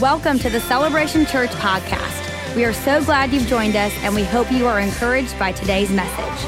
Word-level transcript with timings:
Welcome 0.00 0.38
to 0.40 0.50
the 0.50 0.60
Celebration 0.60 1.26
Church 1.26 1.50
podcast. 1.50 2.54
We 2.54 2.64
are 2.64 2.72
so 2.72 3.02
glad 3.04 3.32
you've 3.32 3.48
joined 3.48 3.74
us, 3.74 3.92
and 4.02 4.14
we 4.14 4.22
hope 4.22 4.52
you 4.52 4.64
are 4.68 4.78
encouraged 4.78 5.36
by 5.40 5.50
today's 5.50 5.90
message. 5.90 6.40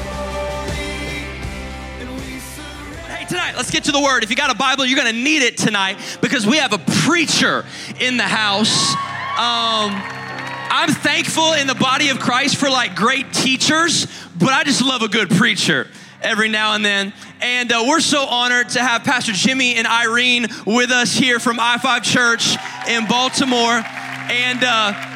Hey, 3.07 3.25
tonight, 3.25 3.55
let's 3.57 3.69
get 3.69 3.83
to 3.83 3.91
the 3.91 3.99
word. 3.99 4.23
If 4.23 4.29
you 4.29 4.37
got 4.37 4.51
a 4.51 4.57
Bible, 4.57 4.85
you're 4.85 4.97
going 4.97 5.13
to 5.13 5.21
need 5.21 5.41
it 5.41 5.57
tonight 5.57 5.97
because 6.21 6.47
we 6.47 6.59
have 6.59 6.71
a 6.71 6.77
preacher 6.77 7.65
in 7.99 8.15
the 8.15 8.23
house. 8.23 8.91
Um, 8.93 9.91
I'm 10.71 10.91
thankful 10.91 11.51
in 11.51 11.67
the 11.67 11.75
body 11.75 12.07
of 12.07 12.21
Christ 12.21 12.55
for 12.55 12.69
like 12.69 12.95
great 12.95 13.33
teachers, 13.33 14.07
but 14.39 14.53
I 14.53 14.63
just 14.63 14.81
love 14.81 15.01
a 15.01 15.09
good 15.09 15.29
preacher 15.29 15.89
every 16.21 16.49
now 16.49 16.73
and 16.73 16.85
then. 16.85 17.13
And 17.41 17.71
uh, 17.71 17.85
we're 17.87 17.99
so 17.99 18.25
honored 18.25 18.69
to 18.69 18.81
have 18.81 19.03
Pastor 19.03 19.33
Jimmy 19.33 19.75
and 19.75 19.87
Irene 19.87 20.47
with 20.65 20.91
us 20.91 21.13
here 21.13 21.39
from 21.39 21.59
I 21.59 21.77
5 21.77 22.03
Church 22.03 22.55
in 22.87 23.07
Baltimore. 23.07 23.83
And 24.29 24.63
uh, 24.63 25.11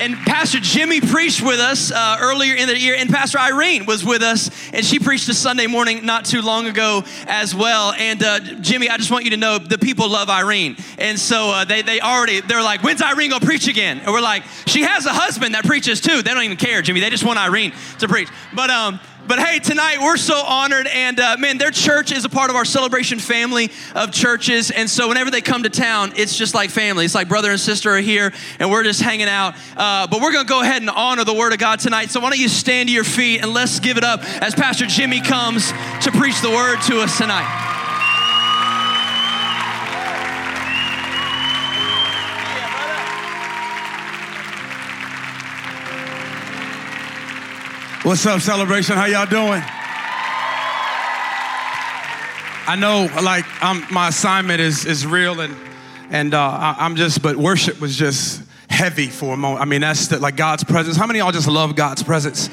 and 0.00 0.14
Pastor 0.14 0.60
Jimmy 0.60 1.00
preached 1.00 1.42
with 1.42 1.58
us 1.58 1.90
uh, 1.90 2.18
earlier 2.20 2.54
in 2.54 2.68
the 2.68 2.78
year, 2.78 2.94
and 2.94 3.08
Pastor 3.08 3.38
Irene 3.38 3.86
was 3.86 4.04
with 4.04 4.22
us, 4.22 4.50
and 4.72 4.84
she 4.84 4.98
preached 4.98 5.28
a 5.28 5.34
Sunday 5.34 5.66
morning 5.66 6.04
not 6.04 6.26
too 6.26 6.42
long 6.42 6.66
ago 6.66 7.02
as 7.26 7.54
well. 7.54 7.92
And 7.92 8.22
uh, 8.22 8.40
Jimmy, 8.60 8.90
I 8.90 8.98
just 8.98 9.10
want 9.10 9.24
you 9.24 9.30
to 9.30 9.36
know 9.36 9.58
the 9.58 9.78
people 9.78 10.10
love 10.10 10.28
Irene, 10.28 10.76
and 10.98 11.18
so 11.18 11.50
uh, 11.50 11.64
they 11.64 11.82
they 11.82 12.00
already 12.00 12.40
they're 12.40 12.62
like, 12.62 12.82
when's 12.82 13.00
Irene 13.00 13.30
gonna 13.30 13.44
preach 13.44 13.68
again? 13.68 14.00
And 14.00 14.12
we're 14.12 14.20
like, 14.20 14.42
she 14.66 14.82
has 14.82 15.06
a 15.06 15.12
husband 15.12 15.54
that 15.54 15.64
preaches 15.64 16.00
too. 16.00 16.22
They 16.22 16.34
don't 16.34 16.42
even 16.42 16.58
care, 16.58 16.82
Jimmy. 16.82 17.00
They 17.00 17.10
just 17.10 17.24
want 17.24 17.38
Irene 17.38 17.72
to 18.00 18.08
preach. 18.08 18.28
But 18.54 18.70
um, 18.70 19.00
but 19.26 19.38
hey, 19.38 19.58
tonight 19.58 19.98
we're 20.00 20.16
so 20.16 20.36
honored, 20.36 20.86
and 20.86 21.18
uh, 21.18 21.36
man, 21.38 21.58
their 21.58 21.70
church 21.70 22.12
is 22.12 22.24
a 22.24 22.28
part 22.28 22.50
of 22.50 22.56
our 22.56 22.64
celebration 22.64 23.18
family 23.18 23.70
of 23.94 24.12
churches. 24.12 24.70
And 24.70 24.88
so 24.88 25.08
whenever 25.08 25.30
they 25.30 25.40
come 25.40 25.64
to 25.64 25.70
town, 25.70 26.12
it's 26.16 26.36
just 26.36 26.54
like 26.54 26.70
family. 26.70 27.04
It's 27.04 27.14
like 27.14 27.28
brother 27.28 27.50
and 27.50 27.58
sister 27.58 27.90
are 27.90 28.00
here, 28.00 28.32
and 28.58 28.70
we're 28.70 28.84
just 28.84 29.02
hanging 29.02 29.28
out. 29.28 29.54
Uh, 29.76 30.06
but 30.06 30.20
we're 30.20 30.32
going 30.32 30.46
to 30.46 30.48
go 30.48 30.62
ahead 30.62 30.82
and 30.82 30.90
honor 30.90 31.24
the 31.24 31.34
Word 31.34 31.52
of 31.52 31.58
God 31.58 31.80
tonight. 31.80 32.10
So 32.10 32.20
why 32.20 32.30
don't 32.30 32.38
you 32.38 32.48
stand 32.48 32.88
to 32.88 32.92
your 32.94 33.04
feet 33.04 33.42
and 33.42 33.52
let's 33.52 33.80
give 33.80 33.96
it 33.96 34.04
up 34.04 34.22
as 34.42 34.54
Pastor 34.54 34.86
Jimmy 34.86 35.20
comes 35.20 35.70
to 36.02 36.12
preach 36.12 36.40
the 36.40 36.50
Word 36.50 36.80
to 36.82 37.00
us 37.00 37.18
tonight. 37.18 37.75
What's 48.06 48.24
up, 48.24 48.40
celebration? 48.40 48.94
How 48.94 49.06
y'all 49.06 49.26
doing? 49.26 49.60
I 52.68 52.76
know, 52.78 53.10
like, 53.20 53.44
I'm, 53.60 53.84
my 53.92 54.10
assignment 54.10 54.60
is 54.60 54.84
is 54.86 55.04
real, 55.04 55.40
and 55.40 55.56
and 56.10 56.32
uh, 56.32 56.76
I'm 56.78 56.94
just, 56.94 57.20
but 57.20 57.34
worship 57.34 57.80
was 57.80 57.96
just 57.96 58.44
heavy 58.70 59.08
for 59.08 59.34
a 59.34 59.36
moment. 59.36 59.60
I 59.60 59.64
mean, 59.64 59.80
that's 59.80 60.06
the, 60.06 60.20
like 60.20 60.36
God's 60.36 60.62
presence. 60.62 60.96
How 60.96 61.08
many 61.08 61.18
y'all 61.18 61.32
just 61.32 61.48
love 61.48 61.74
God's 61.74 62.04
presence? 62.04 62.48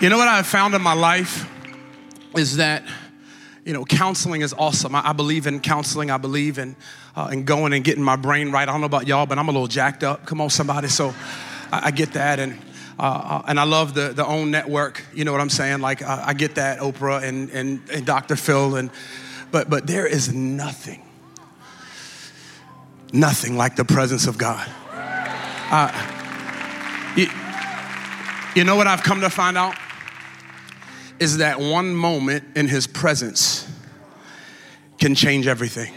You 0.00 0.08
know 0.08 0.18
what 0.18 0.26
I 0.26 0.38
have 0.38 0.48
found 0.48 0.74
in 0.74 0.82
my 0.82 0.94
life 0.94 1.48
is 2.36 2.56
that 2.56 2.82
you 3.64 3.72
know, 3.72 3.84
counseling 3.84 4.40
is 4.40 4.52
awesome. 4.52 4.96
I, 4.96 5.10
I 5.10 5.12
believe 5.12 5.46
in 5.46 5.60
counseling. 5.60 6.10
I 6.10 6.16
believe 6.16 6.58
in, 6.58 6.74
uh, 7.14 7.28
in 7.30 7.44
going 7.44 7.72
and 7.72 7.84
getting 7.84 8.02
my 8.02 8.16
brain 8.16 8.50
right. 8.50 8.68
I 8.68 8.72
don't 8.72 8.80
know 8.80 8.86
about 8.86 9.06
y'all, 9.06 9.26
but 9.26 9.38
I'm 9.38 9.48
a 9.48 9.52
little 9.52 9.68
jacked 9.68 10.02
up. 10.02 10.26
Come 10.26 10.40
on, 10.40 10.50
somebody. 10.50 10.88
So 10.88 11.14
I, 11.70 11.82
I 11.84 11.90
get 11.92 12.14
that. 12.14 12.40
And 12.40 12.58
uh, 12.98 13.02
uh, 13.02 13.42
and 13.46 13.60
I 13.60 13.64
love 13.64 13.94
the, 13.94 14.08
the 14.08 14.24
OWN 14.24 14.50
network. 14.50 15.04
You 15.14 15.24
know 15.24 15.32
what 15.32 15.40
I'm 15.40 15.50
saying? 15.50 15.80
Like, 15.80 16.02
uh, 16.02 16.22
I 16.24 16.34
get 16.34 16.54
that, 16.54 16.78
Oprah 16.78 17.22
and, 17.22 17.50
and, 17.50 17.82
and 17.90 18.06
Dr. 18.06 18.36
Phil. 18.36 18.76
And, 18.76 18.90
but, 19.50 19.68
but 19.68 19.86
there 19.86 20.06
is 20.06 20.32
nothing, 20.32 21.02
nothing 23.12 23.56
like 23.56 23.76
the 23.76 23.84
presence 23.84 24.26
of 24.26 24.38
God. 24.38 24.66
Uh, 24.92 25.92
you, 27.16 27.28
you 28.54 28.64
know 28.64 28.76
what 28.76 28.86
I've 28.86 29.02
come 29.02 29.20
to 29.20 29.30
find 29.30 29.58
out? 29.58 29.74
Is 31.18 31.38
that 31.38 31.60
one 31.60 31.94
moment 31.94 32.44
in 32.56 32.68
His 32.68 32.86
presence 32.86 33.70
can 34.98 35.14
change 35.14 35.46
everything. 35.46 35.92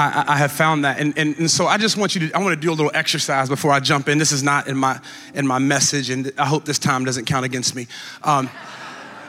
I, 0.00 0.24
I, 0.34 0.36
have 0.36 0.52
found 0.52 0.84
that. 0.84 0.98
And, 0.98 1.16
and, 1.18 1.36
and, 1.38 1.50
so 1.50 1.66
I 1.66 1.76
just 1.76 1.96
want 1.96 2.14
you 2.14 2.28
to, 2.28 2.34
I 2.34 2.38
want 2.38 2.54
to 2.54 2.60
do 2.60 2.70
a 2.70 2.74
little 2.74 2.90
exercise 2.94 3.48
before 3.48 3.70
I 3.70 3.80
jump 3.80 4.08
in. 4.08 4.18
This 4.18 4.32
is 4.32 4.42
not 4.42 4.66
in 4.66 4.76
my, 4.76 4.98
in 5.34 5.46
my 5.46 5.58
message, 5.58 6.08
and 6.10 6.32
I 6.38 6.46
hope 6.46 6.64
this 6.64 6.78
time 6.78 7.04
doesn't 7.04 7.26
count 7.26 7.44
against 7.44 7.74
me. 7.74 7.86
Um, 8.22 8.48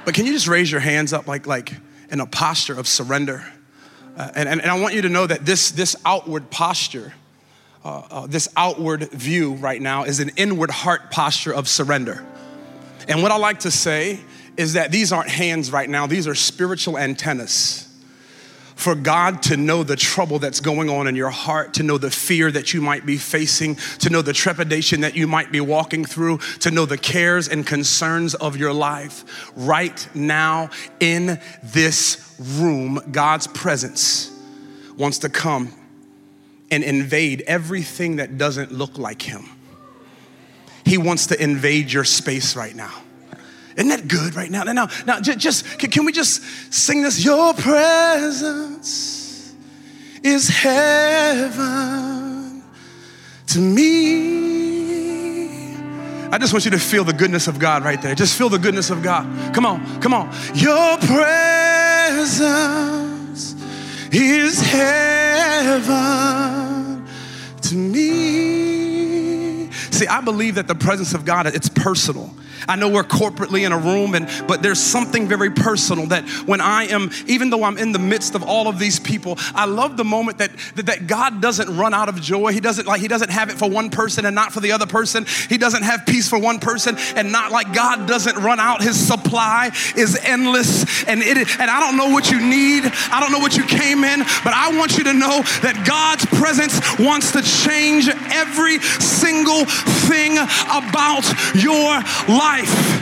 but 0.06 0.14
can 0.14 0.26
you 0.26 0.34
just 0.34 0.48
raise 0.48 0.72
your 0.72 0.82
hands 0.82 1.14
up 1.14 1.28
like, 1.28 1.46
like 1.46 1.74
in 2.10 2.22
a 2.22 2.26
posture 2.26 2.78
of 2.78 2.88
surrender? 2.88 3.44
Uh, 4.16 4.32
and, 4.36 4.48
and, 4.48 4.62
and, 4.62 4.72
I 4.72 4.80
want 4.80 4.94
you 4.94 5.02
to 5.04 5.10
know 5.10 5.28
that 5.28 5.46
this, 5.46 5.72
this 5.72 5.96
outward 6.06 6.50
posture, 6.50 7.14
uh, 7.84 8.04
uh, 8.10 8.28
this 8.28 8.48
outward 8.56 9.10
view 9.12 9.54
right 9.56 9.82
now 9.82 10.04
is 10.04 10.20
an 10.20 10.32
inward 10.38 10.72
heart 10.72 11.12
posture 11.12 11.54
of 11.54 11.68
surrender. 11.68 12.26
And 13.08 13.22
what 13.22 13.32
I 13.32 13.38
like 13.38 13.60
to 13.60 13.72
say 13.72 14.20
is 14.58 14.74
that 14.74 14.92
these 14.92 15.12
aren't 15.12 15.30
hands 15.30 15.72
right 15.72 15.90
now, 15.90 16.08
these 16.08 16.28
are 16.28 16.36
spiritual 16.36 16.98
antennas 16.98 17.91
for 18.82 18.96
God 18.96 19.44
to 19.44 19.58
know 19.58 19.84
the 19.84 19.96
trouble 19.96 20.40
that's 20.40 20.60
going 20.60 20.90
on 20.90 21.08
in 21.08 21.16
your 21.16 21.30
heart, 21.30 21.76
to 21.76 21.84
know 21.84 22.00
the 22.00 22.10
fear 22.10 22.52
that 22.52 22.74
you 22.74 22.82
might 22.82 23.06
be 23.06 23.16
facing, 23.18 23.76
to 24.00 24.10
know 24.10 24.24
the 24.24 24.34
trepidation 24.34 25.02
that 25.02 25.16
you 25.16 25.28
might 25.28 25.52
be 25.52 25.62
walking 25.62 26.04
through, 26.04 26.40
to 26.60 26.72
know 26.72 26.86
the 26.86 26.98
cares 26.98 27.48
and 27.48 27.66
concerns 27.66 28.34
of 28.34 28.58
your 28.58 28.74
life. 28.74 29.52
Right 29.56 30.08
now, 30.16 30.72
in 31.00 31.40
this 31.62 32.36
room, 32.40 33.00
God's 33.12 33.46
presence 33.48 34.32
wants 34.98 35.20
to 35.20 35.30
come 35.30 35.72
and 36.72 36.84
invade 36.84 37.42
everything 37.42 38.16
that 38.16 38.38
doesn't 38.38 38.72
look 38.72 38.98
like 38.98 39.22
Him. 39.22 39.48
He 40.86 40.98
wants 40.98 41.28
to 41.28 41.42
invade 41.42 41.92
your 41.92 42.04
space 42.04 42.56
right 42.56 42.76
now. 42.76 43.01
Isn't 43.76 43.90
that 43.90 44.08
good 44.08 44.36
right 44.36 44.52
now? 44.52 44.64
Now, 44.64 44.88
now, 45.06 45.20
just 45.22 45.80
can 45.80 46.06
we 46.06 46.12
just 46.12 46.44
sing 46.74 47.04
this? 47.04 47.24
Your 47.24 47.54
presence 47.54 49.54
is 50.24 50.50
heaven 50.50 52.64
to 53.48 53.60
me. 53.60 54.42
I 56.34 56.38
just 56.38 56.54
want 56.54 56.64
you 56.64 56.72
to 56.72 56.80
feel 56.80 57.04
the 57.04 57.12
goodness 57.12 57.48
of 57.48 57.60
God 57.60 57.84
right 57.84 58.02
there. 58.02 58.16
Just 58.16 58.38
feel 58.38 58.48
the 58.48 58.60
goodness 58.60 58.90
of 58.90 59.04
God. 59.04 59.54
Come 59.54 59.66
on, 59.66 60.02
come 60.02 60.14
on. 60.14 60.34
Your 60.54 60.98
presence 60.98 62.42
is 64.12 64.62
heaven 64.62 65.92
to 67.62 67.76
me. 67.76 69.72
See, 69.72 70.08
I 70.08 70.22
believe 70.22 70.56
that 70.56 70.68
the 70.68 70.76
presence 70.76 71.14
of 71.14 71.26
God, 71.26 71.48
it's 71.48 71.70
personal. 71.70 72.34
I 72.68 72.76
know 72.76 72.90
we're 72.90 73.04
corporately 73.04 73.66
in 73.66 73.72
a 73.72 73.78
room, 73.78 74.16
and 74.16 74.28
but 74.48 74.62
there's 74.62 74.80
something 74.80 75.28
very 75.28 75.50
personal 75.50 76.08
that 76.08 76.28
when 76.46 76.62
I 76.62 76.86
am, 76.86 77.12
even 77.28 77.50
though 77.50 77.64
I'm 77.64 77.78
in 77.78 77.92
the 77.92 78.00
midst 78.00 78.36
of 78.36 78.44
all 78.44 78.68
of 78.68 78.80
these 78.80 79.00
people, 79.00 79.38
I 79.56 79.66
love 79.66 79.98
the 79.98 80.04
moment 80.04 80.38
that, 80.40 80.52
that, 80.76 80.86
that 80.86 81.08
God 81.08 81.42
doesn't 81.42 81.76
run 81.76 81.94
out 81.94 82.10
of 82.10 82.22
joy. 82.22 82.54
He 82.54 82.60
doesn't 82.60 82.88
like 82.88 83.02
He 83.02 83.08
doesn't 83.08 83.32
have 83.32 83.50
it 83.50 83.58
for 83.58 83.70
one 83.70 83.90
person 83.90 84.26
and 84.26 84.36
not 84.36 84.52
for 84.52 84.60
the 84.60 84.72
other 84.72 84.86
person. 84.86 85.26
He 85.50 85.58
doesn't 85.58 85.84
have 85.84 86.06
peace 86.06 86.30
for 86.30 86.40
one 86.40 86.60
person 86.60 86.98
and 87.16 87.32
not 87.32 87.52
like 87.52 87.74
God 87.74 88.08
doesn't 88.08 88.36
run 88.36 88.60
out. 88.60 88.82
His 88.82 88.96
supply 88.96 89.72
is 89.96 90.18
endless, 90.24 91.04
and 91.06 91.22
it 91.22 91.38
and 91.60 91.70
I 91.70 91.80
don't 91.80 91.98
know 91.98 92.10
what 92.10 92.32
you 92.32 92.40
need. 92.40 92.84
I 93.12 93.20
don't 93.20 93.32
know 93.32 93.40
what 93.40 93.58
you 93.58 93.66
came 93.66 94.04
in, 94.04 94.20
but 94.20 94.54
I 94.54 94.78
want 94.78 94.98
you 94.98 95.04
to 95.06 95.14
know 95.14 95.42
that 95.62 95.84
God's 95.88 96.26
presence 96.26 96.80
wants 97.00 97.32
to 97.32 97.42
change 97.42 98.08
every 98.08 98.80
single 98.80 99.66
thing 99.66 100.38
about 100.38 101.26
your 101.56 102.02
life 102.28 102.51
life. 102.52 103.02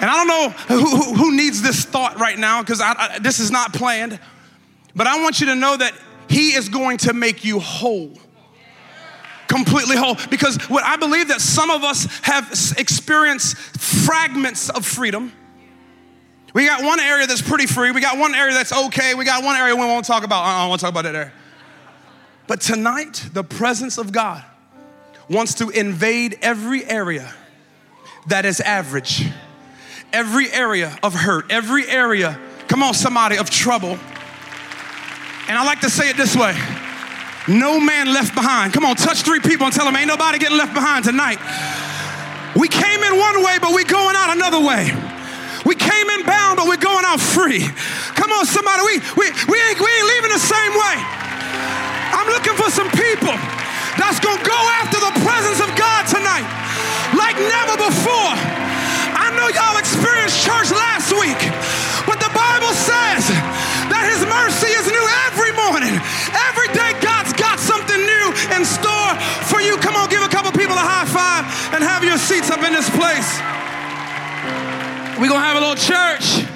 and 0.00 0.10
I 0.10 0.24
don't 0.24 0.28
know 0.28 0.48
who, 0.76 1.14
who 1.14 1.36
needs 1.36 1.60
this 1.62 1.84
thought 1.84 2.18
right 2.18 2.38
now 2.38 2.62
because 2.62 2.82
this 3.20 3.40
is 3.40 3.50
not 3.50 3.72
planned, 3.72 4.18
but 4.94 5.06
I 5.06 5.22
want 5.22 5.40
you 5.40 5.46
to 5.46 5.54
know 5.54 5.76
that 5.76 5.92
He 6.28 6.52
is 6.52 6.68
going 6.68 6.98
to 6.98 7.12
make 7.12 7.44
you 7.44 7.58
whole. 7.58 8.12
Completely 9.48 9.96
whole. 9.96 10.16
Because 10.30 10.56
what 10.70 10.82
i 10.84 10.96
believe 10.96 11.28
that 11.28 11.40
some 11.40 11.68
of 11.68 11.84
us 11.84 12.06
have 12.22 12.50
experienced 12.78 13.56
fragments 13.56 14.70
of 14.70 14.86
freedom. 14.86 15.32
We 16.54 16.64
got 16.64 16.82
one 16.84 17.00
area 17.00 17.26
that's 17.26 17.42
pretty 17.42 17.66
free. 17.66 17.90
We 17.90 18.00
got 18.00 18.18
one 18.18 18.34
area 18.34 18.54
that's 18.54 18.72
okay. 18.86 19.14
We 19.14 19.24
got 19.24 19.42
one 19.42 19.56
area 19.56 19.74
we 19.74 19.80
won't 19.82 20.06
talk 20.06 20.24
about. 20.24 20.44
Uh-uh, 20.44 20.48
I 20.48 20.60
don't 20.62 20.68
want 20.70 20.80
to 20.80 20.84
talk 20.84 20.92
about 20.92 21.04
that 21.04 21.14
area. 21.14 21.32
But 22.46 22.60
tonight 22.60 23.28
the 23.32 23.44
presence 23.44 23.98
of 23.98 24.12
god 24.12 24.44
wants 25.28 25.54
to 25.54 25.70
invade 25.70 26.38
every 26.42 26.84
area 26.84 27.34
that 28.26 28.44
is 28.44 28.60
average, 28.60 29.26
every 30.12 30.50
area 30.52 30.96
of 31.02 31.14
hurt, 31.14 31.50
every 31.50 31.88
area, 31.88 32.38
come 32.68 32.82
on, 32.82 32.94
somebody, 32.94 33.36
of 33.38 33.50
trouble. 33.50 33.98
And 35.48 35.58
I 35.58 35.64
like 35.64 35.80
to 35.80 35.90
say 35.90 36.08
it 36.08 36.16
this 36.16 36.36
way 36.36 36.56
no 37.48 37.80
man 37.80 38.06
left 38.12 38.34
behind. 38.34 38.72
Come 38.72 38.84
on, 38.84 38.94
touch 38.94 39.22
three 39.22 39.40
people 39.40 39.66
and 39.66 39.74
tell 39.74 39.84
them 39.84 39.96
ain't 39.96 40.06
nobody 40.06 40.38
getting 40.38 40.58
left 40.58 40.74
behind 40.74 41.04
tonight. 41.04 41.42
We 42.54 42.68
came 42.68 43.02
in 43.02 43.18
one 43.18 43.42
way, 43.42 43.58
but 43.58 43.72
we're 43.74 43.88
going 43.88 44.14
out 44.14 44.36
another 44.36 44.60
way. 44.60 44.94
We 45.66 45.74
came 45.74 46.10
in 46.10 46.22
bound, 46.26 46.58
but 46.58 46.66
we're 46.66 46.76
going 46.76 47.04
out 47.04 47.18
free. 47.18 47.66
Come 48.14 48.30
on, 48.30 48.46
somebody, 48.46 48.82
we, 48.86 48.94
we, 49.18 49.26
we, 49.50 49.56
ain't, 49.58 49.78
we 49.80 49.90
ain't 49.90 50.08
leaving 50.10 50.30
the 50.30 50.42
same 50.42 50.72
way. 50.74 50.96
Never 57.38 57.76
before. 57.76 58.34
I 59.14 59.32
know 59.36 59.48
y'all 59.52 59.78
experienced 59.78 60.42
church 60.44 60.68
last 60.72 61.12
week, 61.12 61.38
but 62.04 62.20
the 62.20 62.32
Bible 62.32 62.72
says 62.76 63.28
that 63.88 64.04
His 64.08 64.24
mercy 64.28 64.72
is 64.72 64.88
new 64.88 65.06
every 65.28 65.52
morning. 65.56 65.94
Every 66.50 66.68
day, 66.76 66.92
God's 67.00 67.32
got 67.32 67.60
something 67.60 67.96
new 67.96 68.26
in 68.56 68.64
store 68.64 69.12
for 69.48 69.60
you. 69.60 69.76
Come 69.78 69.96
on, 69.96 70.08
give 70.08 70.22
a 70.22 70.32
couple 70.32 70.52
people 70.52 70.76
a 70.76 70.84
high 70.84 71.08
five 71.08 71.44
and 71.72 71.84
have 71.84 72.04
your 72.04 72.18
seats 72.18 72.50
up 72.50 72.60
in 72.64 72.72
this 72.72 72.88
place. 72.92 73.40
We're 75.20 75.28
gonna 75.28 75.44
have 75.44 75.56
a 75.56 75.64
little 75.64 75.78
church. 75.78 76.48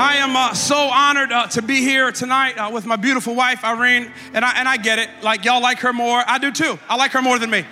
I 0.00 0.16
am 0.16 0.34
uh, 0.34 0.54
so 0.54 0.76
honored 0.76 1.30
uh, 1.30 1.46
to 1.48 1.62
be 1.62 1.80
here 1.80 2.10
tonight 2.10 2.56
uh, 2.56 2.70
with 2.72 2.86
my 2.86 2.96
beautiful 2.96 3.34
wife, 3.34 3.64
Irene. 3.64 4.10
And 4.32 4.44
I, 4.44 4.52
and 4.58 4.66
I 4.66 4.76
get 4.76 4.98
it. 4.98 5.10
Like, 5.22 5.44
y'all 5.44 5.60
like 5.60 5.80
her 5.80 5.92
more. 5.92 6.22
I 6.26 6.38
do 6.38 6.50
too. 6.50 6.78
I 6.88 6.96
like 6.96 7.10
her 7.10 7.20
more 7.20 7.38
than 7.38 7.50
me. 7.50 7.64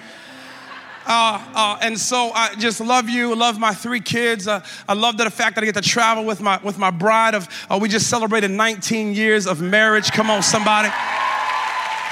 Uh, 1.09 1.43
uh, 1.55 1.79
and 1.81 1.99
so 1.99 2.31
I 2.35 2.55
just 2.57 2.81
love 2.81 3.09
you, 3.09 3.35
love 3.35 3.59
my 3.59 3.73
three 3.73 4.01
kids. 4.01 4.47
Uh, 4.47 4.63
I 4.87 4.93
love 4.93 5.17
the 5.17 5.31
fact 5.31 5.55
that 5.55 5.63
I 5.63 5.65
get 5.65 5.75
to 5.77 5.81
travel 5.81 6.23
with 6.23 6.43
my, 6.43 6.61
with 6.63 6.77
my 6.77 6.91
bride. 6.91 7.35
Of 7.35 7.49
uh, 7.71 7.79
We 7.81 7.89
just 7.89 8.09
celebrated 8.09 8.51
19 8.51 9.15
years 9.15 9.47
of 9.47 9.63
marriage. 9.63 10.13
Come 10.13 10.29
on, 10.29 10.43
somebody. 10.43 10.91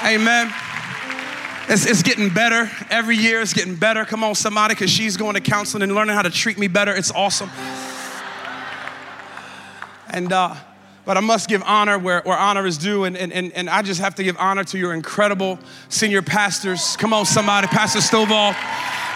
Amen. 0.03 0.51
It's, 1.69 1.85
it's 1.85 2.01
getting 2.01 2.29
better. 2.29 2.71
Every 2.89 3.15
year 3.15 3.39
it's 3.39 3.53
getting 3.53 3.75
better. 3.75 4.03
Come 4.03 4.23
on, 4.23 4.33
somebody, 4.33 4.73
because 4.73 4.89
she's 4.89 5.15
going 5.15 5.35
to 5.35 5.41
counseling 5.41 5.83
and 5.83 5.93
learning 5.93 6.15
how 6.15 6.23
to 6.23 6.31
treat 6.31 6.57
me 6.57 6.67
better. 6.67 6.95
It's 6.95 7.11
awesome. 7.11 7.51
And, 10.09 10.33
uh, 10.33 10.55
but 11.07 11.15
I 11.15 11.21
must 11.21 11.47
give 11.47 11.63
honor 11.63 11.97
where, 11.97 12.21
where 12.25 12.37
honor 12.37 12.67
is 12.67 12.77
due. 12.77 13.05
And, 13.05 13.15
and, 13.15 13.31
and, 13.31 13.53
and 13.53 13.69
I 13.69 13.81
just 13.81 14.01
have 14.01 14.15
to 14.15 14.23
give 14.23 14.35
honor 14.37 14.65
to 14.65 14.77
your 14.77 14.93
incredible 14.93 15.57
senior 15.87 16.21
pastors. 16.21 16.97
Come 16.97 17.13
on, 17.13 17.25
somebody, 17.25 17.67
Pastor 17.67 17.99
Stovall 17.99 18.53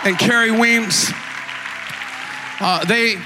and 0.05 0.15
Kerri 0.17 0.57
Weems. 0.57 1.11
Uh, 2.61 2.85
they 2.85 3.17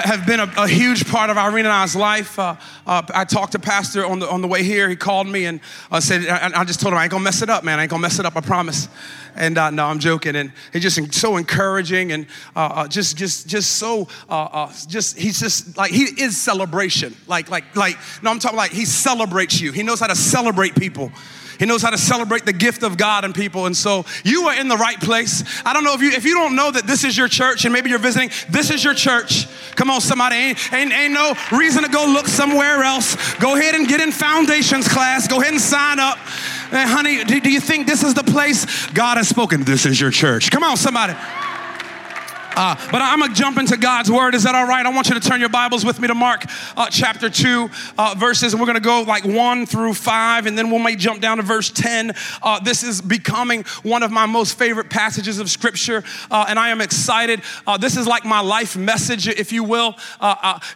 have 0.00 0.26
been 0.26 0.40
a, 0.40 0.52
a, 0.56 0.66
huge 0.66 1.06
part 1.06 1.30
of 1.30 1.38
Irene 1.38 1.66
and 1.66 1.72
I's 1.72 1.94
life. 1.94 2.36
Uh, 2.36 2.56
uh, 2.84 3.02
I 3.14 3.24
talked 3.24 3.52
to 3.52 3.60
Pastor 3.60 4.04
on 4.04 4.18
the, 4.18 4.28
on 4.28 4.40
the 4.40 4.48
way 4.48 4.64
here. 4.64 4.88
He 4.88 4.96
called 4.96 5.28
me 5.28 5.46
and 5.46 5.60
uh, 5.90 6.00
said, 6.00 6.26
I, 6.26 6.60
I, 6.60 6.64
just 6.64 6.80
told 6.80 6.92
him, 6.92 6.98
I 6.98 7.04
ain't 7.04 7.12
gonna 7.12 7.22
mess 7.22 7.42
it 7.42 7.48
up, 7.48 7.62
man. 7.62 7.78
I 7.78 7.82
ain't 7.82 7.90
gonna 7.90 8.02
mess 8.02 8.18
it 8.18 8.26
up, 8.26 8.36
I 8.36 8.40
promise. 8.40 8.88
And 9.36 9.56
uh, 9.56 9.70
no, 9.70 9.86
I'm 9.86 10.00
joking. 10.00 10.34
And 10.34 10.52
he's 10.72 10.82
just 10.82 11.14
so 11.14 11.36
encouraging 11.36 12.10
and 12.10 12.26
uh, 12.56 12.70
uh, 12.72 12.88
just, 12.88 13.16
just, 13.16 13.46
just 13.46 13.76
so, 13.76 14.08
just, 14.88 15.16
he's 15.16 15.38
just 15.38 15.76
like, 15.76 15.92
he 15.92 16.02
is 16.02 16.36
celebration. 16.36 17.14
Like, 17.28 17.48
like, 17.48 17.76
like, 17.76 17.96
no, 18.20 18.30
I'm 18.30 18.40
talking 18.40 18.56
like 18.56 18.72
he 18.72 18.84
celebrates 18.86 19.60
you. 19.60 19.70
He 19.70 19.84
knows 19.84 20.00
how 20.00 20.08
to 20.08 20.16
celebrate 20.16 20.74
people. 20.74 21.12
He 21.58 21.66
knows 21.66 21.82
how 21.82 21.90
to 21.90 21.98
celebrate 21.98 22.44
the 22.44 22.52
gift 22.52 22.82
of 22.82 22.96
God 22.96 23.24
and 23.24 23.34
people. 23.34 23.66
And 23.66 23.76
so 23.76 24.04
you 24.24 24.48
are 24.48 24.58
in 24.58 24.68
the 24.68 24.76
right 24.76 25.00
place. 25.00 25.44
I 25.64 25.72
don't 25.72 25.84
know 25.84 25.94
if 25.94 26.02
you 26.02 26.10
if 26.10 26.24
you 26.24 26.34
don't 26.34 26.56
know 26.56 26.70
that 26.70 26.86
this 26.86 27.04
is 27.04 27.16
your 27.16 27.28
church 27.28 27.64
and 27.64 27.72
maybe 27.72 27.90
you're 27.90 27.98
visiting, 27.98 28.30
this 28.48 28.70
is 28.70 28.82
your 28.84 28.94
church. 28.94 29.46
Come 29.76 29.90
on, 29.90 30.00
somebody. 30.00 30.36
Ain't, 30.36 30.72
ain't, 30.72 30.92
ain't 30.92 31.14
no 31.14 31.34
reason 31.52 31.82
to 31.82 31.88
go 31.88 32.06
look 32.06 32.28
somewhere 32.28 32.82
else. 32.82 33.34
Go 33.34 33.56
ahead 33.56 33.74
and 33.74 33.88
get 33.88 34.00
in 34.00 34.12
foundations 34.12 34.88
class. 34.88 35.26
Go 35.28 35.40
ahead 35.40 35.52
and 35.52 35.62
sign 35.62 35.98
up. 35.98 36.18
Honey, 36.18 37.24
do, 37.24 37.40
do 37.40 37.50
you 37.50 37.60
think 37.60 37.86
this 37.86 38.02
is 38.02 38.14
the 38.14 38.24
place 38.24 38.86
God 38.92 39.16
has 39.16 39.28
spoken? 39.28 39.64
This 39.64 39.86
is 39.86 40.00
your 40.00 40.10
church. 40.10 40.50
Come 40.50 40.62
on, 40.62 40.76
somebody. 40.76 41.14
Uh, 42.56 42.76
but 42.92 43.02
I'm 43.02 43.18
going 43.18 43.32
to 43.32 43.36
jump 43.36 43.58
into 43.58 43.76
God's 43.76 44.10
word. 44.10 44.34
Is 44.34 44.44
that 44.44 44.54
all 44.54 44.66
right? 44.66 44.86
I 44.86 44.90
want 44.90 45.08
you 45.08 45.18
to 45.18 45.20
turn 45.20 45.40
your 45.40 45.48
Bibles 45.48 45.84
with 45.84 45.98
me 45.98 46.06
to 46.06 46.14
Mark 46.14 46.44
uh, 46.76 46.88
chapter 46.88 47.28
2 47.28 47.68
uh, 47.98 48.14
verses, 48.16 48.52
and 48.52 48.60
we're 48.60 48.66
going 48.66 48.76
to 48.76 48.80
go 48.80 49.02
like 49.02 49.24
1 49.24 49.66
through 49.66 49.94
5, 49.94 50.46
and 50.46 50.56
then 50.56 50.70
we 50.70 50.78
might 50.78 50.98
jump 50.98 51.20
down 51.20 51.38
to 51.38 51.42
verse 51.42 51.70
10. 51.70 52.12
Uh, 52.42 52.60
this 52.60 52.84
is 52.84 53.00
becoming 53.00 53.64
one 53.82 54.04
of 54.04 54.12
my 54.12 54.26
most 54.26 54.56
favorite 54.56 54.88
passages 54.88 55.40
of 55.40 55.50
Scripture, 55.50 56.04
uh, 56.30 56.46
and 56.48 56.56
I 56.58 56.68
am 56.68 56.80
excited. 56.80 57.42
Uh, 57.66 57.76
this 57.76 57.96
is 57.96 58.06
like 58.06 58.24
my 58.24 58.40
life 58.40 58.76
message, 58.76 59.26
if 59.26 59.52
you 59.52 59.64
will. 59.64 59.96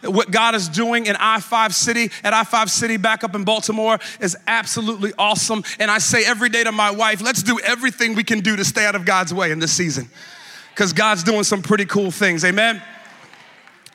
what 0.03 0.31
God 0.31 0.55
is 0.55 0.67
doing 0.67 1.05
in 1.05 1.15
I 1.17 1.39
5 1.39 1.73
City, 1.73 2.11
at 2.25 2.33
I 2.33 2.43
5 2.43 2.69
City 2.69 2.97
back 2.97 3.23
up 3.23 3.35
in 3.35 3.45
Baltimore, 3.45 3.99
is 4.19 4.35
absolutely 4.47 5.13
awesome. 5.17 5.63
And 5.79 5.89
I 5.89 5.99
say 5.99 6.25
every 6.25 6.49
day 6.49 6.65
to 6.65 6.73
my 6.73 6.91
wife, 6.91 7.21
let's 7.21 7.41
do 7.41 7.57
everything 7.61 8.15
we 8.15 8.25
can 8.25 8.41
do 8.41 8.57
to 8.57 8.65
stay 8.65 8.85
out 8.85 8.95
of 8.95 9.05
God's 9.05 9.33
way 9.33 9.51
in 9.51 9.59
this 9.59 9.71
season 9.71 10.09
because 10.79 10.93
God's 10.93 11.23
doing 11.23 11.43
some 11.43 11.61
pretty 11.61 11.83
cool 11.83 12.09
things. 12.09 12.45
Amen. 12.45 12.81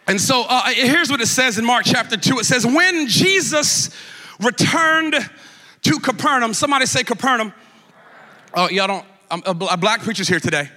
And 0.06 0.20
so 0.20 0.44
uh, 0.46 0.64
here's 0.66 1.10
what 1.10 1.22
it 1.22 1.28
says 1.28 1.56
in 1.56 1.64
Mark 1.64 1.84
chapter 1.86 2.14
2 2.14 2.40
it 2.40 2.44
says, 2.44 2.66
When 2.66 3.08
Jesus 3.08 3.88
returned 4.38 5.14
to 5.84 5.98
Capernaum, 5.98 6.52
somebody 6.52 6.84
say 6.84 7.02
Capernaum. 7.02 7.54
Oh, 8.52 8.68
y'all 8.68 8.86
don't, 8.86 9.06
I'm, 9.30 9.42
a 9.46 9.78
black 9.78 10.02
preacher's 10.02 10.28
here 10.28 10.40
today. 10.40 10.68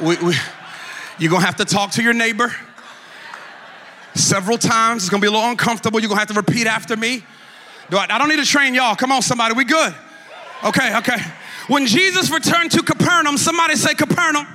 We, 0.00 0.16
we, 0.16 0.34
you're 1.16 1.30
gonna 1.30 1.46
have 1.46 1.58
to 1.58 1.64
talk 1.64 1.92
to 1.92 2.02
your 2.02 2.12
neighbor 2.12 2.52
several 4.16 4.58
times. 4.58 5.04
It's 5.04 5.10
gonna 5.10 5.20
be 5.20 5.28
a 5.28 5.30
little 5.30 5.48
uncomfortable. 5.48 6.00
You're 6.00 6.08
gonna 6.08 6.22
have 6.22 6.28
to 6.30 6.34
repeat 6.34 6.66
after 6.66 6.96
me. 6.96 7.22
I 7.88 8.18
don't 8.18 8.28
need 8.28 8.40
to 8.40 8.50
train 8.50 8.74
y'all. 8.74 8.96
Come 8.96 9.12
on, 9.12 9.22
somebody, 9.22 9.54
we 9.54 9.64
good. 9.64 9.94
Okay, 10.64 10.96
okay. 10.96 11.18
When 11.68 11.86
Jesus 11.86 12.32
returned 12.32 12.72
to 12.72 12.82
Capernaum, 12.82 13.36
somebody 13.36 13.76
say 13.76 13.94
Capernaum. 13.94 14.48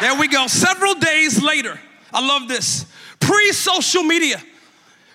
There 0.00 0.14
we 0.14 0.28
go. 0.28 0.46
Several 0.46 0.94
days 0.94 1.42
later, 1.42 1.78
I 2.12 2.26
love 2.26 2.48
this. 2.48 2.86
Pre 3.20 3.52
social 3.52 4.02
media, 4.02 4.40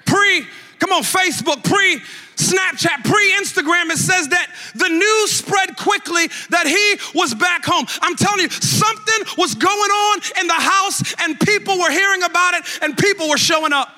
pre, 0.05 0.45
come 0.79 0.91
on, 0.91 1.03
Facebook, 1.03 1.63
pre 1.63 2.01
Snapchat, 2.35 3.03
pre 3.03 3.31
Instagram, 3.33 3.91
it 3.91 3.97
says 3.97 4.27
that 4.29 4.47
the 4.75 4.89
news 4.89 5.31
spread 5.31 5.77
quickly 5.77 6.27
that 6.49 6.65
he 6.67 7.17
was 7.17 7.33
back 7.33 7.63
home. 7.63 7.85
I'm 8.01 8.15
telling 8.15 8.41
you, 8.41 8.49
something 8.49 9.35
was 9.37 9.55
going 9.55 9.71
on 9.71 10.21
in 10.41 10.47
the 10.47 10.53
house, 10.53 11.13
and 11.19 11.39
people 11.39 11.77
were 11.79 11.91
hearing 11.91 12.23
about 12.23 12.55
it, 12.55 12.63
and 12.81 12.97
people 12.97 13.29
were 13.29 13.37
showing 13.37 13.71
up. 13.71 13.89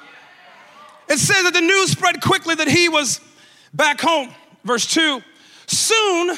It 1.08 1.18
says 1.18 1.44
that 1.44 1.54
the 1.54 1.62
news 1.62 1.92
spread 1.92 2.22
quickly 2.22 2.56
that 2.56 2.68
he 2.68 2.90
was 2.90 3.22
back 3.74 4.02
home. 4.02 4.34
Verse 4.64 4.86
2 4.88 5.22
Soon, 5.68 6.38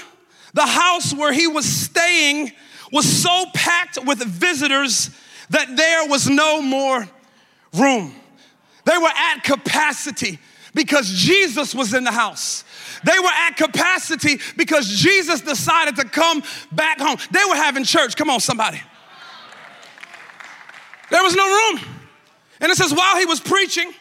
the 0.53 0.65
house 0.65 1.13
where 1.13 1.33
he 1.33 1.47
was 1.47 1.65
staying 1.65 2.51
was 2.91 3.05
so 3.05 3.45
packed 3.53 4.03
with 4.05 4.19
visitors 4.19 5.09
that 5.49 5.75
there 5.75 6.07
was 6.07 6.29
no 6.29 6.61
more 6.61 7.07
room. 7.73 8.13
They 8.85 8.97
were 8.97 9.11
at 9.13 9.43
capacity 9.43 10.39
because 10.73 11.09
Jesus 11.09 11.73
was 11.75 11.93
in 11.93 12.03
the 12.03 12.11
house. 12.11 12.63
They 13.03 13.17
were 13.19 13.25
at 13.27 13.57
capacity 13.57 14.39
because 14.55 14.87
Jesus 14.87 15.41
decided 15.41 15.95
to 15.97 16.05
come 16.05 16.43
back 16.71 16.99
home. 16.99 17.17
They 17.31 17.43
were 17.49 17.55
having 17.55 17.83
church. 17.83 18.15
Come 18.15 18.29
on, 18.29 18.39
somebody. 18.39 18.81
There 21.09 21.23
was 21.23 21.35
no 21.35 21.45
room. 21.45 21.79
And 22.59 22.71
it 22.71 22.75
says, 22.75 22.93
while 22.93 23.17
he 23.17 23.25
was 23.25 23.39
preaching 23.39 23.93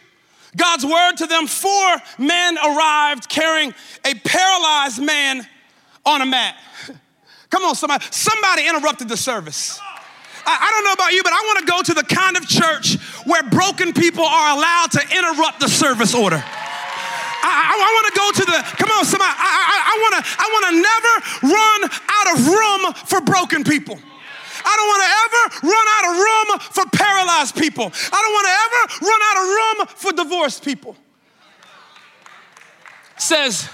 God's 0.56 0.84
word 0.84 1.16
to 1.18 1.26
them, 1.26 1.46
four 1.46 1.96
men 2.18 2.56
arrived 2.58 3.28
carrying 3.28 3.74
a 4.04 4.14
paralyzed 4.14 5.02
man 5.02 5.46
on 6.04 6.22
a 6.22 6.26
mat. 6.26 6.56
Come 7.50 7.64
on, 7.64 7.74
somebody. 7.74 8.04
Somebody 8.10 8.68
interrupted 8.68 9.08
the 9.08 9.16
service. 9.16 9.80
I, 10.46 10.70
don't 10.70 10.84
know 10.84 10.92
about 10.92 11.12
you, 11.12 11.22
but 11.22 11.32
I 11.32 11.42
want 11.42 11.58
to 11.58 11.66
go 11.66 11.82
to 11.82 11.94
the 11.94 12.06
kind 12.06 12.36
of 12.36 12.46
church 12.46 12.96
where 13.26 13.42
broken 13.42 13.92
people 13.92 14.24
are 14.24 14.56
allowed 14.56 14.92
to 14.92 15.02
interrupt 15.10 15.58
the 15.58 15.68
service 15.68 16.14
order. 16.14 16.38
I, 16.38 17.50
I, 17.50 17.74
I 17.74 17.90
want 17.98 18.06
to 18.06 18.14
go 18.14 18.26
to 18.30 18.44
the, 18.46 18.58
come 18.78 18.90
on, 18.94 19.04
somebody. 19.04 19.34
I, 19.34 19.76
I 19.90 19.94
want 19.98 20.14
to 20.14 20.22
I 20.38 20.46
want 20.54 20.64
to 20.70 20.74
never 20.86 21.12
run 21.50 21.80
out 22.06 22.28
of 22.30 22.36
room 22.46 22.82
for 23.06 23.20
broken 23.26 23.64
people. 23.64 23.98
I 24.66 24.72
don't 24.74 24.88
want 24.90 25.02
to 25.02 25.10
ever 25.22 25.42
run 25.70 25.86
out 25.94 26.04
of 26.10 26.14
room 26.18 26.48
for 26.74 26.84
paralyzed 26.96 27.54
people. 27.56 27.84
I 27.86 28.18
don't 28.22 28.34
want 28.34 28.46
to 28.46 28.56
ever 28.66 28.80
run 29.06 29.20
out 29.22 29.36
of 29.36 29.46
room 29.46 29.76
for 29.96 30.12
divorced 30.12 30.64
people. 30.64 30.96
Says, 33.18 33.68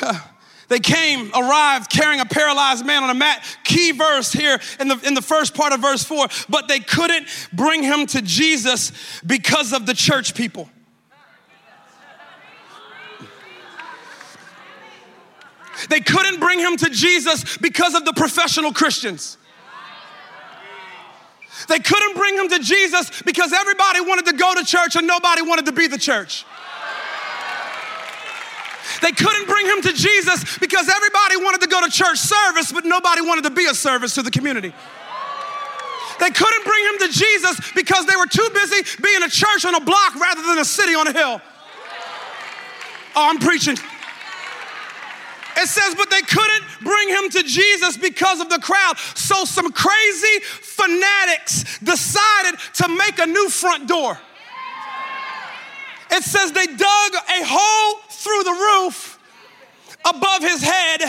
they 0.72 0.80
came, 0.80 1.30
arrived, 1.34 1.90
carrying 1.90 2.20
a 2.20 2.24
paralyzed 2.24 2.86
man 2.86 3.02
on 3.02 3.10
a 3.10 3.14
mat. 3.14 3.44
Key 3.62 3.92
verse 3.92 4.32
here 4.32 4.58
in 4.80 4.88
the, 4.88 4.98
in 5.06 5.12
the 5.12 5.20
first 5.20 5.54
part 5.54 5.74
of 5.74 5.80
verse 5.80 6.02
four, 6.02 6.26
but 6.48 6.66
they 6.66 6.80
couldn't 6.80 7.26
bring 7.52 7.82
him 7.82 8.06
to 8.06 8.22
Jesus 8.22 8.90
because 9.26 9.74
of 9.74 9.84
the 9.84 9.92
church 9.92 10.34
people. 10.34 10.70
They 15.90 16.00
couldn't 16.00 16.40
bring 16.40 16.58
him 16.58 16.76
to 16.78 16.88
Jesus 16.90 17.58
because 17.58 17.94
of 17.94 18.04
the 18.04 18.12
professional 18.14 18.72
Christians. 18.72 19.36
They 21.68 21.80
couldn't 21.80 22.16
bring 22.16 22.36
him 22.36 22.48
to 22.48 22.58
Jesus 22.60 23.22
because 23.22 23.52
everybody 23.52 24.00
wanted 24.00 24.26
to 24.26 24.36
go 24.36 24.54
to 24.54 24.64
church 24.64 24.96
and 24.96 25.06
nobody 25.06 25.42
wanted 25.42 25.66
to 25.66 25.72
be 25.72 25.86
the 25.86 25.98
church. 25.98 26.46
They 29.00 29.12
couldn't 29.12 29.46
bring 29.46 29.66
him 29.66 29.82
to 29.82 29.92
Jesus 29.92 30.58
because 30.58 30.88
everybody 30.88 31.36
wanted 31.36 31.60
to 31.62 31.68
go 31.68 31.80
to 31.80 31.90
church 31.90 32.18
service, 32.18 32.72
but 32.72 32.84
nobody 32.84 33.20
wanted 33.20 33.44
to 33.44 33.50
be 33.50 33.66
a 33.66 33.74
service 33.74 34.14
to 34.14 34.22
the 34.22 34.30
community. 34.30 34.72
They 36.20 36.30
couldn't 36.30 36.64
bring 36.64 36.84
him 36.84 36.98
to 37.00 37.08
Jesus 37.08 37.72
because 37.74 38.06
they 38.06 38.16
were 38.16 38.26
too 38.26 38.48
busy 38.54 38.82
being 39.02 39.22
a 39.22 39.28
church 39.28 39.64
on 39.64 39.74
a 39.74 39.80
block 39.80 40.14
rather 40.14 40.42
than 40.42 40.58
a 40.58 40.64
city 40.64 40.94
on 40.94 41.06
a 41.08 41.12
hill. 41.12 41.40
Oh, 43.14 43.28
I'm 43.28 43.38
preaching. 43.38 43.76
It 45.56 45.68
says, 45.68 45.94
but 45.94 46.10
they 46.10 46.22
couldn't 46.22 46.64
bring 46.82 47.08
him 47.08 47.30
to 47.30 47.42
Jesus 47.42 47.96
because 47.96 48.40
of 48.40 48.48
the 48.48 48.58
crowd. 48.58 48.98
So 49.14 49.44
some 49.44 49.70
crazy 49.70 50.40
fanatics 50.40 51.78
decided 51.80 52.58
to 52.74 52.88
make 52.88 53.18
a 53.18 53.26
new 53.26 53.48
front 53.48 53.86
door. 53.86 54.18
It 56.10 56.22
says 56.22 56.52
they 56.52 56.66
dug 56.66 56.78
a 57.14 57.44
hole 57.44 58.01
through 58.22 58.44
the 58.44 58.52
roof 58.52 59.18
above 60.04 60.42
his 60.42 60.62
head. 60.62 61.00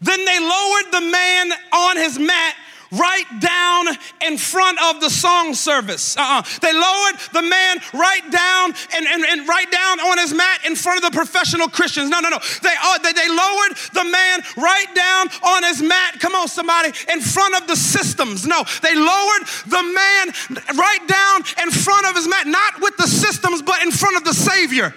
Then 0.00 0.24
they 0.24 0.38
lowered 0.38 0.92
the 0.92 1.10
man 1.10 1.52
on 1.72 1.96
his 1.96 2.18
mat 2.18 2.54
right 2.92 3.26
down 3.38 3.86
in 4.24 4.38
front 4.38 4.80
of 4.82 5.00
the 5.00 5.10
song 5.10 5.52
service. 5.52 6.16
Uh-uh. 6.16 6.42
They 6.62 6.72
lowered 6.72 7.16
the 7.34 7.42
man 7.42 7.76
right 7.92 8.30
down 8.30 8.72
and, 8.94 9.06
and, 9.06 9.24
and 9.24 9.46
right 9.46 9.70
down 9.70 10.00
on 10.00 10.18
his 10.18 10.32
mat 10.32 10.64
in 10.64 10.74
front 10.74 11.04
of 11.04 11.10
the 11.10 11.14
professional 11.14 11.68
Christians. 11.68 12.08
No, 12.08 12.20
no, 12.20 12.30
no. 12.30 12.38
They, 12.62 12.74
uh, 12.80 12.98
they, 12.98 13.12
they 13.12 13.28
lowered 13.28 13.76
the 13.92 14.04
man 14.04 14.40
right 14.56 14.94
down 14.94 15.28
on 15.42 15.64
his 15.64 15.82
mat. 15.82 16.18
Come 16.20 16.34
on, 16.34 16.48
somebody, 16.48 16.92
in 17.12 17.20
front 17.20 17.60
of 17.60 17.66
the 17.66 17.76
systems. 17.76 18.46
No, 18.46 18.64
they 18.82 18.94
lowered 18.94 19.44
the 19.66 19.82
man 19.82 20.32
right 20.78 21.04
down 21.06 21.42
in 21.62 21.70
front 21.70 22.06
of 22.06 22.16
his 22.16 22.28
mat, 22.28 22.46
not 22.46 22.80
with 22.80 22.96
the 22.96 23.06
systems, 23.06 23.60
but 23.60 23.82
in 23.82 23.90
front 23.90 24.16
of 24.16 24.24
the 24.24 24.32
Savior. 24.32 24.94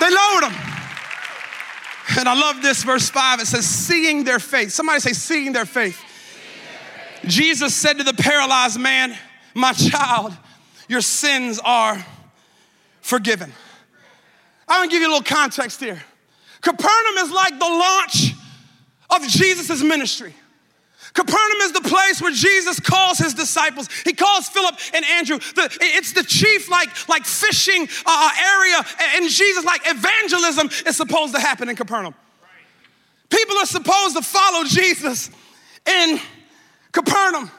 They 0.00 0.10
lowered 0.10 0.44
him. 0.44 0.68
And 2.18 2.28
I 2.28 2.34
love 2.34 2.62
this, 2.62 2.82
verse 2.84 3.10
5. 3.10 3.40
It 3.40 3.46
says, 3.46 3.66
seeing 3.66 4.24
their 4.24 4.38
faith. 4.38 4.72
Somebody 4.72 5.00
say, 5.00 5.12
seeing 5.12 5.52
their 5.52 5.66
faith. 5.66 6.02
Jesus 7.24 7.74
said 7.74 7.98
to 7.98 8.04
the 8.04 8.14
paralyzed 8.14 8.80
man, 8.80 9.16
My 9.54 9.72
child, 9.72 10.36
your 10.88 11.00
sins 11.00 11.60
are 11.62 12.04
forgiven. 13.00 13.52
I'm 14.66 14.82
gonna 14.82 14.90
give 14.90 15.02
you 15.02 15.08
a 15.08 15.12
little 15.12 15.24
context 15.24 15.80
here. 15.80 16.02
Capernaum 16.60 17.16
is 17.18 17.30
like 17.30 17.58
the 17.58 17.64
launch 17.64 18.34
of 19.10 19.22
Jesus' 19.28 19.82
ministry. 19.82 20.34
Capernaum 21.18 21.58
is 21.62 21.72
the 21.72 21.80
place 21.80 22.22
where 22.22 22.30
Jesus 22.30 22.78
calls 22.78 23.18
his 23.18 23.34
disciples. 23.34 23.88
He 24.04 24.12
calls 24.12 24.48
Philip 24.48 24.76
and 24.94 25.04
Andrew. 25.04 25.38
The, 25.38 25.68
it's 25.80 26.12
the 26.12 26.22
chief, 26.22 26.70
like, 26.70 27.08
like 27.08 27.24
fishing 27.24 27.88
uh, 28.06 28.30
area. 28.40 28.76
And 29.16 29.28
Jesus, 29.28 29.64
like 29.64 29.80
evangelism, 29.84 30.70
is 30.86 30.96
supposed 30.96 31.34
to 31.34 31.40
happen 31.40 31.68
in 31.68 31.74
Capernaum. 31.74 32.14
People 33.30 33.56
are 33.58 33.66
supposed 33.66 34.14
to 34.14 34.22
follow 34.22 34.62
Jesus 34.62 35.30
in 35.84 36.20
Capernaum. 36.92 37.50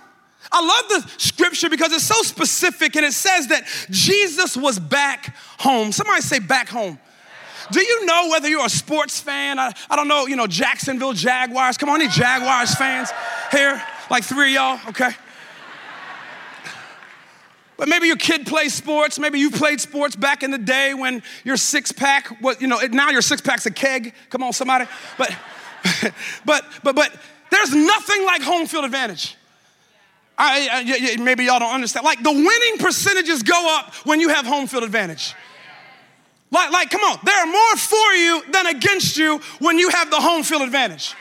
I 0.54 0.66
love 0.66 1.04
the 1.04 1.12
scripture 1.18 1.70
because 1.70 1.92
it's 1.92 2.06
so 2.06 2.22
specific 2.22 2.96
and 2.96 3.06
it 3.06 3.12
says 3.12 3.48
that 3.48 3.68
Jesus 3.90 4.56
was 4.56 4.80
back 4.80 5.36
home. 5.60 5.92
Somebody 5.92 6.22
say 6.22 6.40
back 6.40 6.70
home. 6.70 6.98
Do 7.72 7.82
you 7.82 8.06
know 8.06 8.30
whether 8.30 8.48
you're 8.48 8.66
a 8.66 8.70
sports 8.70 9.20
fan? 9.20 9.60
I, 9.60 9.74
I 9.90 9.96
don't 9.96 10.08
know, 10.08 10.28
you 10.28 10.36
know, 10.36 10.48
Jacksonville 10.48 11.14
Jaguars. 11.14 11.78
Come 11.78 11.90
on, 11.90 12.02
any 12.02 12.10
Jaguars 12.10 12.74
fans 12.76 13.10
here? 13.52 13.82
Like 14.10 14.24
three 14.24 14.56
of 14.56 14.80
y'all, 14.80 14.90
okay? 14.90 15.12
But 17.78 17.88
maybe 17.88 18.08
your 18.08 18.18
kid 18.18 18.46
plays 18.46 18.74
sports. 18.74 19.18
Maybe 19.20 19.40
you 19.40 19.52
played 19.52 19.80
sports 19.80 20.16
back 20.16 20.44
in 20.44 20.52
the 20.52 20.58
day 20.58 20.94
when 20.94 21.24
your 21.46 21.56
six 21.56 21.94
pack 21.94 22.42
was, 22.42 22.60
you 22.60 22.68
know, 22.68 22.80
now 22.92 23.10
your 23.10 23.22
six 23.22 23.42
pack's 23.42 23.66
a 23.66 23.72
keg. 23.72 24.14
Come 24.30 24.44
on, 24.44 24.52
somebody. 24.52 24.86
But, 25.18 25.34
but, 26.46 26.66
but, 26.84 26.96
but 26.96 27.16
there's 27.52 27.74
nothing 27.74 28.26
like 28.26 28.42
home 28.42 28.68
field 28.68 28.84
advantage. 28.84 29.38
I, 30.38 31.16
I, 31.18 31.22
maybe 31.22 31.46
y'all 31.46 31.60
don't 31.60 31.74
understand. 31.74 32.06
Like 32.06 32.22
the 32.24 32.32
winning 32.32 32.78
percentages 32.80 33.44
go 33.44 33.78
up 33.78 33.94
when 34.06 34.20
you 34.20 34.30
have 34.30 34.46
home 34.46 34.68
field 34.68 34.84
advantage. 34.84 35.34
Like, 36.52 36.72
like, 36.72 36.90
come 36.90 37.02
on, 37.02 37.20
there 37.24 37.38
are 37.38 37.46
more 37.46 37.76
for 37.78 38.14
you 38.14 38.44
than 38.52 38.68
against 38.68 39.18
you 39.18 39.40
when 39.60 39.78
you 39.78 39.90
have 39.90 40.10
the 40.10 40.18
home 40.18 40.44
field 40.44 40.64
advantage. 40.64 41.16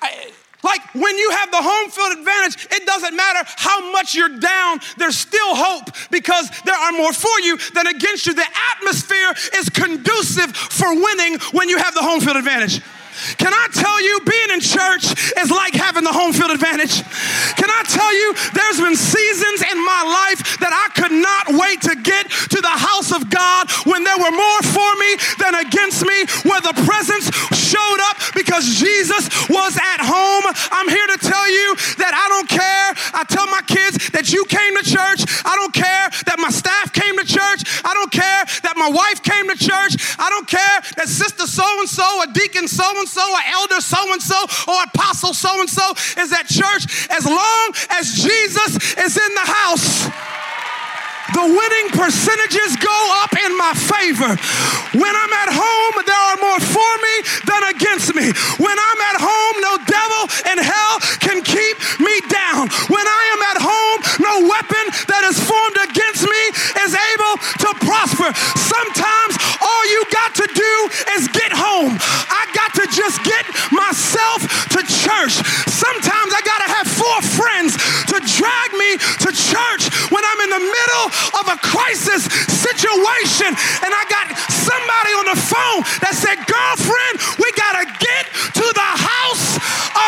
I, 0.00 0.32
like 0.64 0.80
when 0.94 1.16
you 1.16 1.30
have 1.30 1.50
the 1.50 1.62
home 1.62 1.90
field 1.90 2.18
advantage, 2.18 2.66
it 2.70 2.86
doesn't 2.86 3.14
matter 3.14 3.48
how 3.56 3.92
much 3.92 4.14
you're 4.14 4.38
down, 4.38 4.80
there's 4.96 5.16
still 5.16 5.54
hope 5.54 5.90
because 6.10 6.50
there 6.64 6.74
are 6.74 6.92
more 6.92 7.12
for 7.12 7.40
you 7.40 7.58
than 7.74 7.86
against 7.86 8.26
you. 8.26 8.34
The 8.34 8.46
atmosphere 8.76 9.34
is 9.56 9.68
conducive 9.68 10.56
for 10.56 10.94
winning 10.94 11.38
when 11.52 11.68
you 11.68 11.78
have 11.78 11.94
the 11.94 12.02
home 12.02 12.20
field 12.20 12.36
advantage. 12.36 12.80
Can 13.38 13.52
I 13.52 13.66
tell 13.72 13.98
you, 14.02 14.20
being 14.24 14.50
in 14.54 14.60
church 14.60 15.10
is 15.38 15.50
like 15.50 15.74
having 15.74 16.04
the 16.04 16.12
home 16.12 16.32
field 16.32 16.50
advantage? 16.50 17.02
Can 17.58 17.70
I 17.70 17.82
tell 17.86 18.12
you, 18.14 18.34
there's 18.54 18.80
been 18.80 18.96
seasons 18.96 19.62
in 19.66 19.78
my 19.82 20.02
life 20.06 20.58
that 20.62 20.70
I 20.70 20.86
could 20.94 21.14
not 21.14 21.58
wait 21.58 21.82
to 21.90 21.94
get 21.98 22.30
to 22.54 22.58
the 22.60 22.76
house 22.76 23.10
of 23.10 23.28
God 23.30 23.70
when 23.84 24.04
there 24.04 24.18
were 24.18 24.34
more 24.34 24.60
for 24.62 24.90
me 25.02 25.10
than 25.42 25.54
against 25.66 26.06
me, 26.06 26.18
where 26.46 26.62
the 26.62 26.76
presence 26.86 27.30
showed 27.54 28.00
up 28.10 28.16
because 28.34 28.78
Jesus 28.78 29.28
was 29.50 29.74
at 29.76 30.00
home. 30.02 30.44
I'm 30.70 30.88
here 30.88 31.06
to 31.06 31.18
tell 31.18 31.46
you 31.50 31.74
that 31.98 32.14
I 32.14 32.26
don't 32.30 32.48
care. 32.48 32.88
I 33.14 33.24
tell 33.26 33.46
my 33.50 33.62
kids 33.66 34.10
that 34.14 34.30
you 34.32 34.44
came 34.46 34.76
to 34.78 34.84
church. 34.84 35.26
I 35.44 35.56
don't 35.56 35.74
care 35.74 36.06
that 36.30 36.38
my 36.38 36.50
staff 36.50 36.92
came 36.92 37.18
to 37.18 37.26
church. 37.26 37.66
I 37.84 37.92
don't 37.94 38.12
care 38.12 38.44
that 38.62 38.74
my 38.76 38.90
wife 38.90 39.22
came 39.22 39.48
to 39.48 39.58
church. 39.58 39.98
I 40.18 40.30
don't 40.30 40.46
care 40.46 40.78
that 40.96 41.08
sister 41.08 41.46
so 41.46 41.66
and 41.80 41.88
so, 41.88 42.06
a 42.22 42.26
deacon 42.32 42.68
so 42.68 42.84
and 42.98 43.07
so, 43.08 43.24
or 43.24 43.42
elder 43.46 43.80
so 43.80 44.12
and 44.12 44.22
so, 44.22 44.38
or 44.68 44.82
apostle 44.84 45.34
so 45.34 45.60
and 45.60 45.70
so 45.70 45.90
is 46.20 46.32
at 46.32 46.46
church. 46.46 47.08
As 47.10 47.24
long 47.24 47.66
as 47.90 48.12
Jesus 48.14 48.76
is 48.98 49.16
in 49.16 49.34
the 49.34 49.48
house, 49.48 50.08
the 51.34 51.44
winning 51.44 51.88
percentages 51.92 52.76
go 52.80 52.98
up 53.22 53.32
in 53.36 53.52
my 53.56 53.72
favor. 53.76 54.32
When 54.96 55.14
I'm 55.14 55.34
at 55.44 55.52
home, 55.52 55.94
there 56.02 56.22
are 56.32 56.38
more 56.40 56.60
for 56.60 56.92
me 57.04 57.14
than 57.44 57.62
against 57.76 58.10
me. 58.16 58.32
When 58.56 58.76
I'm 58.76 59.00
at 59.12 59.18
home, 59.20 59.54
no 59.60 59.72
devil 59.84 60.22
in 60.50 60.58
hell 60.58 60.94
can 61.20 61.44
keep 61.44 61.76
me 62.00 62.14
down. 62.32 62.72
When 62.88 63.06
I 63.06 63.22
am 63.36 63.40
at 63.54 63.58
home, 63.60 63.98
no 64.18 64.34
weapon 64.48 64.84
that 65.12 65.22
is 65.28 65.36
formed 65.36 65.78
against 65.84 66.24
me 66.24 66.42
is 66.82 66.96
able 66.96 67.34
to 67.60 67.70
prosper. 67.86 68.32
Sometimes 68.56 69.36
all 69.60 69.84
you 69.92 70.02
got 70.08 70.34
to 70.42 70.46
do 70.48 70.74
is 71.20 71.28
get 71.28 71.52
home. 71.52 72.00
Church. 75.08 75.40
Sometimes 75.72 76.30
I 76.36 76.42
got 76.44 76.60
to 76.60 76.68
have 76.68 76.86
four 76.86 77.18
friends 77.24 77.72
to 78.12 78.16
drag 78.20 78.68
me 78.76 79.00
to 79.24 79.28
church 79.32 79.88
when 80.12 80.20
I'm 80.20 80.40
in 80.44 80.52
the 80.52 80.64
middle 80.68 81.06
of 81.40 81.44
a 81.48 81.56
crisis 81.64 82.28
situation 82.52 83.48
and 83.48 83.92
I 83.96 84.04
got 84.12 84.36
somebody 84.52 85.12
on 85.16 85.26
the 85.32 85.40
phone 85.40 85.80
that 86.04 86.12
said, 86.12 86.36
Girlfriend, 86.44 87.16
we 87.40 87.48
got 87.56 87.80
to 87.80 87.84
get 87.88 88.24
to 88.52 88.66
the 88.68 88.90
house 89.00 89.56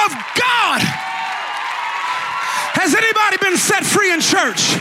of 0.04 0.08
God. 0.36 0.84
Has 2.76 2.92
anybody 2.92 3.36
been 3.40 3.56
set 3.56 3.84
free 3.84 4.12
in 4.12 4.20
church? 4.20 4.76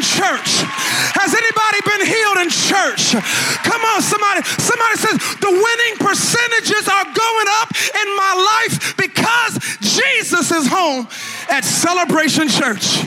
In 0.00 0.02
church? 0.02 0.64
Has 1.12 1.36
anybody 1.36 1.78
been 1.84 2.02
healed 2.08 2.38
in 2.40 2.48
church? 2.48 3.12
Come 3.60 3.82
on, 3.84 4.00
somebody. 4.00 4.40
Somebody 4.56 4.96
says 4.96 5.16
the 5.36 5.52
winning 5.52 5.94
percentages 6.00 6.88
are 6.88 7.04
going 7.04 7.48
up 7.60 7.68
in 7.76 8.08
my 8.16 8.32
life 8.40 8.96
because 8.96 9.60
Jesus 9.84 10.50
is 10.50 10.66
home 10.66 11.06
at 11.50 11.64
Celebration 11.64 12.48
Church. 12.48 13.04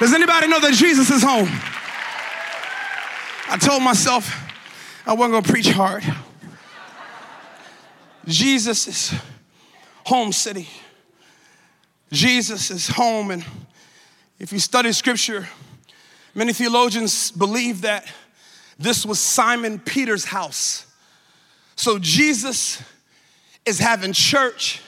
Does 0.00 0.12
anybody 0.12 0.48
know 0.48 0.58
that 0.60 0.74
Jesus 0.74 1.10
is 1.10 1.22
home? 1.22 1.48
I 3.48 3.56
told 3.58 3.82
myself 3.82 4.26
I 5.06 5.14
wasn't 5.14 5.32
going 5.32 5.44
to 5.44 5.52
preach 5.52 5.70
hard. 5.70 6.02
Jesus 8.26 8.86
is 8.86 9.14
home 10.04 10.32
city. 10.32 10.68
Jesus 12.12 12.70
is 12.70 12.88
home. 12.88 13.30
And 13.30 13.44
if 14.40 14.52
you 14.52 14.58
study 14.58 14.90
scripture, 14.92 15.48
many 16.34 16.52
theologians 16.52 17.30
believe 17.30 17.82
that 17.82 18.10
this 18.78 19.06
was 19.06 19.20
Simon 19.20 19.78
Peter's 19.78 20.24
house. 20.24 20.86
So 21.76 21.98
Jesus 22.00 22.82
is 23.64 23.78
having 23.78 24.12
church 24.12 24.80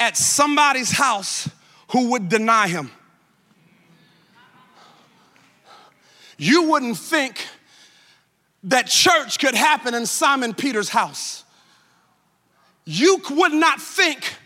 at 0.00 0.16
somebody's 0.16 0.90
house 0.90 1.48
who 1.90 2.10
would 2.10 2.28
deny 2.28 2.66
him. 2.66 2.90
you 6.40 6.70
wouldn't 6.70 6.96
think 6.96 7.46
that 8.64 8.86
church 8.86 9.38
could 9.38 9.54
happen 9.54 9.92
in 9.92 10.06
Simon 10.06 10.54
Peter's 10.54 10.88
house. 10.88 11.44
You 12.86 13.20
would 13.30 13.52
not 13.52 13.78
think 13.78 14.36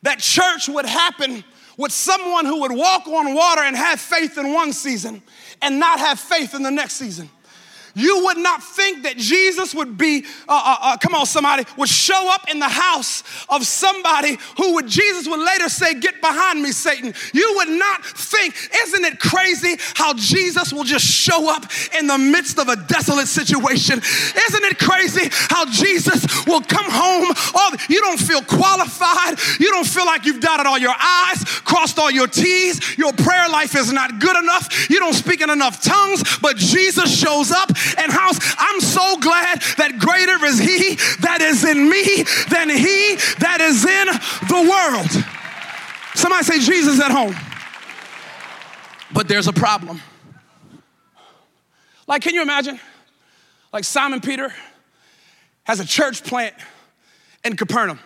that 0.00 0.18
church 0.18 0.66
would 0.66 0.86
happen 0.86 1.44
with 1.82 1.92
someone 1.92 2.46
who 2.46 2.60
would 2.60 2.72
walk 2.72 3.06
on 3.08 3.34
water 3.34 3.62
and 3.62 3.76
have 3.76 4.00
faith 4.00 4.38
in 4.38 4.52
one 4.52 4.72
season 4.72 5.20
and 5.60 5.80
not 5.80 5.98
have 5.98 6.18
faith 6.18 6.54
in 6.54 6.62
the 6.62 6.70
next 6.70 6.94
season. 6.94 7.28
you 7.94 8.24
would 8.24 8.38
not 8.38 8.62
think 8.62 9.02
that 9.02 9.16
Jesus 9.16 9.74
would 9.74 9.98
be, 9.98 10.24
uh, 10.48 10.52
uh, 10.52 10.76
uh, 10.80 10.96
come 10.96 11.14
on, 11.14 11.26
somebody, 11.26 11.64
would 11.76 11.88
show 11.88 12.32
up 12.32 12.50
in 12.50 12.58
the 12.58 12.68
house 12.68 13.22
of 13.48 13.66
somebody 13.66 14.38
who 14.56 14.74
would, 14.74 14.88
Jesus 14.88 15.28
would 15.28 15.40
later 15.40 15.68
say, 15.68 15.94
Get 15.94 16.20
behind 16.20 16.62
me, 16.62 16.72
Satan. 16.72 17.12
You 17.34 17.52
would 17.56 17.68
not 17.68 18.04
think, 18.04 18.54
isn't 18.84 19.04
it 19.04 19.18
crazy 19.18 19.76
how 19.94 20.14
Jesus 20.14 20.72
will 20.72 20.84
just 20.84 21.04
show 21.04 21.54
up 21.54 21.66
in 21.98 22.06
the 22.06 22.18
midst 22.18 22.58
of 22.58 22.68
a 22.68 22.76
desolate 22.76 23.28
situation? 23.28 23.98
Isn't 23.98 24.64
it 24.64 24.78
crazy 24.78 25.28
how 25.30 25.66
Jesus 25.66 26.46
will 26.46 26.62
come 26.62 26.86
home? 26.88 27.34
All, 27.54 27.71
feel 30.02 30.10
like 30.10 30.26
you've 30.26 30.40
dotted 30.40 30.66
all 30.66 30.78
your 30.78 30.94
I's, 30.96 31.44
crossed 31.60 31.98
all 31.98 32.10
your 32.10 32.26
T's. 32.26 32.98
Your 32.98 33.12
prayer 33.12 33.48
life 33.48 33.76
is 33.76 33.92
not 33.92 34.18
good 34.18 34.36
enough. 34.36 34.90
You 34.90 34.98
don't 34.98 35.14
speak 35.14 35.40
in 35.40 35.50
enough 35.50 35.82
tongues, 35.82 36.22
but 36.40 36.56
Jesus 36.56 37.16
shows 37.16 37.50
up 37.50 37.68
and 37.98 38.10
house. 38.10 38.38
I'm 38.58 38.80
so 38.80 39.16
glad 39.18 39.60
that 39.78 39.98
greater 39.98 40.44
is 40.44 40.58
he 40.58 40.96
that 41.20 41.40
is 41.40 41.64
in 41.64 41.88
me 41.88 42.24
than 42.50 42.68
he 42.68 43.16
that 43.38 43.60
is 43.60 43.84
in 43.84 44.06
the 44.48 44.70
world. 44.70 45.24
Somebody 46.14 46.44
say 46.44 46.60
Jesus 46.60 47.00
at 47.00 47.10
home. 47.10 47.34
But 49.12 49.28
there's 49.28 49.46
a 49.46 49.52
problem. 49.52 50.00
Like, 52.06 52.22
can 52.22 52.34
you 52.34 52.42
imagine? 52.42 52.80
Like 53.72 53.84
Simon 53.84 54.20
Peter 54.20 54.52
has 55.64 55.80
a 55.80 55.86
church 55.86 56.24
plant 56.24 56.54
in 57.44 57.56
Capernaum. 57.56 58.00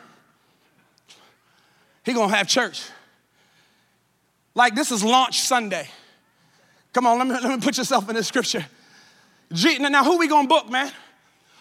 He 2.07 2.13
gonna 2.13 2.35
have 2.35 2.47
church. 2.47 2.83
Like 4.55 4.77
this 4.77 4.93
is 4.93 5.03
launch 5.03 5.41
Sunday. 5.41 5.89
Come 6.93 7.05
on, 7.05 7.19
let 7.19 7.27
me, 7.27 7.33
let 7.35 7.59
me 7.59 7.63
put 7.63 7.77
yourself 7.77 8.09
in 8.09 8.15
this 8.15 8.29
scripture. 8.29 8.65
G, 9.53 9.79
now, 9.79 10.05
who 10.05 10.17
we 10.17 10.29
gonna 10.29 10.49
book, 10.49 10.71
man? 10.71 10.91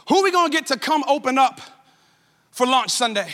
Who 0.08 0.22
we 0.24 0.32
gonna 0.32 0.52
get 0.52 0.68
to 0.68 0.78
come 0.78 1.04
open 1.08 1.40
up 1.40 1.60
for 2.52 2.68
launch 2.68 2.92
Sunday? 2.92 3.28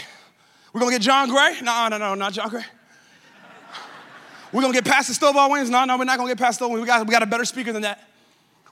We 0.74 0.80
gonna 0.80 0.94
get 0.94 1.02
John 1.02 1.30
Gray? 1.30 1.58
No, 1.62 1.90
no, 1.90 1.98
no, 1.98 2.16
not 2.16 2.32
John 2.32 2.50
Gray. 2.50 2.64
We're 4.54 4.62
gonna 4.62 4.74
get 4.74 4.86
Pastor 4.86 5.14
Stovall 5.14 5.52
Weems? 5.52 5.70
No, 5.70 5.84
no, 5.84 5.98
we're 5.98 6.06
not 6.06 6.18
gonna 6.18 6.32
get 6.32 6.40
Pastor 6.40 6.66
Weems. 6.68 6.80
We 6.80 6.88
got, 6.88 7.06
we 7.06 7.12
got 7.12 7.24
a 7.24 7.28
better 7.28 7.46
speaker 7.46 7.74
than 7.74 7.82
that. 7.82 8.08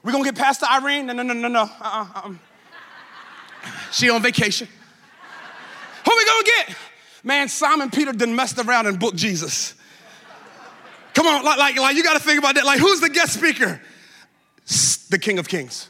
We're 0.02 0.12
gonna 0.12 0.24
get 0.24 0.34
Pastor 0.34 0.64
Irene? 0.64 1.06
No, 1.06 1.12
no, 1.12 1.22
no, 1.22 1.34
no, 1.34 1.48
no. 1.48 1.62
Uh-uh, 1.62 2.06
uh-uh. 2.14 2.32
She 3.92 4.08
on 4.08 4.22
vacation. 4.22 4.66
Who 6.06 6.16
we 6.16 6.24
gonna 6.24 6.44
get? 6.44 6.76
Man, 7.22 7.48
Simon 7.48 7.90
Peter 7.90 8.12
done 8.12 8.34
messed 8.34 8.58
around 8.58 8.86
and 8.86 8.98
booked 8.98 9.16
Jesus. 9.16 9.74
Come 11.14 11.26
on, 11.26 11.44
like, 11.44 11.58
like, 11.58 11.76
like 11.76 11.96
you 11.96 12.02
gotta 12.02 12.20
think 12.20 12.38
about 12.38 12.54
that. 12.54 12.64
Like, 12.64 12.78
who's 12.78 13.00
the 13.00 13.10
guest 13.10 13.34
speaker? 13.34 13.80
the 15.10 15.18
King 15.18 15.38
of 15.38 15.48
Kings. 15.48 15.88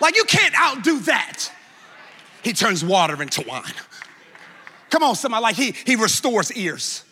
Like, 0.00 0.16
you 0.16 0.24
can't 0.24 0.54
outdo 0.58 0.98
that. 1.00 1.50
He 2.42 2.52
turns 2.52 2.84
water 2.84 3.22
into 3.22 3.44
wine. 3.46 3.62
Come 4.90 5.04
on, 5.04 5.14
somebody, 5.14 5.42
like, 5.42 5.56
he, 5.56 5.74
he 5.86 5.94
restores 5.96 6.52
ears. 6.52 7.04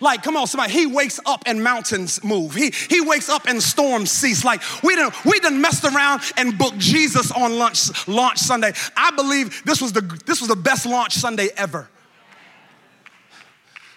Like, 0.00 0.22
come 0.22 0.36
on, 0.36 0.46
somebody, 0.46 0.72
he 0.72 0.86
wakes 0.86 1.18
up 1.24 1.44
and 1.46 1.64
mountains 1.64 2.22
move. 2.22 2.54
He, 2.54 2.72
he 2.90 3.00
wakes 3.00 3.30
up 3.30 3.46
and 3.48 3.62
storms 3.62 4.10
cease. 4.10 4.44
Like, 4.44 4.60
we 4.82 4.94
done, 4.94 5.12
we 5.24 5.40
done 5.40 5.60
messed 5.60 5.84
around 5.84 6.20
and 6.36 6.58
booked 6.58 6.78
Jesus 6.78 7.32
on 7.32 7.58
launch, 7.58 8.06
launch 8.06 8.38
Sunday. 8.38 8.72
I 8.96 9.12
believe 9.12 9.62
this 9.64 9.80
was, 9.80 9.92
the, 9.92 10.02
this 10.26 10.40
was 10.40 10.48
the 10.48 10.56
best 10.56 10.84
launch 10.84 11.14
Sunday 11.14 11.48
ever. 11.56 11.88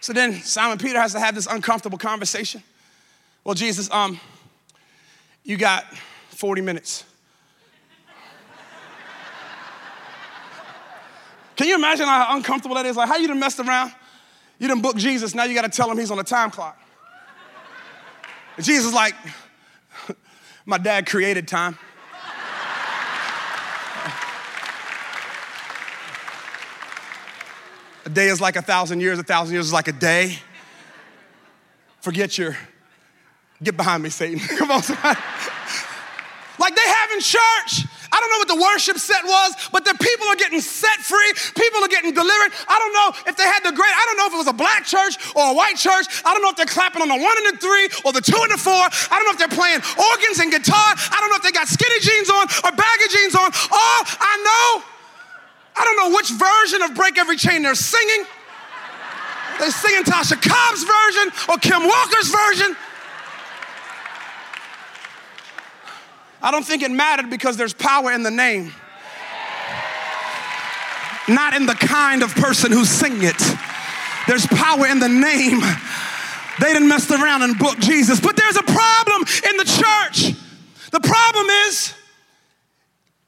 So 0.07 0.13
then 0.13 0.35
Simon 0.35 0.77
Peter 0.77 1.01
has 1.01 1.11
to 1.11 1.19
have 1.19 1.35
this 1.35 1.47
uncomfortable 1.47 1.97
conversation. 1.97 2.63
Well, 3.43 3.55
Jesus, 3.55 3.91
um, 3.91 4.17
you 5.43 5.57
got 5.57 5.83
40 6.29 6.61
minutes. 6.61 7.03
Can 11.57 11.67
you 11.67 11.75
imagine 11.75 12.05
how 12.05 12.37
uncomfortable 12.37 12.77
that 12.77 12.85
is? 12.85 12.95
Like, 12.95 13.09
how 13.09 13.17
you 13.17 13.27
done 13.27 13.37
messed 13.37 13.59
around? 13.59 13.91
You 14.59 14.69
done 14.69 14.81
booked 14.81 14.99
Jesus, 14.99 15.35
now 15.35 15.43
you 15.43 15.53
gotta 15.53 15.67
tell 15.67 15.91
him 15.91 15.97
he's 15.97 16.09
on 16.09 16.19
a 16.19 16.23
time 16.23 16.51
clock. 16.51 16.79
And 18.55 18.65
Jesus 18.65 18.93
like, 18.93 19.13
my 20.65 20.77
dad 20.77 21.05
created 21.05 21.49
time. 21.49 21.77
A 28.07 28.09
day 28.09 28.27
is 28.27 28.41
like 28.41 28.55
a 28.55 28.61
thousand 28.61 29.01
years, 29.01 29.19
a 29.19 29.23
thousand 29.23 29.53
years 29.53 29.67
is 29.67 29.73
like 29.73 29.87
a 29.87 29.93
day. 29.93 30.39
Forget 31.99 32.37
your 32.37 32.57
Get 33.63 33.75
behind 33.75 34.03
me, 34.03 34.09
Satan. 34.09 34.39
Come 34.57 34.69
on, 34.69 34.83
somebody. 34.83 35.19
like 36.59 36.75
they 36.75 36.87
have 36.87 37.09
in 37.11 37.21
church. 37.21 37.89
I 38.07 38.21
don't 38.23 38.31
know 38.31 38.39
what 38.39 38.47
the 38.47 38.61
worship 38.61 38.97
set 38.97 39.25
was, 39.25 39.69
but 39.73 39.83
the 39.83 39.93
people 39.99 40.27
are 40.29 40.39
getting 40.39 40.61
set 40.61 41.03
free. 41.03 41.33
People 41.57 41.83
are 41.83 41.91
getting 41.91 42.13
delivered. 42.13 42.53
I 42.69 42.77
don't 42.79 42.93
know 42.95 43.09
if 43.27 43.35
they 43.35 43.43
had 43.43 43.61
the 43.67 43.75
great, 43.75 43.91
I 43.91 44.03
don't 44.07 44.17
know 44.17 44.27
if 44.31 44.33
it 44.33 44.41
was 44.41 44.47
a 44.47 44.55
black 44.55 44.85
church 44.85 45.19
or 45.35 45.51
a 45.51 45.53
white 45.53 45.75
church. 45.75 46.07
I 46.23 46.31
don't 46.33 46.41
know 46.41 46.49
if 46.49 46.55
they're 46.55 46.69
clapping 46.69 47.01
on 47.01 47.09
the 47.09 47.19
one 47.19 47.35
and 47.35 47.47
the 47.51 47.57
three 47.59 47.89
or 48.05 48.13
the 48.13 48.23
two 48.23 48.37
and 48.39 48.53
the 48.53 48.61
four. 48.61 48.79
I 48.79 49.15
don't 49.19 49.25
know 49.27 49.35
if 49.35 49.41
they're 49.41 49.51
playing 49.51 49.81
organs 49.97 50.39
and 50.39 50.53
guitar. 50.53 50.89
I 51.11 51.17
don't 51.19 51.29
know 51.33 51.41
if 51.41 51.45
they 51.45 51.51
got 51.51 51.67
skinny 51.67 51.99
jeans 51.99 52.29
on 52.29 52.45
or 52.63 52.71
baggy 52.71 53.07
jeans 53.11 53.35
on. 53.35 53.49
All 53.51 53.99
I 54.07 54.33
know, 54.39 54.69
I 55.77 55.83
don't 55.83 55.97
know 55.97 56.15
which 56.15 56.31
version 56.31 56.81
of 56.81 56.95
Break 56.95 57.17
Every 57.17 57.37
Chain 57.37 57.61
they're 57.61 57.75
singing. 57.75 58.25
They're 59.59 59.71
singing 59.71 60.03
Tasha 60.03 60.41
Cobbs' 60.41 60.83
version 60.83 61.31
or 61.49 61.57
Kim 61.57 61.87
Walker's 61.87 62.29
version. 62.29 62.75
I 66.41 66.51
don't 66.51 66.65
think 66.65 66.83
it 66.83 66.91
mattered 66.91 67.29
because 67.29 67.57
there's 67.57 67.73
power 67.73 68.11
in 68.11 68.23
the 68.23 68.31
name, 68.31 68.71
not 71.27 71.55
in 71.55 71.65
the 71.65 71.73
kind 71.73 72.23
of 72.23 72.33
person 72.35 72.71
who's 72.71 72.89
singing 72.89 73.23
it. 73.23 73.41
There's 74.27 74.45
power 74.47 74.85
in 74.87 74.99
the 74.99 75.09
name. 75.09 75.61
They 76.59 76.73
didn't 76.73 76.87
mess 76.87 77.09
around 77.11 77.43
and 77.43 77.57
book 77.57 77.79
Jesus. 77.79 78.19
But 78.19 78.35
there's 78.35 78.57
a 78.57 78.63
problem 78.63 79.25
in 79.49 79.57
the 79.57 79.63
church. 79.63 80.35
The 80.91 80.99
problem 80.99 81.47
is, 81.67 81.93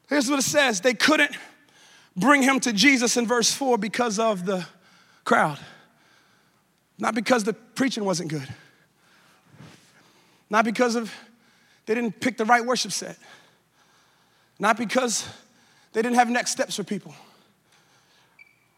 here's 0.08 0.30
what 0.30 0.40
it 0.40 0.44
says 0.44 0.82
they 0.82 0.94
couldn't 0.94 1.36
bring 2.20 2.42
him 2.42 2.60
to 2.62 2.74
Jesus 2.74 3.18
in 3.18 3.26
verse 3.26 3.52
4 3.52 3.78
because 3.78 4.20
of 4.20 4.46
the 4.46 4.66
crowd, 5.24 5.60
not 6.98 7.16
because 7.16 7.44
the 7.44 7.54
preaching 7.54 8.06
wasn't 8.06 8.30
good, 8.30 8.48
not 10.50 10.66
because 10.66 10.96
of 10.96 11.14
they 11.86 11.96
didn't 11.96 12.20
pick 12.20 12.38
the 12.38 12.46
right 12.46 12.64
worship 12.64 12.92
set. 12.92 13.18
Not 14.60 14.78
because 14.78 15.28
they 15.94 16.02
didn't 16.02 16.18
have 16.18 16.30
next 16.30 16.52
steps 16.52 16.76
for 16.76 16.84
people. 16.84 17.16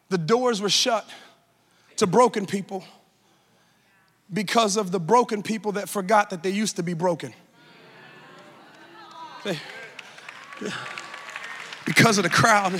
The 0.08 0.17
doors 0.17 0.62
were 0.62 0.69
shut 0.69 1.10
to 1.97 2.08
broken 2.08 2.45
people 2.45 2.86
because 4.32 4.77
of 4.77 4.91
the 4.91 4.99
broken 4.99 5.43
people 5.43 5.73
that 5.73 5.89
forgot 5.89 6.30
that 6.30 6.43
they 6.43 6.51
used 6.51 6.77
to 6.77 6.84
be 6.84 6.93
broken. 6.93 7.34
They, 9.43 9.58
because 11.86 12.17
of 12.17 12.23
the 12.23 12.30
crowd, 12.30 12.80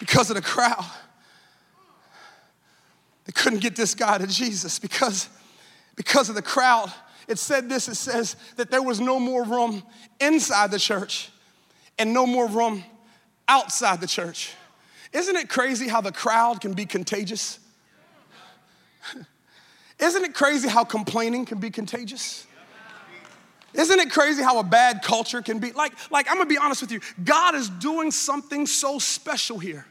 because 0.00 0.30
of 0.30 0.36
the 0.36 0.42
crowd, 0.42 0.84
they 3.26 3.32
couldn't 3.32 3.60
get 3.60 3.76
this 3.76 3.94
guy 3.94 4.18
to 4.18 4.26
Jesus 4.26 4.80
because, 4.80 5.28
because 5.94 6.28
of 6.28 6.34
the 6.34 6.42
crowd 6.42 6.92
it 7.30 7.38
said 7.38 7.68
this 7.68 7.86
it 7.86 7.94
says 7.94 8.34
that 8.56 8.72
there 8.72 8.82
was 8.82 9.00
no 9.00 9.20
more 9.20 9.44
room 9.44 9.84
inside 10.18 10.72
the 10.72 10.80
church 10.80 11.30
and 11.96 12.12
no 12.12 12.26
more 12.26 12.48
room 12.48 12.82
outside 13.46 14.00
the 14.00 14.08
church. 14.08 14.52
Isn't 15.12 15.36
it 15.36 15.48
crazy 15.48 15.86
how 15.86 16.00
the 16.00 16.10
crowd 16.10 16.60
can 16.60 16.72
be 16.72 16.86
contagious? 16.86 17.60
Isn't 20.00 20.24
it 20.24 20.34
crazy 20.34 20.68
how 20.68 20.82
complaining 20.82 21.44
can 21.44 21.58
be 21.58 21.70
contagious? 21.70 22.48
Isn't 23.74 24.00
it 24.00 24.10
crazy 24.10 24.42
how 24.42 24.58
a 24.58 24.64
bad 24.64 25.02
culture 25.02 25.40
can 25.40 25.60
be? 25.60 25.70
Like, 25.70 25.92
like 26.10 26.28
I'm 26.28 26.36
gonna 26.36 26.48
be 26.48 26.58
honest 26.58 26.82
with 26.82 26.90
you, 26.90 27.00
God 27.22 27.54
is 27.54 27.68
doing 27.68 28.10
something 28.10 28.66
so 28.66 28.98
special 28.98 29.60
here. 29.60 29.86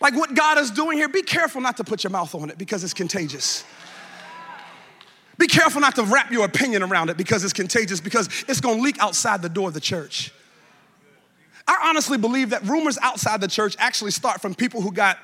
Like 0.00 0.16
what 0.16 0.34
God 0.34 0.58
is 0.58 0.70
doing 0.70 0.98
here, 0.98 1.08
be 1.08 1.22
careful 1.22 1.60
not 1.60 1.76
to 1.76 1.84
put 1.84 2.02
your 2.02 2.10
mouth 2.10 2.34
on 2.34 2.50
it 2.50 2.58
because 2.58 2.82
it's 2.84 2.94
contagious. 2.94 3.64
Be 5.38 5.46
careful 5.46 5.80
not 5.80 5.94
to 5.96 6.02
wrap 6.04 6.30
your 6.30 6.44
opinion 6.44 6.82
around 6.82 7.10
it 7.10 7.16
because 7.16 7.44
it's 7.44 7.52
contagious, 7.52 8.00
because 8.00 8.28
it's 8.48 8.60
gonna 8.60 8.80
leak 8.80 8.98
outside 8.98 9.40
the 9.40 9.48
door 9.48 9.68
of 9.68 9.74
the 9.74 9.80
church. 9.80 10.32
I 11.66 11.88
honestly 11.88 12.18
believe 12.18 12.50
that 12.50 12.64
rumors 12.64 12.98
outside 13.00 13.40
the 13.40 13.48
church 13.48 13.76
actually 13.78 14.10
start 14.10 14.40
from 14.42 14.54
people 14.54 14.80
who 14.82 14.92
got 14.92 15.18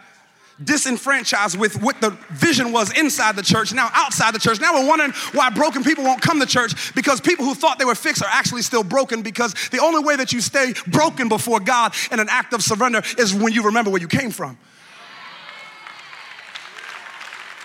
disenfranchised 0.63 1.59
with 1.59 1.81
what 1.83 2.01
the 2.01 2.11
vision 2.31 2.73
was 2.73 2.97
inside 2.99 3.37
the 3.37 3.43
church, 3.43 3.73
now 3.73 3.91
outside 3.93 4.35
the 4.35 4.39
church. 4.39 4.61
Now 4.61 4.75
we're 4.75 4.89
wondering 4.89 5.13
why 5.33 5.51
broken 5.51 5.85
people 5.85 6.05
won't 6.05 6.23
come 6.23 6.41
to 6.41 6.47
church 6.47 6.95
because 6.95 7.21
people 7.21 7.45
who 7.45 7.55
thought 7.55 7.79
they 7.79 7.85
were 7.85 7.95
fixed 7.95 8.23
are 8.23 8.31
actually 8.31 8.63
still 8.63 8.83
broken 8.83 9.23
because 9.23 9.55
the 9.71 9.81
only 9.81 10.03
way 10.03 10.17
that 10.17 10.33
you 10.33 10.41
stay 10.41 10.75
broken 10.87 11.29
before 11.29 11.61
God 11.61 11.95
in 12.11 12.21
an 12.21 12.29
act 12.31 12.53
of 12.55 12.63
surrender 12.63 13.03
is 13.19 13.35
when 13.35 13.53
you 13.53 13.65
remember 13.65 13.91
where 13.91 14.01
you 14.01 14.09
came 14.09 14.31
from. 14.31 14.57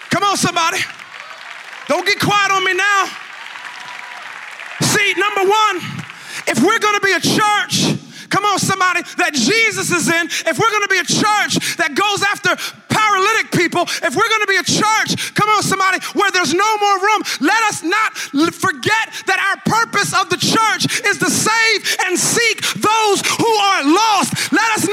Come 0.09 0.23
on, 0.23 0.35
somebody. 0.35 0.79
Don't 1.87 2.05
get 2.05 2.19
quiet 2.19 2.51
on 2.51 2.65
me 2.65 2.73
now. 2.73 3.05
See, 4.81 5.13
number 5.17 5.49
one, 5.49 6.01
If 6.47 6.63
we're 6.63 6.79
gonna 6.79 6.99
be 6.99 7.13
a 7.13 7.19
church, 7.19 7.95
come 8.31 8.45
on, 8.45 8.57
somebody, 8.57 9.03
that 9.19 9.35
Jesus 9.35 9.91
is 9.91 10.07
in, 10.07 10.25
if 10.47 10.57
we're 10.57 10.71
gonna 10.71 10.87
be 10.87 11.03
a 11.03 11.05
church 11.05 11.77
that 11.77 11.93
goes 11.93 12.23
after 12.23 12.55
paralytic 12.87 13.51
people, 13.51 13.83
if 14.01 14.15
we're 14.15 14.31
gonna 14.31 14.49
be 14.49 14.57
a 14.57 14.65
church, 14.65 15.35
come 15.35 15.51
on, 15.51 15.61
somebody, 15.61 15.99
where 16.15 16.31
there's 16.31 16.55
no 16.55 16.71
more 16.79 16.97
room, 16.99 17.21
let 17.43 17.61
us 17.69 17.83
not 17.83 18.15
forget 18.55 19.11
that 19.27 19.39
our 19.39 19.59
purpose 19.67 20.15
of 20.15 20.31
the 20.31 20.39
church 20.39 20.87
is 21.05 21.19
to 21.19 21.29
save 21.29 21.77
and 22.07 22.17
seek 22.17 22.63
those 22.79 23.19
who 23.37 23.51
are 23.69 23.83
lost. 23.83 24.51
Let 24.55 24.69
us 24.79 24.87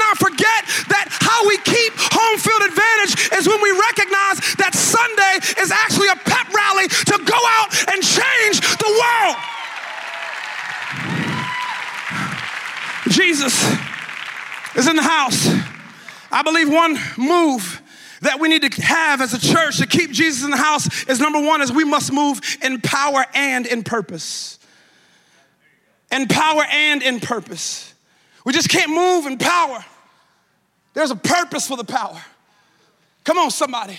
move 17.19 17.81
that 18.21 18.39
we 18.39 18.49
need 18.49 18.69
to 18.69 18.81
have 18.81 19.21
as 19.21 19.33
a 19.33 19.39
church 19.39 19.77
to 19.77 19.87
keep 19.87 20.11
Jesus 20.11 20.43
in 20.43 20.51
the 20.51 20.57
house 20.57 21.05
is 21.05 21.19
number 21.19 21.41
one 21.41 21.61
is 21.61 21.71
we 21.71 21.85
must 21.85 22.11
move 22.11 22.41
in 22.61 22.81
power 22.81 23.25
and 23.33 23.65
in 23.65 23.83
purpose. 23.83 24.59
In 26.11 26.27
power 26.27 26.63
and 26.69 27.01
in 27.01 27.19
purpose. 27.19 27.93
We 28.45 28.53
just 28.53 28.69
can't 28.69 28.91
move 28.91 29.25
in 29.25 29.37
power. 29.37 29.83
There's 30.93 31.11
a 31.11 31.15
purpose 31.15 31.67
for 31.67 31.77
the 31.77 31.83
power. 31.83 32.19
Come 33.23 33.37
on, 33.37 33.51
somebody. 33.51 33.97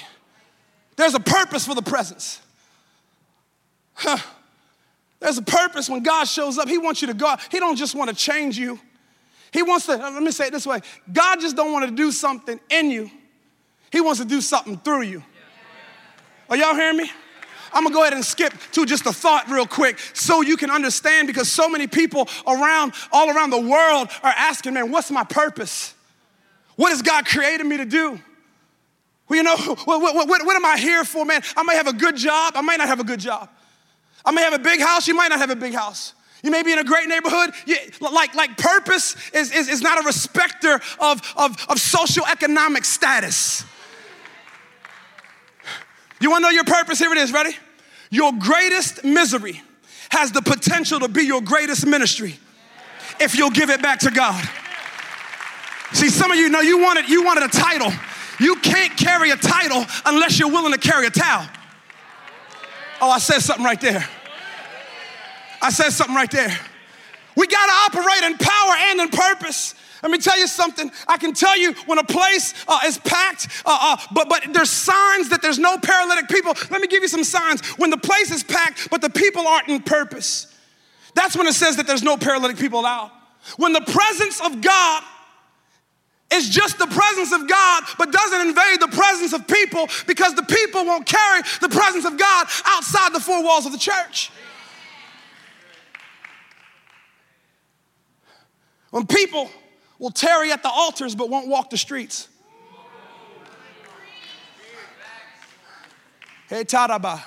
There's 0.97 1.15
a 1.15 1.21
purpose 1.21 1.67
for 1.67 1.75
the 1.75 1.83
presence. 1.83 2.41
Huh. 3.95 4.19
There's 5.21 5.39
a 5.39 5.43
purpose 5.43 5.89
when 5.89 6.03
God 6.03 6.25
shows 6.25 6.59
up. 6.59 6.69
He 6.69 6.79
wants 6.79 7.01
you 7.01 7.09
to 7.09 7.15
go. 7.15 7.37
He 7.51 7.59
don't 7.59 7.77
just 7.77 7.95
want 7.95 8.11
to 8.11 8.17
change 8.17 8.59
you. 8.59 8.81
He 9.53 9.63
wants 9.63 9.87
to, 9.87 9.97
let 9.97 10.23
me 10.23 10.31
say 10.31 10.47
it 10.47 10.53
this 10.53 10.67
way. 10.67 10.81
God 11.13 11.41
just 11.41 11.57
don't 11.57 11.73
want 11.73 11.89
to 11.89 11.95
do 11.95 12.13
something 12.13 12.61
in 12.71 12.91
you. 12.91 13.11
He 13.91 14.01
wants 14.01 14.21
to 14.21 14.27
do 14.27 14.41
something 14.41 14.79
through 14.79 15.03
you. 15.03 15.23
Are 16.49 16.57
y'all 16.57 16.75
hearing 16.75 16.97
me? 16.97 17.11
I'm 17.73 17.85
gonna 17.85 17.95
go 17.95 18.03
ahead 18.03 18.15
and 18.15 18.25
skip 18.25 18.53
to 18.73 18.85
just 18.85 19.07
a 19.07 19.13
thought 19.13 19.49
real 19.49 19.67
quick 19.67 19.99
so 20.13 20.41
you 20.41 20.57
can 20.57 20.71
understand 20.71 21.29
because 21.29 21.51
so 21.51 21.69
many 21.69 21.87
people 21.87 22.29
around, 22.47 22.93
all 23.13 23.31
around 23.31 23.51
the 23.51 23.61
world 23.61 24.09
are 24.23 24.35
asking, 24.37 24.75
man, 24.75 24.91
what's 24.91 25.11
my 25.11 25.25
purpose? 25.25 25.95
What 26.77 26.91
has 26.91 27.03
God 27.03 27.27
created 27.27 27.65
me 27.67 27.77
to 27.77 27.85
do? 27.85 28.21
Well, 29.29 29.37
you 29.37 29.43
know, 29.43 29.57
what, 29.85 30.01
what, 30.01 30.15
what, 30.27 30.45
what 30.45 30.57
am 30.57 30.65
I 30.65 30.77
here 30.77 31.05
for, 31.05 31.25
man? 31.25 31.43
I 31.57 31.63
may 31.63 31.77
have 31.77 31.87
a 31.87 31.93
good 31.93 32.17
job, 32.17 32.55
I 32.57 32.61
might 32.63 32.79
not 32.79 32.89
have 32.89 33.01
a 33.01 33.05
good 33.05 33.21
job. 33.21 33.49
I 34.25 34.33
may 34.33 34.43
have 34.43 34.53
a 34.53 34.59
big 34.59 34.81
house, 34.81 35.07
you 35.07 35.15
might 35.15 35.29
not 35.29 35.39
have 35.39 35.51
a 35.51 35.57
big 35.57 35.75
house. 35.75 36.15
You 36.43 36.51
may 36.51 36.63
be 36.63 36.73
in 36.73 36.79
a 36.79 36.85
great 36.85 37.09
neighborhood. 37.09 37.51
You, 37.67 37.77
like, 38.01 38.35
like 38.35 38.57
purpose 38.57 39.17
is, 39.33 39.53
is, 39.53 39.69
is 39.69 39.83
not 39.83 40.03
a 40.03 40.07
respecter 40.07 40.81
of, 40.99 41.21
of, 41.37 41.53
of 41.69 41.77
socioeconomic 41.77 42.85
status. 42.85 43.65
You 46.21 46.31
wanna 46.31 46.43
know 46.43 46.51
your 46.51 46.65
purpose? 46.65 46.99
Here 46.99 47.13
it 47.13 47.19
is, 47.19 47.33
ready? 47.33 47.57
Your 48.11 48.33
greatest 48.33 49.05
misery 49.05 49.63
has 50.11 50.33
the 50.33 50.43
potential 50.43 51.01
to 51.01 51.09
be 51.09 51.23
your 51.23 51.41
greatest 51.41 51.87
ministry 51.87 52.39
if 53.21 53.37
you'll 53.37 53.51
give 53.51 53.71
it 53.71 53.83
back 53.83 54.01
to 54.01 54.11
God. 54.11 54.49
See, 55.93 56.09
some 56.09 56.31
of 56.31 56.37
you 56.37 56.49
know 56.49 56.61
you 56.61 56.79
wanted, 56.79 57.09
you 57.09 57.25
wanted 57.25 57.45
a 57.45 57.49
title. 57.49 57.93
You 58.39 58.57
can't 58.57 58.97
carry 58.97 59.31
a 59.31 59.37
title 59.37 59.85
unless 60.07 60.39
you're 60.39 60.51
willing 60.51 60.73
to 60.73 60.79
carry 60.79 61.07
a 61.07 61.11
towel. 61.11 61.47
Oh, 63.01 63.11
I 63.11 63.19
said 63.19 63.41
something 63.41 63.65
right 63.65 63.81
there. 63.81 64.07
I 65.63 65.71
said 65.71 65.91
something 65.91 66.15
right 66.15 66.31
there. 66.31 66.57
We 67.37 67.47
got 67.47 67.67
to 67.67 67.99
operate 67.99 68.25
in 68.25 68.39
power 68.39 68.75
and 68.91 69.01
in 69.01 69.09
purpose. 69.09 69.75
Let 70.03 70.11
me 70.11 70.19
tell 70.19 70.39
you 70.39 70.47
something. 70.47 70.91
I 71.07 71.19
can 71.19 71.35
tell 71.35 71.59
you 71.59 71.75
when 71.87 71.99
a 71.99 72.05
place 72.05 72.55
uh, 72.67 72.81
is 72.87 72.99
packed, 72.99 73.49
uh, 73.67 73.79
uh, 73.81 73.97
but, 74.13 74.29
but 74.29 74.45
there's 74.53 74.71
signs 74.71 75.29
that 75.29 75.43
there's 75.43 75.59
no 75.59 75.79
paralytic 75.79 76.29
people. 76.29 76.55
Let 76.71 76.81
me 76.81 76.87
give 76.87 77.03
you 77.03 77.09
some 77.09 77.25
signs. 77.25 77.61
When 77.79 77.91
the 77.91 77.99
place 77.99 78.31
is 78.31 78.43
packed, 78.43 78.91
but 78.91 79.03
the 79.03 79.11
people 79.11 79.47
aren't 79.47 79.69
in 79.69 79.83
purpose, 79.83 80.47
that's 81.15 81.37
when 81.37 81.47
it 81.47 81.55
says 81.55 81.77
that 81.77 81.87
there's 81.87 82.03
no 82.03 82.17
paralytic 82.17 82.57
people 82.57 82.81
allowed. 82.81 83.11
When 83.57 83.73
the 83.73 83.81
presence 83.81 84.41
of 84.41 84.61
God 84.61 85.03
is 86.33 86.49
just 86.49 86.79
the 86.79 86.87
presence 86.87 87.33
of 87.33 87.49
God, 87.49 87.85
but 87.99 88.13
doesn't 88.13 88.41
invade 88.41 88.81
the 88.81 88.89
presence 88.89 89.33
of 89.33 89.47
people 89.49 89.89
because 90.07 90.35
the 90.35 90.45
people 90.45 90.85
won't 90.85 91.05
carry 91.05 91.43
the 91.61 91.69
presence 91.69 92.05
of 92.05 92.17
God 92.17 92.47
outside 92.67 93.13
the 93.13 93.21
four 93.21 93.43
walls 93.43 93.67
of 93.67 93.73
the 93.73 93.79
church. 93.79 94.31
When 98.91 99.07
people 99.07 99.51
will 99.99 100.11
tarry 100.11 100.51
at 100.53 100.63
the 100.63 100.69
altars 100.69 101.15
but 101.15 101.29
won't 101.29 101.49
walk 101.49 101.71
the 101.71 101.79
streets. 101.79 102.29
Hey, 106.49 106.65
Taraba. 106.65 107.23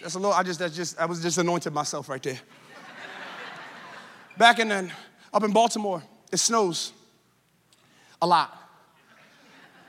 That's 0.00 0.14
a 0.14 0.18
little, 0.18 0.32
I 0.32 0.44
just, 0.44 0.60
that's 0.60 0.76
just, 0.76 1.00
I 1.00 1.06
was 1.06 1.20
just 1.20 1.38
anointed 1.38 1.72
myself 1.72 2.08
right 2.08 2.22
there. 2.22 2.38
Back 4.36 4.60
in 4.60 4.68
then, 4.68 4.92
up 5.34 5.42
in 5.42 5.50
Baltimore, 5.50 6.00
it 6.30 6.36
snows 6.36 6.92
a 8.22 8.26
lot. 8.26 8.56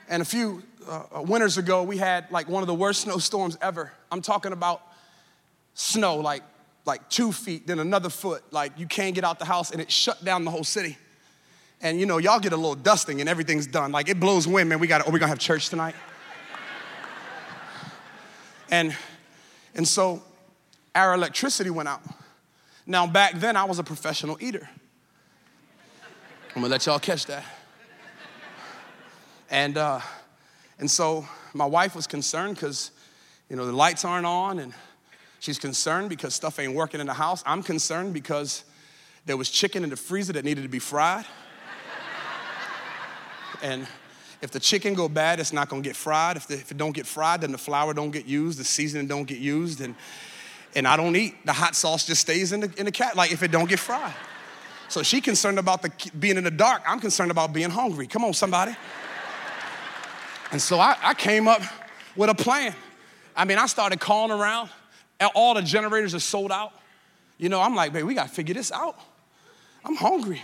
And 0.07 0.23
a 0.23 0.25
few 0.25 0.63
uh, 0.87 1.21
winters 1.21 1.59
ago, 1.59 1.83
we 1.83 1.97
had 1.97 2.31
like 2.31 2.49
one 2.49 2.63
of 2.63 2.67
the 2.67 2.73
worst 2.73 3.01
snowstorms 3.01 3.57
ever. 3.61 3.91
I'm 4.11 4.23
talking 4.23 4.53
about 4.53 4.81
snow, 5.75 6.15
like, 6.15 6.41
like 6.89 7.07
two 7.07 7.31
feet, 7.31 7.67
then 7.67 7.79
another 7.79 8.09
foot. 8.09 8.43
Like 8.51 8.73
you 8.77 8.87
can't 8.87 9.13
get 9.15 9.23
out 9.23 9.37
the 9.37 9.45
house, 9.45 9.71
and 9.71 9.79
it 9.79 9.91
shut 9.91 10.25
down 10.25 10.43
the 10.43 10.51
whole 10.51 10.63
city. 10.63 10.97
And 11.81 11.99
you 11.99 12.05
know, 12.05 12.17
y'all 12.17 12.39
get 12.39 12.51
a 12.51 12.57
little 12.57 12.75
dusting 12.75 13.21
and 13.21 13.29
everything's 13.29 13.67
done. 13.67 13.91
Like 13.91 14.09
it 14.09 14.19
blows 14.19 14.47
wind, 14.47 14.67
man. 14.67 14.79
We 14.79 14.87
got, 14.87 15.07
oh, 15.07 15.11
we 15.11 15.19
gonna 15.19 15.29
have 15.29 15.39
church 15.39 15.69
tonight. 15.69 15.95
and 18.71 18.93
and 19.75 19.87
so 19.87 20.21
our 20.95 21.13
electricity 21.13 21.69
went 21.69 21.87
out. 21.87 22.01
Now 22.85 23.05
back 23.07 23.35
then 23.35 23.55
I 23.55 23.63
was 23.63 23.79
a 23.79 23.83
professional 23.83 24.37
eater. 24.41 24.67
I'm 26.55 26.63
gonna 26.63 26.67
let 26.69 26.87
y'all 26.87 26.99
catch 26.99 27.27
that. 27.27 27.45
And 29.51 29.77
uh, 29.77 30.01
and 30.79 30.89
so 30.89 31.27
my 31.53 31.65
wife 31.65 31.95
was 31.95 32.07
concerned 32.07 32.55
because 32.55 32.91
you 33.47 33.55
know 33.55 33.65
the 33.67 33.73
lights 33.73 34.03
aren't 34.03 34.25
on 34.25 34.57
and 34.57 34.73
she's 35.39 35.59
concerned 35.59 36.09
because 36.09 36.35
stuff 36.35 36.59
ain't 36.59 36.73
working 36.73 36.99
in 36.99 37.07
the 37.07 37.13
house. 37.13 37.43
I'm 37.45 37.63
concerned 37.63 38.13
because 38.13 38.63
there 39.25 39.37
was 39.37 39.49
chicken 39.49 39.83
in 39.83 39.89
the 39.89 39.95
freezer 39.95 40.33
that 40.33 40.45
needed 40.45 40.63
to 40.63 40.69
be 40.69 40.79
fried. 40.79 41.25
And 43.61 43.85
if 44.41 44.51
the 44.51 44.59
chicken 44.59 44.93
go 44.93 45.09
bad, 45.09 45.39
it's 45.39 45.51
not 45.51 45.67
gonna 45.67 45.81
get 45.81 45.95
fried. 45.95 46.37
If, 46.37 46.47
the, 46.47 46.53
if, 46.53 46.71
it 46.71 46.77
don't 46.77 46.93
get 46.93 47.05
fried, 47.05 47.41
then 47.41 47.51
the 47.51 47.57
flour 47.57 47.93
don't 47.93 48.11
get 48.11 48.25
used, 48.25 48.57
the 48.57 48.63
seasoning 48.63 49.07
don't 49.07 49.25
get 49.25 49.39
used, 49.39 49.81
and, 49.81 49.95
and 50.75 50.87
I 50.87 50.95
don't 50.95 51.15
eat. 51.15 51.45
The 51.45 51.51
hot 51.51 51.75
sauce 51.75 52.05
just 52.05 52.21
stays 52.21 52.53
in 52.53 52.61
the, 52.61 52.73
in 52.77 52.85
the 52.85 52.91
cat, 52.91 53.17
like 53.17 53.33
if 53.33 53.43
it 53.43 53.51
don't 53.51 53.67
get 53.67 53.79
fried. 53.79 54.13
So 54.87 55.03
she 55.03 55.19
concerned 55.19 55.59
about 55.59 55.81
the, 55.81 55.91
being 56.17 56.37
in 56.37 56.45
the 56.45 56.51
dark. 56.51 56.83
I'm 56.87 56.99
concerned 56.99 57.31
about 57.31 57.53
being 57.53 57.69
hungry. 57.69 58.07
Come 58.07 58.23
on, 58.23 58.33
somebody. 58.33 58.75
And 60.51 60.61
so 60.61 60.79
I, 60.79 60.97
I 61.01 61.13
came 61.13 61.47
up 61.47 61.61
with 62.15 62.29
a 62.29 62.35
plan. 62.35 62.73
I 63.35 63.45
mean, 63.45 63.57
I 63.59 63.67
started 63.67 63.99
calling 63.99 64.31
around. 64.31 64.69
All 65.35 65.53
the 65.53 65.61
generators 65.61 66.15
are 66.15 66.19
sold 66.19 66.51
out. 66.51 66.73
You 67.37 67.49
know, 67.49 67.61
I'm 67.61 67.75
like, 67.75 67.93
babe, 67.93 68.05
we 68.05 68.13
gotta 68.13 68.29
figure 68.29 68.53
this 68.53 68.71
out. 68.71 68.97
I'm 69.83 69.95
hungry. 69.95 70.41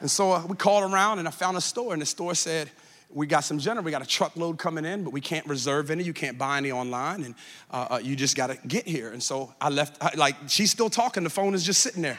And 0.00 0.10
so 0.10 0.32
uh, 0.32 0.46
we 0.46 0.56
called 0.56 0.90
around 0.90 1.18
and 1.18 1.26
I 1.26 1.30
found 1.30 1.56
a 1.56 1.60
store, 1.60 1.92
and 1.92 2.00
the 2.00 2.06
store 2.06 2.34
said, 2.34 2.70
we 3.10 3.26
got 3.26 3.40
some 3.40 3.58
generators, 3.58 3.84
we 3.86 3.90
got 3.90 4.02
a 4.02 4.06
truckload 4.06 4.58
coming 4.58 4.84
in, 4.84 5.02
but 5.02 5.12
we 5.12 5.20
can't 5.20 5.46
reserve 5.46 5.90
any. 5.90 6.04
You 6.04 6.12
can't 6.12 6.38
buy 6.38 6.58
any 6.58 6.70
online, 6.70 7.24
and 7.24 7.34
uh, 7.70 7.86
uh, 7.92 8.00
you 8.02 8.14
just 8.14 8.36
got 8.36 8.48
to 8.48 8.58
get 8.68 8.86
here. 8.86 9.10
And 9.10 9.22
so 9.22 9.54
I 9.60 9.70
left, 9.70 9.96
I, 10.00 10.12
like, 10.14 10.36
she's 10.46 10.70
still 10.70 10.90
talking, 10.90 11.24
the 11.24 11.30
phone 11.30 11.54
is 11.54 11.64
just 11.64 11.80
sitting 11.80 12.02
there. 12.02 12.18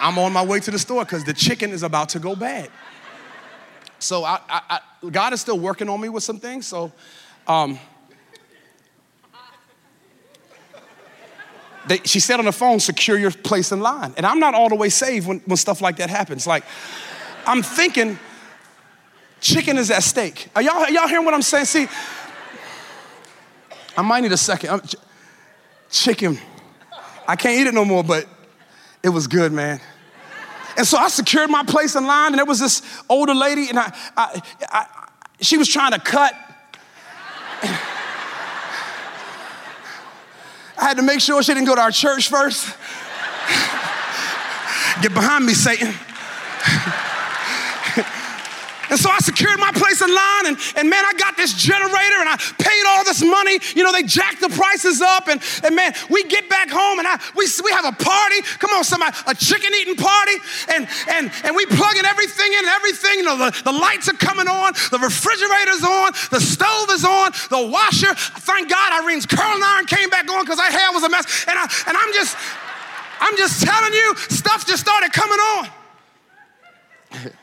I'm 0.00 0.18
on 0.18 0.32
my 0.32 0.44
way 0.44 0.60
to 0.60 0.70
the 0.70 0.78
store 0.78 1.04
because 1.04 1.24
the 1.24 1.32
chicken 1.32 1.70
is 1.70 1.82
about 1.82 2.10
to 2.10 2.18
go 2.18 2.36
bad. 2.36 2.70
So 3.98 4.24
I, 4.24 4.40
I, 4.48 4.80
God 5.10 5.32
is 5.32 5.40
still 5.40 5.58
working 5.58 5.88
on 5.88 6.00
me 6.00 6.08
with 6.08 6.22
some 6.22 6.38
things. 6.38 6.66
So 6.66 6.92
um, 7.46 7.78
They, 11.86 11.98
she 12.04 12.20
said 12.20 12.38
on 12.38 12.46
the 12.46 12.52
phone, 12.52 12.80
secure 12.80 13.18
your 13.18 13.30
place 13.30 13.72
in 13.72 13.80
line. 13.80 14.14
And 14.16 14.24
I'm 14.24 14.38
not 14.38 14.54
all 14.54 14.68
the 14.68 14.74
way 14.74 14.88
saved 14.88 15.26
when, 15.26 15.40
when 15.40 15.56
stuff 15.56 15.80
like 15.80 15.96
that 15.96 16.08
happens. 16.08 16.46
Like, 16.46 16.64
I'm 17.46 17.62
thinking, 17.62 18.18
chicken 19.40 19.76
is 19.76 19.90
at 19.90 20.02
stake. 20.02 20.48
Are 20.56 20.62
y'all, 20.62 20.88
y'all 20.88 21.08
hearing 21.08 21.24
what 21.24 21.34
I'm 21.34 21.42
saying? 21.42 21.66
See, 21.66 21.86
I 23.96 24.02
might 24.02 24.20
need 24.20 24.32
a 24.32 24.36
second. 24.36 24.70
I'm, 24.70 24.82
chicken, 25.90 26.38
I 27.28 27.36
can't 27.36 27.60
eat 27.60 27.66
it 27.66 27.74
no 27.74 27.84
more, 27.84 28.02
but 28.02 28.26
it 29.02 29.10
was 29.10 29.26
good, 29.26 29.52
man. 29.52 29.80
And 30.76 30.86
so 30.86 30.98
I 30.98 31.08
secured 31.08 31.50
my 31.50 31.62
place 31.62 31.94
in 31.94 32.04
line, 32.04 32.32
and 32.32 32.38
there 32.38 32.46
was 32.46 32.58
this 32.58 32.82
older 33.08 33.34
lady, 33.34 33.68
and 33.68 33.78
I, 33.78 33.96
I, 34.16 34.42
I 34.70 35.08
she 35.40 35.56
was 35.56 35.68
trying 35.68 35.92
to 35.92 36.00
cut. 36.00 36.34
I 40.76 40.84
had 40.84 40.96
to 40.96 41.02
make 41.02 41.20
sure 41.20 41.42
she 41.42 41.54
didn't 41.54 41.66
go 41.66 41.74
to 41.74 41.80
our 41.80 41.90
church 41.90 42.28
first. 42.28 42.66
Get 45.02 45.14
behind 45.14 45.46
me, 45.46 45.54
Satan. 45.54 45.94
And 48.94 49.02
so 49.02 49.10
I 49.10 49.18
secured 49.18 49.58
my 49.58 49.74
place 49.74 49.98
in 50.06 50.06
line, 50.06 50.46
and, 50.46 50.56
and 50.78 50.86
man, 50.86 51.02
I 51.02 51.18
got 51.18 51.34
this 51.34 51.50
generator 51.50 52.22
and 52.22 52.30
I 52.30 52.38
paid 52.62 52.84
all 52.86 53.02
this 53.02 53.26
money. 53.26 53.58
You 53.74 53.82
know, 53.82 53.90
they 53.90 54.06
jacked 54.06 54.38
the 54.38 54.48
prices 54.48 55.02
up, 55.02 55.26
and, 55.26 55.42
and 55.66 55.74
man, 55.74 55.98
we 56.08 56.22
get 56.30 56.48
back 56.48 56.70
home 56.70 57.02
and 57.02 57.08
I, 57.08 57.18
we, 57.34 57.42
we 57.66 57.72
have 57.74 57.82
a 57.82 57.90
party. 57.90 58.38
Come 58.62 58.70
on, 58.70 58.86
somebody, 58.86 59.10
a 59.26 59.34
chicken 59.34 59.74
eating 59.74 59.96
party, 59.98 60.38
and, 60.70 60.86
and, 61.10 61.26
and 61.42 61.56
we 61.58 61.66
plugging 61.66 62.06
everything 62.06 62.46
in, 62.54 62.64
everything. 62.70 63.18
You 63.18 63.24
know, 63.24 63.36
the, 63.36 63.50
the 63.66 63.72
lights 63.74 64.06
are 64.08 64.14
coming 64.14 64.46
on, 64.46 64.78
the 64.94 65.02
refrigerator's 65.02 65.82
on, 65.82 66.14
the 66.30 66.38
stove 66.38 66.86
is 66.94 67.02
on, 67.04 67.34
the 67.50 67.66
washer. 67.66 68.14
Thank 68.14 68.70
God 68.70 69.02
Irene's 69.02 69.26
curling 69.26 69.58
iron 69.74 69.86
came 69.86 70.08
back 70.08 70.30
on 70.30 70.46
because 70.46 70.60
her 70.60 70.70
hair 70.70 70.94
was 70.94 71.02
a 71.02 71.10
mess. 71.10 71.26
And, 71.50 71.58
I, 71.58 71.66
and 71.90 71.96
I'm 71.98 72.12
just, 72.14 72.38
I'm 73.18 73.36
just 73.36 73.58
telling 73.58 73.92
you, 73.92 74.14
stuff 74.30 74.64
just 74.64 74.86
started 74.86 75.10
coming 75.10 75.42
on. 75.58 77.34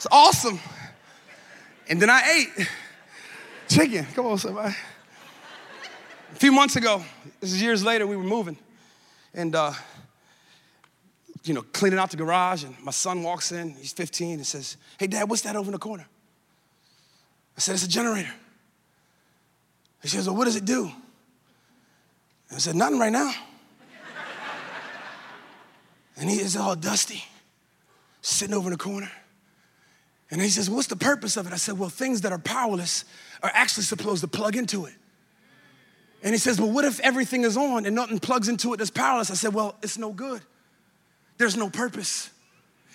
It's 0.00 0.06
awesome. 0.10 0.58
And 1.90 2.00
then 2.00 2.08
I 2.08 2.46
ate 2.58 2.66
chicken. 3.68 4.06
Come 4.14 4.28
on, 4.28 4.38
somebody. 4.38 4.74
A 6.32 6.36
few 6.36 6.52
months 6.52 6.76
ago, 6.76 7.04
this 7.38 7.52
is 7.52 7.60
years 7.60 7.84
later, 7.84 8.06
we 8.06 8.16
were 8.16 8.22
moving. 8.22 8.56
And, 9.34 9.54
uh, 9.54 9.74
you 11.44 11.52
know, 11.52 11.60
cleaning 11.74 11.98
out 11.98 12.10
the 12.10 12.16
garage. 12.16 12.64
And 12.64 12.80
my 12.80 12.92
son 12.92 13.22
walks 13.22 13.52
in, 13.52 13.74
he's 13.74 13.92
15, 13.92 14.36
and 14.36 14.46
says, 14.46 14.78
Hey, 14.98 15.06
Dad, 15.06 15.28
what's 15.28 15.42
that 15.42 15.54
over 15.54 15.66
in 15.66 15.72
the 15.72 15.78
corner? 15.78 16.06
I 17.58 17.60
said, 17.60 17.74
It's 17.74 17.84
a 17.84 17.88
generator. 17.88 18.32
He 20.00 20.08
says, 20.08 20.26
Well, 20.26 20.36
what 20.38 20.46
does 20.46 20.56
it 20.56 20.64
do? 20.64 20.84
And 22.48 22.56
I 22.56 22.58
said, 22.58 22.74
Nothing 22.74 22.98
right 22.98 23.12
now. 23.12 23.34
and 26.16 26.30
he 26.30 26.36
is 26.36 26.56
all 26.56 26.74
dusty, 26.74 27.22
sitting 28.22 28.54
over 28.54 28.68
in 28.68 28.72
the 28.72 28.82
corner. 28.82 29.12
And 30.30 30.40
he 30.40 30.48
says, 30.48 30.70
What's 30.70 30.88
the 30.88 30.96
purpose 30.96 31.36
of 31.36 31.46
it? 31.46 31.52
I 31.52 31.56
said, 31.56 31.78
Well, 31.78 31.88
things 31.88 32.20
that 32.22 32.32
are 32.32 32.38
powerless 32.38 33.04
are 33.42 33.50
actually 33.52 33.84
supposed 33.84 34.20
to 34.20 34.28
plug 34.28 34.56
into 34.56 34.86
it. 34.86 34.94
And 36.22 36.32
he 36.32 36.38
says, 36.38 36.60
Well, 36.60 36.70
what 36.70 36.84
if 36.84 37.00
everything 37.00 37.44
is 37.44 37.56
on 37.56 37.86
and 37.86 37.94
nothing 37.94 38.18
plugs 38.18 38.48
into 38.48 38.72
it 38.72 38.76
that's 38.76 38.90
powerless? 38.90 39.30
I 39.30 39.34
said, 39.34 39.54
Well, 39.54 39.76
it's 39.82 39.98
no 39.98 40.12
good. 40.12 40.42
There's 41.38 41.56
no 41.56 41.70
purpose. 41.70 42.30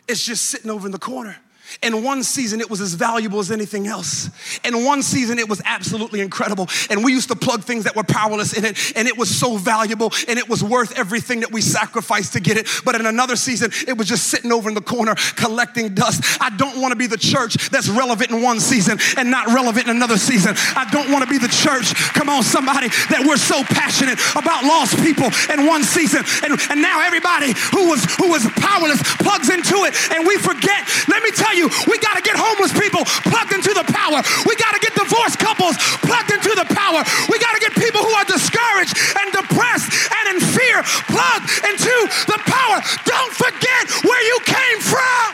It's 0.08 0.24
just 0.24 0.46
sitting 0.46 0.70
over 0.70 0.86
in 0.88 0.92
the 0.92 1.00
corner. 1.00 1.36
In 1.82 2.04
one 2.04 2.24
season, 2.24 2.62
it 2.62 2.70
was 2.70 2.82
as 2.82 2.94
valuable 2.94 3.40
as 3.40 3.52
anything 3.52 3.88
else. 3.88 4.30
In 4.64 4.86
one 4.86 5.02
season, 5.02 5.40
it 5.40 5.50
was 5.50 5.62
absolutely 5.66 6.22
incredible. 6.22 6.68
And 6.90 7.04
we 7.04 7.12
used 7.12 7.30
to 7.30 7.36
plug 7.36 7.64
things 7.64 7.84
that 7.86 7.96
were 7.96 8.04
powerless 8.04 8.54
in 8.54 8.66
it, 8.66 8.94
and 8.96 9.08
it 9.08 9.18
was 9.18 9.30
so 9.30 9.58
valuable, 9.58 10.12
and 10.28 10.40
it 10.40 10.50
was 10.50 10.64
worth 10.64 10.98
everything 10.98 11.42
that 11.42 11.52
we 11.52 11.62
sacrificed 11.62 12.34
to 12.34 12.40
get 12.40 12.58
it. 12.58 12.68
But 12.84 12.96
in 12.96 13.06
another 13.06 13.36
season, 13.36 13.72
it 13.88 13.98
was 13.98 14.08
just 14.08 14.28
sitting 14.28 14.52
over 14.52 14.70
in 14.70 14.76
the 14.76 14.82
corner 14.82 15.16
collecting 15.36 15.94
dust. 15.94 16.24
I 16.42 16.50
don't 16.52 16.82
want 16.82 16.92
to 16.92 16.96
be 16.96 17.08
the 17.08 17.18
church 17.18 17.70
that's 17.70 17.90
relevant 17.90 18.32
in 18.32 18.42
one 18.42 18.60
season 18.60 19.00
and 19.18 19.32
not 19.32 19.48
relevant 19.48 19.88
in 19.88 19.96
another 19.96 20.18
season. 20.18 20.56
I 20.76 20.88
don't 20.92 21.12
want 21.12 21.24
to 21.24 21.30
be 21.30 21.38
the 21.38 21.48
church, 21.48 21.94
come 22.14 22.30
on, 22.30 22.44
somebody, 22.44 22.90
that 23.10 23.24
we're 23.26 23.38
so 23.38 23.64
passionate 23.64 24.20
about 24.36 24.64
lost 24.64 24.98
people 25.00 25.32
in 25.54 25.66
one 25.66 25.84
season. 25.84 26.24
And, 26.44 26.60
and 26.70 26.82
now 26.82 27.02
everybody 27.02 27.54
who 27.72 27.90
was 27.90 28.04
who 28.16 28.30
was 28.30 28.46
powerless 28.60 29.02
plugs 29.24 29.50
into 29.50 29.88
it, 29.88 29.96
and 30.12 30.28
we 30.28 30.38
forget. 30.38 30.84
Let 31.08 31.24
me 31.24 31.32
tell 31.32 31.55
you 31.55 31.55
you, 31.56 31.72
we 31.88 31.98
got 32.00 32.20
to 32.20 32.24
get 32.24 32.36
homeless 32.36 32.76
people 32.76 33.08
plugged 33.26 33.56
into 33.56 33.72
the 33.74 33.88
power. 33.88 34.20
We 34.46 34.54
got 34.60 34.76
to 34.76 34.82
get 34.84 34.94
divorced 34.94 35.40
couples 35.40 35.80
plugged 36.04 36.32
into 36.32 36.54
the 36.54 36.68
power. 36.70 37.02
We 37.32 37.40
got 37.40 37.56
to 37.56 37.62
get 37.64 37.74
people 37.74 38.04
who 38.04 38.14
are 38.14 38.28
discouraged 38.28 38.94
and 39.18 39.28
depressed 39.32 39.90
and 39.90 40.24
in 40.36 40.40
fear 40.44 40.84
plugged 41.08 41.50
into 41.64 41.96
the 42.28 42.40
power. 42.46 42.78
Don't 43.08 43.34
forget 43.34 43.84
where 44.04 44.24
you 44.28 44.38
came 44.46 44.80
from. 44.84 45.26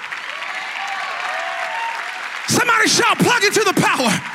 Somebody 2.47 2.87
shout, 2.87 3.17
plug 3.19 3.43
into 3.43 3.63
the 3.63 3.73
power. 3.73 4.30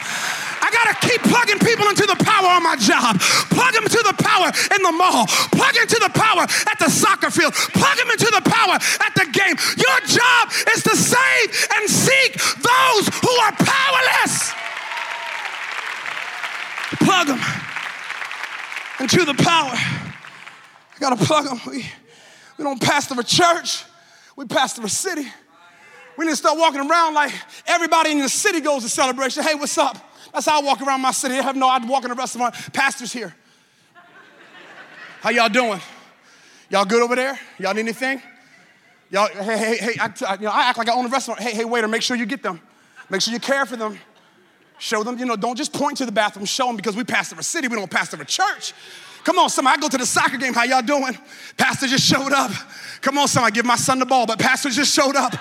Keep 1.17 1.33
plugging 1.33 1.59
people 1.61 1.89
into 1.89 2.05
the 2.05 2.17
power 2.25 2.49
on 2.49 2.63
my 2.63 2.77
job. 2.77 3.19
Plug 3.49 3.73
them 3.73 3.85
into 3.85 4.03
the 4.05 4.13
power 4.23 4.53
in 4.77 4.83
the 4.83 4.93
mall. 4.93 5.27
Plug 5.27 5.75
into 5.77 5.97
the 5.97 6.11
power 6.13 6.43
at 6.43 6.79
the 6.79 6.91
soccer 6.91 7.31
field. 7.31 7.55
Plug 7.55 7.97
them 7.97 8.11
into 8.11 8.27
the 8.27 8.43
power 8.45 8.75
at 8.75 9.15
the 9.15 9.25
game. 9.33 9.57
Your 9.81 9.99
job 10.05 10.53
is 10.77 10.83
to 10.83 10.95
save 10.95 11.69
and 11.77 11.89
seek 11.89 12.33
those 12.61 13.09
who 13.25 13.31
are 13.31 13.53
powerless. 13.53 14.53
Plug 17.01 17.27
them 17.29 17.41
into 19.01 19.25
the 19.25 19.35
power. 19.43 19.73
I 19.73 20.99
gotta 21.01 21.25
plug 21.25 21.47
them. 21.47 21.61
We, 21.67 21.87
we 22.59 22.65
don't 22.65 22.83
pastor 22.83 23.19
a 23.19 23.25
church, 23.25 23.85
we 24.37 24.45
pastor 24.45 24.85
a 24.85 24.89
city. 24.91 25.27
We 26.19 26.27
need 26.27 26.33
to 26.33 26.37
start 26.37 26.59
walking 26.59 26.91
around 26.91 27.15
like 27.15 27.33
everybody 27.67 28.13
in 28.13 28.19
the 28.19 28.29
city 28.29 28.61
goes 28.61 28.83
to 28.83 28.89
celebration. 28.91 29.43
Hey, 29.43 29.55
what's 29.55 29.79
up? 29.79 29.97
That's 30.33 30.47
how 30.47 30.61
I 30.61 30.65
walk 30.65 30.83
around 30.83 31.01
my 31.01 31.13
city. 31.13 31.39
I 31.39 31.43
have 31.43 31.57
no, 31.57 31.69
I'd 31.69 31.89
walk 31.89 32.05
in 32.05 32.11
a 32.11 32.15
restaurant. 32.15 32.55
Pastor's 32.73 33.13
here. 33.13 33.35
How 35.21 35.31
y'all 35.31 35.49
doing? 35.49 35.81
Y'all 36.71 36.85
good 36.85 37.03
over 37.03 37.17
there? 37.17 37.39
Y'all 37.59 37.75
need 37.75 37.81
anything? 37.81 38.21
Y'all, 39.11 39.29
hey, 39.29 39.57
hey, 39.57 39.77
hey, 39.77 39.97
I, 40.01 40.35
you 40.35 40.43
know, 40.43 40.51
I 40.51 40.69
act 40.69 40.79
like 40.79 40.89
I 40.89 40.93
own 40.93 41.07
a 41.07 41.09
restaurant. 41.09 41.41
Hey, 41.41 41.53
hey, 41.53 41.65
waiter, 41.65 41.89
make 41.89 42.03
sure 42.03 42.17
you 42.17 42.27
get 42.27 42.43
them. 42.43 42.61
Make 43.09 43.23
sure 43.23 43.33
you 43.33 43.41
care 43.41 43.65
for 43.67 43.77
them. 43.77 43.99
Show 44.79 45.03
them, 45.03 45.19
you 45.19 45.25
know, 45.25 45.37
don't 45.37 45.57
just 45.57 45.73
point 45.73 45.97
to 45.99 46.07
the 46.07 46.13
bathroom, 46.13 46.45
show 46.45 46.67
them 46.67 46.77
because 46.77 46.97
we 46.97 47.05
pastor 47.05 47.37
a 47.39 47.43
city, 47.43 47.67
we 47.69 47.77
don't 47.77 47.91
pastor 47.91 48.21
a 48.21 48.25
church. 48.25 48.75
Come 49.25 49.39
on, 49.39 49.49
somebody, 49.49 49.79
I 49.79 49.81
go 49.81 49.89
to 49.89 49.97
the 49.97 50.07
soccer 50.07 50.37
game. 50.37 50.53
How 50.53 50.65
y'all 50.65 50.83
doing? 50.83 51.17
Pastor 51.57 51.87
just 51.87 52.05
showed 52.05 52.33
up. 52.33 52.51
Come 53.01 53.17
on, 53.19 53.27
somebody, 53.27 53.55
give 53.55 53.65
my 53.65 53.77
son 53.77 53.99
the 53.99 54.07
ball, 54.07 54.27
but 54.27 54.39
pastor 54.39 54.71
just 54.71 54.95
showed 54.95 55.17
up. 55.17 55.35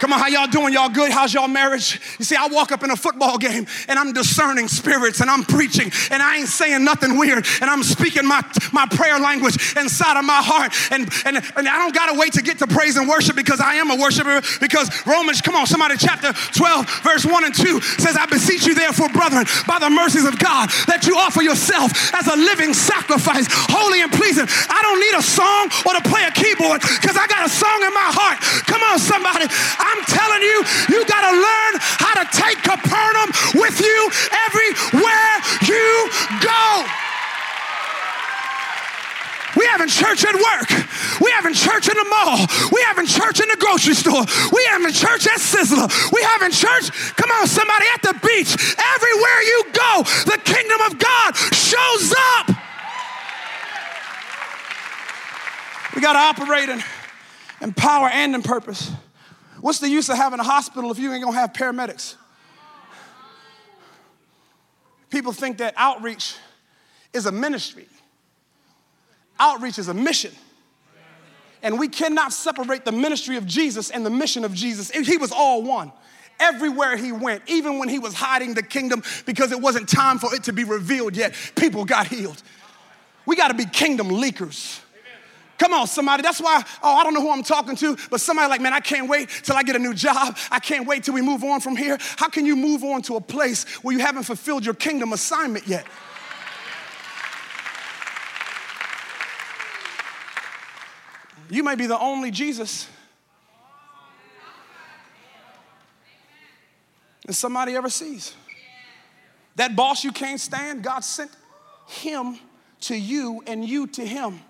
Come 0.00 0.12
on, 0.12 0.20
how 0.20 0.28
y'all 0.28 0.46
doing? 0.46 0.72
Y'all 0.72 0.88
good? 0.88 1.10
How's 1.10 1.34
y'all 1.34 1.48
marriage? 1.48 2.00
You 2.18 2.24
see, 2.24 2.36
I 2.36 2.46
walk 2.46 2.70
up 2.70 2.84
in 2.84 2.90
a 2.90 2.96
football 2.96 3.36
game 3.36 3.66
and 3.88 3.98
I'm 3.98 4.12
discerning 4.12 4.68
spirits 4.68 5.20
and 5.20 5.28
I'm 5.28 5.42
preaching 5.42 5.90
and 6.10 6.22
I 6.22 6.38
ain't 6.38 6.48
saying 6.48 6.84
nothing 6.84 7.18
weird 7.18 7.44
and 7.60 7.68
I'm 7.68 7.82
speaking 7.82 8.26
my, 8.26 8.42
my 8.72 8.86
prayer 8.86 9.18
language 9.18 9.74
inside 9.76 10.16
of 10.16 10.24
my 10.24 10.38
heart. 10.38 10.72
And, 10.92 11.10
and, 11.26 11.42
and 11.56 11.68
I 11.68 11.78
don't 11.78 11.94
gotta 11.94 12.18
wait 12.18 12.34
to 12.34 12.42
get 12.42 12.58
to 12.58 12.66
praise 12.66 12.96
and 12.96 13.08
worship 13.08 13.34
because 13.34 13.60
I 13.60 13.74
am 13.74 13.90
a 13.90 13.96
worshiper. 13.96 14.40
Because 14.60 14.88
Romans, 15.06 15.40
come 15.40 15.56
on, 15.56 15.66
somebody, 15.66 15.96
chapter 15.96 16.32
12, 16.32 17.02
verse 17.02 17.26
1 17.26 17.44
and 17.44 17.54
2 17.54 17.80
says, 17.98 18.16
I 18.16 18.26
beseech 18.26 18.66
you, 18.66 18.74
therefore, 18.74 19.08
brethren, 19.08 19.46
by 19.66 19.78
the 19.78 19.90
mercies 19.90 20.24
of 20.24 20.38
God, 20.38 20.70
that 20.86 21.06
you 21.06 21.16
offer 21.16 21.42
yourself 21.42 21.90
as 22.14 22.26
a 22.28 22.36
living 22.36 22.72
sacrifice, 22.72 23.46
holy 23.50 24.02
and 24.02 24.12
pleasing. 24.12 24.46
I 24.46 24.78
don't 24.82 25.00
need 25.02 25.16
a 25.18 25.24
song 25.26 25.70
or 25.86 25.98
to 25.98 26.02
play 26.06 26.22
a 26.22 26.30
keyboard 26.30 26.82
because 26.82 27.18
I 27.18 27.26
got 27.26 27.42
a 27.42 27.50
song 27.50 27.82
in 27.82 27.90
my 27.90 28.10
heart. 28.14 28.38
Come 28.70 28.82
on, 28.86 28.98
somebody. 29.02 29.50
I'm 29.88 30.04
telling 30.04 30.42
you, 30.42 30.58
you 30.92 31.00
got 31.06 31.22
to 31.24 31.32
learn 31.32 31.72
how 31.80 32.14
to 32.20 32.24
take 32.30 32.60
Capernaum 32.62 33.30
with 33.56 33.80
you 33.80 34.00
everywhere 34.46 35.32
you 35.64 36.10
go. 36.44 36.84
We 39.56 39.66
having 39.66 39.88
church 39.88 40.24
at 40.24 40.34
work. 40.34 40.70
We 41.20 41.30
having 41.32 41.54
church 41.54 41.88
in 41.88 41.96
the 41.96 42.04
mall. 42.04 42.46
We 42.70 42.80
having 42.82 43.06
church 43.06 43.40
in 43.40 43.48
the 43.48 43.56
grocery 43.58 43.94
store. 43.94 44.24
We 44.52 44.64
having 44.70 44.92
church 44.92 45.26
at 45.26 45.40
Sizzler. 45.40 45.90
We 46.12 46.22
having 46.22 46.52
church, 46.52 46.92
come 47.16 47.30
on, 47.32 47.48
somebody 47.48 47.86
at 47.94 48.02
the 48.02 48.14
beach. 48.22 48.54
Everywhere 48.54 49.40
you 49.42 49.64
go, 49.72 50.02
the 50.30 50.38
kingdom 50.44 50.80
of 50.86 50.98
God 50.98 51.34
shows 51.54 52.14
up. 52.38 52.56
We 55.96 56.02
got 56.02 56.12
to 56.12 56.40
operate 56.40 56.68
in, 56.68 56.80
in 57.60 57.72
power 57.72 58.08
and 58.08 58.36
in 58.36 58.42
purpose. 58.42 58.92
What's 59.60 59.78
the 59.80 59.88
use 59.88 60.08
of 60.08 60.16
having 60.16 60.40
a 60.40 60.44
hospital 60.44 60.90
if 60.90 60.98
you 60.98 61.12
ain't 61.12 61.24
gonna 61.24 61.36
have 61.36 61.52
paramedics? 61.52 62.14
People 65.10 65.32
think 65.32 65.58
that 65.58 65.74
outreach 65.76 66.36
is 67.12 67.26
a 67.26 67.32
ministry, 67.32 67.86
outreach 69.38 69.78
is 69.78 69.88
a 69.88 69.94
mission. 69.94 70.32
And 71.60 71.76
we 71.76 71.88
cannot 71.88 72.32
separate 72.32 72.84
the 72.84 72.92
ministry 72.92 73.36
of 73.36 73.44
Jesus 73.44 73.90
and 73.90 74.06
the 74.06 74.10
mission 74.10 74.44
of 74.44 74.54
Jesus. 74.54 74.92
He 74.92 75.16
was 75.16 75.32
all 75.32 75.64
one 75.64 75.90
everywhere 76.40 76.96
he 76.96 77.12
went, 77.12 77.42
even 77.46 77.78
when 77.78 77.88
he 77.88 77.98
was 77.98 78.14
hiding 78.14 78.54
the 78.54 78.62
kingdom 78.62 79.02
because 79.26 79.52
it 79.52 79.60
wasn't 79.60 79.88
time 79.88 80.18
for 80.18 80.32
it 80.34 80.44
to 80.44 80.52
be 80.52 80.64
revealed 80.64 81.16
yet, 81.16 81.34
people 81.56 81.84
got 81.84 82.06
healed. 82.06 82.40
We 83.26 83.36
got 83.36 83.48
to 83.48 83.54
be 83.54 83.66
kingdom 83.66 84.08
leakers. 84.08 84.80
Come 85.58 85.74
on, 85.74 85.88
somebody. 85.88 86.22
That's 86.22 86.40
why, 86.40 86.62
oh, 86.82 86.96
I 86.96 87.02
don't 87.02 87.14
know 87.14 87.20
who 87.20 87.32
I'm 87.32 87.42
talking 87.42 87.74
to, 87.76 87.96
but 88.10 88.20
somebody 88.20 88.48
like, 88.48 88.60
man, 88.60 88.72
I 88.72 88.78
can't 88.78 89.08
wait 89.08 89.28
till 89.42 89.56
I 89.56 89.64
get 89.64 89.74
a 89.74 89.80
new 89.80 89.92
job. 89.92 90.38
I 90.52 90.60
can't 90.60 90.86
wait 90.86 91.02
till 91.02 91.14
we 91.14 91.20
move 91.20 91.42
on 91.42 91.60
from 91.60 91.74
here. 91.74 91.98
How 92.16 92.28
can 92.28 92.46
you 92.46 92.54
move 92.54 92.84
on 92.84 93.02
to 93.02 93.16
a 93.16 93.20
place 93.20 93.64
where 93.82 93.94
you 93.94 94.00
haven't 94.00 94.22
fulfilled 94.22 94.64
your 94.64 94.74
kingdom 94.74 95.12
assignment 95.12 95.66
yet? 95.66 95.84
You 101.50 101.64
may 101.64 101.74
be 101.74 101.86
the 101.86 101.98
only 101.98 102.30
Jesus 102.30 102.88
that 107.26 107.32
somebody 107.32 107.74
ever 107.74 107.88
sees. 107.88 108.34
That 109.56 109.74
boss 109.74 110.04
you 110.04 110.12
can't 110.12 110.38
stand, 110.38 110.84
God 110.84 111.00
sent 111.00 111.32
him 111.88 112.38
to 112.82 112.94
you 112.94 113.42
and 113.46 113.64
you 113.64 113.88
to 113.88 114.06
him 114.06 114.40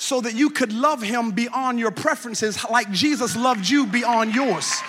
so 0.00 0.18
that 0.22 0.34
you 0.34 0.48
could 0.48 0.72
love 0.72 1.02
him 1.02 1.30
beyond 1.30 1.78
your 1.78 1.90
preferences 1.90 2.64
like 2.70 2.90
Jesus 2.90 3.36
loved 3.36 3.68
you 3.68 3.86
beyond 3.86 4.34
yours. 4.34 4.80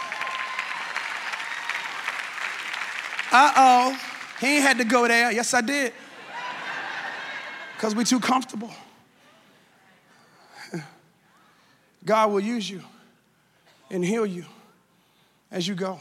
Uh 3.29 3.51
oh, 3.57 3.99
he 4.39 4.55
ain't 4.55 4.63
had 4.63 4.77
to 4.77 4.85
go 4.85 5.05
there. 5.09 5.29
Yes, 5.33 5.53
I 5.53 5.59
did. 5.59 5.91
Because 7.75 7.93
we're 7.93 8.05
too 8.05 8.21
comfortable. 8.21 8.71
God 12.05 12.31
will 12.31 12.39
use 12.39 12.69
you 12.69 12.81
and 13.89 14.05
heal 14.05 14.25
you 14.25 14.45
as 15.51 15.67
you 15.67 15.75
go. 15.75 15.99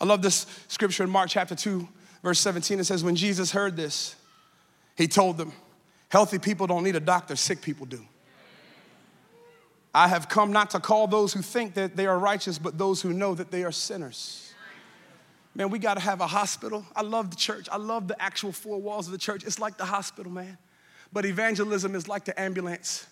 I 0.00 0.06
love 0.06 0.22
this 0.22 0.46
scripture 0.66 1.04
in 1.04 1.10
Mark 1.10 1.30
chapter 1.30 1.54
2, 1.54 1.86
verse 2.24 2.40
17. 2.40 2.80
It 2.80 2.84
says, 2.84 3.04
When 3.04 3.14
Jesus 3.14 3.52
heard 3.52 3.76
this, 3.76 4.16
he 4.96 5.06
told 5.06 5.38
them, 5.38 5.52
Healthy 6.08 6.38
people 6.38 6.66
don't 6.66 6.84
need 6.84 6.96
a 6.96 7.00
doctor, 7.00 7.36
sick 7.36 7.60
people 7.60 7.86
do. 7.86 8.04
I 9.94 10.08
have 10.08 10.28
come 10.28 10.52
not 10.52 10.70
to 10.70 10.80
call 10.80 11.06
those 11.06 11.32
who 11.32 11.42
think 11.42 11.74
that 11.74 11.96
they 11.96 12.06
are 12.06 12.18
righteous, 12.18 12.58
but 12.58 12.78
those 12.78 13.02
who 13.02 13.12
know 13.12 13.34
that 13.34 13.50
they 13.50 13.64
are 13.64 13.72
sinners. 13.72 14.52
Man, 15.54 15.70
we 15.70 15.78
got 15.78 15.94
to 15.94 16.00
have 16.00 16.20
a 16.20 16.26
hospital. 16.26 16.84
I 16.94 17.02
love 17.02 17.30
the 17.30 17.36
church. 17.36 17.68
I 17.72 17.78
love 17.78 18.06
the 18.06 18.20
actual 18.22 18.52
four 18.52 18.80
walls 18.80 19.06
of 19.06 19.12
the 19.12 19.18
church. 19.18 19.44
It's 19.44 19.58
like 19.58 19.76
the 19.76 19.84
hospital, 19.84 20.30
man. 20.30 20.56
But 21.12 21.24
evangelism 21.24 21.94
is 21.94 22.06
like 22.06 22.24
the 22.24 22.38
ambulance. 22.38 23.06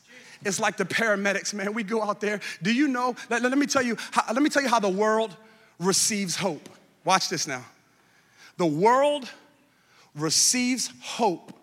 It's 0.44 0.60
like 0.60 0.76
the 0.76 0.84
paramedics, 0.84 1.54
man. 1.54 1.72
We 1.72 1.82
go 1.82 2.02
out 2.02 2.20
there. 2.20 2.40
Do 2.62 2.72
you 2.72 2.88
know? 2.88 3.16
Let, 3.30 3.42
let 3.42 3.56
me 3.56 3.66
tell 3.66 3.82
you. 3.82 3.96
How, 4.12 4.32
let 4.32 4.42
me 4.42 4.50
tell 4.50 4.62
you 4.62 4.68
how 4.68 4.80
the 4.80 4.88
world 4.88 5.34
receives 5.80 6.36
hope. 6.36 6.68
Watch 7.04 7.30
this 7.30 7.46
now. 7.46 7.64
The 8.58 8.66
world 8.66 9.28
receives 10.14 10.92
hope 11.00 11.55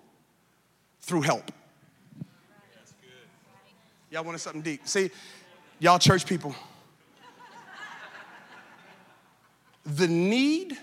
through 1.04 1.22
help. 1.22 1.52
Y'all 4.10 4.24
wanted 4.24 4.40
something 4.40 4.62
deep. 4.62 4.88
See, 4.88 5.12
y'all 5.80 6.00
church 6.00 6.26
people. 6.26 6.56
The 9.86 10.08
need 10.08 10.78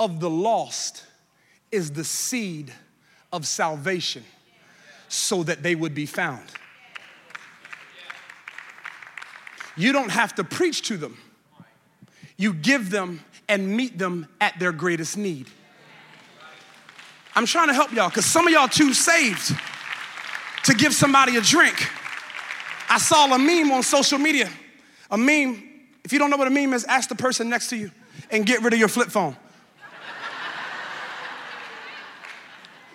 of 0.00 0.20
the 0.20 0.28
lost 0.30 1.04
is 1.70 1.92
the 1.92 2.02
seed 2.02 2.72
of 3.32 3.46
salvation 3.46 4.24
so 5.08 5.44
that 5.44 5.62
they 5.62 5.74
would 5.74 5.94
be 5.94 6.06
found. 6.06 6.42
You 9.76 9.92
don't 9.92 10.10
have 10.10 10.34
to 10.36 10.44
preach 10.44 10.82
to 10.88 10.96
them, 10.96 11.18
you 12.36 12.52
give 12.52 12.90
them 12.90 13.20
and 13.48 13.76
meet 13.76 13.98
them 13.98 14.26
at 14.40 14.58
their 14.58 14.72
greatest 14.72 15.16
need. 15.16 15.48
I'm 17.36 17.46
trying 17.46 17.68
to 17.68 17.74
help 17.74 17.92
y'all 17.92 18.08
because 18.08 18.26
some 18.26 18.46
of 18.46 18.52
y'all 18.52 18.68
too 18.68 18.94
saved 18.94 19.54
to 20.64 20.74
give 20.74 20.94
somebody 20.94 21.36
a 21.36 21.40
drink. 21.40 21.76
I 22.88 22.98
saw 22.98 23.32
a 23.34 23.38
meme 23.38 23.72
on 23.72 23.82
social 23.82 24.18
media. 24.18 24.48
A 25.10 25.18
meme, 25.18 25.62
if 26.04 26.12
you 26.12 26.18
don't 26.18 26.30
know 26.30 26.36
what 26.36 26.48
a 26.48 26.50
meme 26.50 26.72
is, 26.74 26.84
ask 26.84 27.08
the 27.08 27.14
person 27.14 27.48
next 27.48 27.68
to 27.70 27.76
you 27.76 27.90
and 28.30 28.46
get 28.46 28.62
rid 28.62 28.72
of 28.72 28.78
your 28.78 28.88
flip 28.88 29.08
phone. 29.08 29.36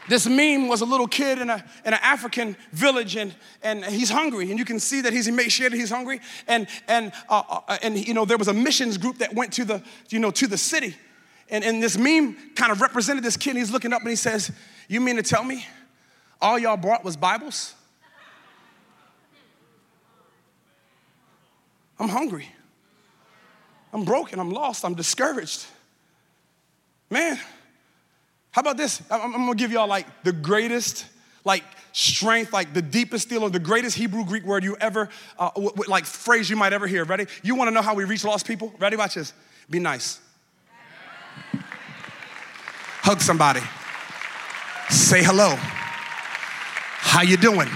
This 0.08 0.26
meme 0.26 0.68
was 0.68 0.82
a 0.82 0.86
little 0.86 1.08
kid 1.08 1.38
in, 1.38 1.52
a, 1.52 1.64
in 1.86 1.94
an 1.94 2.00
African 2.02 2.58
village, 2.72 3.16
and, 3.16 3.36
and 3.62 3.86
he's 3.86 4.10
hungry, 4.10 4.50
and 4.50 4.58
you 4.58 4.66
can 4.66 4.80
see 4.80 5.02
that 5.02 5.14
he's 5.14 5.28
emaciated, 5.28 5.78
he's 5.78 5.92
hungry, 5.92 6.20
and, 6.48 6.68
and, 6.88 7.12
uh, 7.30 7.44
uh, 7.48 7.78
and 7.84 7.96
you 8.08 8.16
know, 8.16 8.26
there 8.26 8.38
was 8.38 8.48
a 8.48 8.54
missions 8.54 8.98
group 8.98 9.20
that 9.20 9.36
went 9.36 9.54
to 9.54 9.66
the, 9.66 9.84
you 10.10 10.18
know, 10.18 10.32
to 10.32 10.48
the 10.48 10.58
city, 10.58 10.96
and, 11.50 11.64
and 11.64 11.82
this 11.82 11.98
meme 11.98 12.36
kind 12.56 12.72
of 12.72 12.82
represented 12.82 13.24
this 13.24 13.38
kid, 13.38 13.52
and 13.52 13.60
he's 13.60 13.72
looking 13.72 13.94
up 13.94 14.02
and 14.02 14.10
he 14.10 14.16
says, 14.16 14.52
you 14.88 15.02
mean 15.02 15.16
to 15.16 15.24
tell 15.24 15.44
me 15.44 15.66
all 16.42 16.58
y'all 16.58 16.78
brought 16.78 17.04
was 17.04 17.18
Bibles? 17.18 17.76
I'm 22.00 22.10
hungry. 22.10 22.48
I'm 23.92 24.06
broken. 24.06 24.40
I'm 24.40 24.52
lost. 24.52 24.86
I'm 24.86 24.94
discouraged. 24.94 25.66
Man, 27.10 27.38
how 28.52 28.62
about 28.62 28.78
this? 28.78 29.02
I'm, 29.12 29.34
I'm 29.34 29.46
gonna 29.46 29.56
give 29.56 29.72
y'all 29.72 29.88
like 29.88 30.06
the 30.24 30.32
greatest, 30.32 31.06
like 31.44 31.64
strength, 31.92 32.54
like 32.54 32.74
the 32.74 32.82
deepest 32.82 33.30
deal 33.30 33.44
of 33.44 33.52
the 33.52 33.60
greatest 33.60 33.98
Hebrew 33.98 34.24
Greek 34.24 34.44
word 34.46 34.64
you 34.64 34.78
ever, 34.80 35.10
uh, 35.38 35.50
w- 35.50 35.72
w- 35.72 35.90
like 35.90 36.06
phrase 36.06 36.50
you 36.50 36.56
might 36.56 36.72
ever 36.72 36.88
hear. 36.88 37.04
Ready? 37.04 37.26
You 37.44 37.56
wanna 37.56 37.72
know 37.72 37.82
how 37.82 37.96
we 37.96 38.06
reach 38.06 38.24
lost 38.24 38.48
people? 38.48 38.74
Ready? 38.80 38.96
Watch 38.96 39.16
this. 39.16 39.34
Be 39.70 39.80
nice. 39.80 40.22
Hug 43.10 43.22
somebody. 43.22 43.62
Say 44.92 45.24
hello. 45.24 45.56
How 45.58 47.24
you 47.24 47.38
doing? 47.38 47.68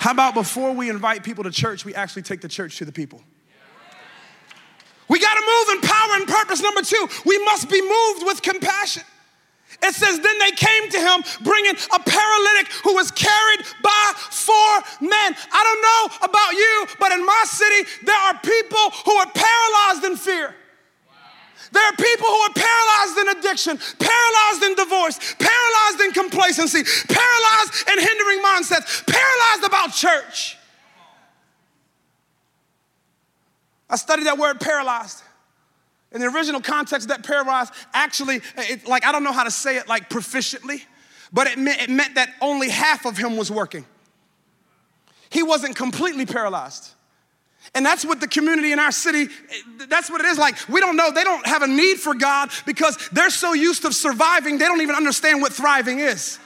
How 0.00 0.12
about 0.12 0.32
before 0.32 0.72
we 0.72 0.88
invite 0.88 1.22
people 1.22 1.44
to 1.44 1.50
church, 1.50 1.84
we 1.84 1.94
actually 1.94 2.22
take 2.22 2.40
the 2.40 2.48
church 2.48 2.78
to 2.78 2.86
the 2.86 2.92
people? 2.92 3.20
We 5.06 5.20
got 5.20 5.34
to 5.34 5.40
move 5.44 5.76
in 5.76 5.86
power 5.86 6.14
and 6.14 6.26
purpose. 6.26 6.62
Number 6.62 6.80
two, 6.80 7.06
we 7.26 7.36
must 7.44 7.68
be 7.68 7.82
moved 7.82 8.24
with 8.24 8.40
compassion. 8.40 9.02
It 9.82 9.94
says, 9.94 10.20
Then 10.20 10.38
they 10.38 10.52
came 10.52 10.88
to 10.88 10.98
him 10.98 11.22
bringing 11.44 11.74
a 11.94 12.00
paralytic 12.00 12.72
who 12.84 12.94
was 12.94 13.10
carried 13.10 13.66
by 13.82 14.12
four 14.16 14.78
men. 15.02 15.36
I 15.52 15.60
don't 15.62 15.82
know 15.84 16.26
about 16.26 16.52
you, 16.54 16.86
but 16.98 17.12
in 17.12 17.26
my 17.26 17.44
city, 17.48 17.86
there 18.06 18.16
are 18.16 18.40
people 18.40 18.90
who 19.04 19.12
are 19.12 19.30
paralyzed 19.34 20.04
in 20.04 20.16
fear. 20.16 20.54
There 21.72 21.84
are 21.84 21.96
people 21.96 22.26
who 22.26 22.40
are 22.40 22.54
paralyzed 22.54 23.18
in 23.18 23.28
addiction, 23.38 23.78
paralyzed 23.98 24.62
in 24.64 24.74
divorce, 24.74 25.18
paralyzed 25.38 26.00
in 26.00 26.12
complacency, 26.12 26.82
paralyzed 27.08 27.88
in 27.90 27.98
hindering 27.98 28.42
mindsets, 28.42 29.06
paralyzed 29.06 29.64
about 29.64 29.92
church. 29.92 30.56
I 33.90 33.96
studied 33.96 34.26
that 34.26 34.38
word 34.38 34.60
paralyzed. 34.60 35.22
In 36.12 36.20
the 36.20 36.26
original 36.28 36.60
context, 36.60 37.08
that 37.08 37.22
paralyzed 37.22 37.72
actually, 37.92 38.40
it, 38.56 38.86
like, 38.86 39.04
I 39.04 39.12
don't 39.12 39.24
know 39.24 39.32
how 39.32 39.44
to 39.44 39.50
say 39.50 39.76
it 39.76 39.88
like 39.88 40.08
proficiently, 40.08 40.82
but 41.32 41.46
it 41.46 41.58
meant, 41.58 41.82
it 41.82 41.90
meant 41.90 42.14
that 42.14 42.30
only 42.40 42.70
half 42.70 43.04
of 43.04 43.18
him 43.18 43.36
was 43.36 43.50
working. 43.50 43.84
He 45.30 45.42
wasn't 45.42 45.76
completely 45.76 46.24
paralyzed. 46.24 46.94
And 47.74 47.84
that's 47.84 48.04
what 48.04 48.20
the 48.20 48.28
community 48.28 48.72
in 48.72 48.78
our 48.78 48.92
city, 48.92 49.28
that's 49.88 50.10
what 50.10 50.20
it 50.20 50.26
is 50.26 50.38
like. 50.38 50.56
We 50.68 50.80
don't 50.80 50.96
know, 50.96 51.10
they 51.10 51.24
don't 51.24 51.46
have 51.46 51.62
a 51.62 51.66
need 51.66 51.98
for 51.98 52.14
God 52.14 52.50
because 52.66 52.96
they're 53.12 53.30
so 53.30 53.52
used 53.52 53.82
to 53.82 53.92
surviving, 53.92 54.58
they 54.58 54.64
don't 54.64 54.80
even 54.80 54.94
understand 54.94 55.42
what 55.42 55.52
thriving 55.52 55.98
is. 55.98 56.38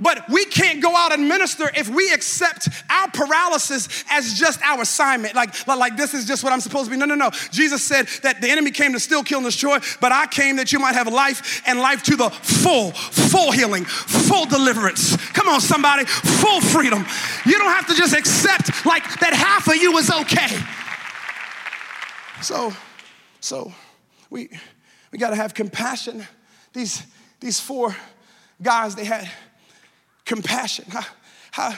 But 0.00 0.28
we 0.28 0.44
can't 0.46 0.82
go 0.82 0.96
out 0.96 1.12
and 1.12 1.28
minister 1.28 1.70
if 1.76 1.88
we 1.88 2.12
accept 2.12 2.68
our 2.88 3.10
paralysis 3.10 4.04
as 4.10 4.34
just 4.34 4.62
our 4.62 4.82
assignment. 4.82 5.34
Like, 5.34 5.66
like 5.66 5.96
this 5.96 6.14
is 6.14 6.26
just 6.26 6.42
what 6.42 6.52
I'm 6.52 6.60
supposed 6.60 6.86
to 6.86 6.90
be. 6.90 6.96
No, 6.96 7.06
no, 7.06 7.14
no. 7.14 7.30
Jesus 7.50 7.82
said 7.82 8.06
that 8.22 8.40
the 8.40 8.48
enemy 8.48 8.70
came 8.70 8.92
to 8.92 9.00
steal, 9.00 9.22
kill, 9.22 9.38
and 9.38 9.46
destroy, 9.46 9.78
but 10.00 10.12
I 10.12 10.26
came 10.26 10.56
that 10.56 10.72
you 10.72 10.78
might 10.78 10.94
have 10.94 11.08
life 11.12 11.62
and 11.66 11.78
life 11.78 12.02
to 12.04 12.16
the 12.16 12.30
full, 12.30 12.92
full 12.92 13.52
healing, 13.52 13.84
full 13.84 14.46
deliverance. 14.46 15.16
Come 15.32 15.48
on, 15.48 15.60
somebody, 15.60 16.04
full 16.04 16.60
freedom. 16.60 17.04
You 17.44 17.58
don't 17.58 17.72
have 17.72 17.86
to 17.88 17.94
just 17.94 18.14
accept 18.14 18.86
like 18.86 19.04
that 19.20 19.34
half 19.34 19.68
of 19.68 19.76
you 19.76 19.96
is 19.98 20.10
okay. 20.10 20.48
So, 22.42 22.72
so 23.40 23.72
we 24.30 24.48
we 25.12 25.18
got 25.18 25.30
to 25.30 25.36
have 25.36 25.54
compassion. 25.54 26.26
These 26.72 27.02
these 27.40 27.60
four 27.60 27.96
guys, 28.62 28.94
they 28.94 29.04
had 29.04 29.28
compassion? 30.30 30.84
How, 30.88 31.04
how, 31.50 31.76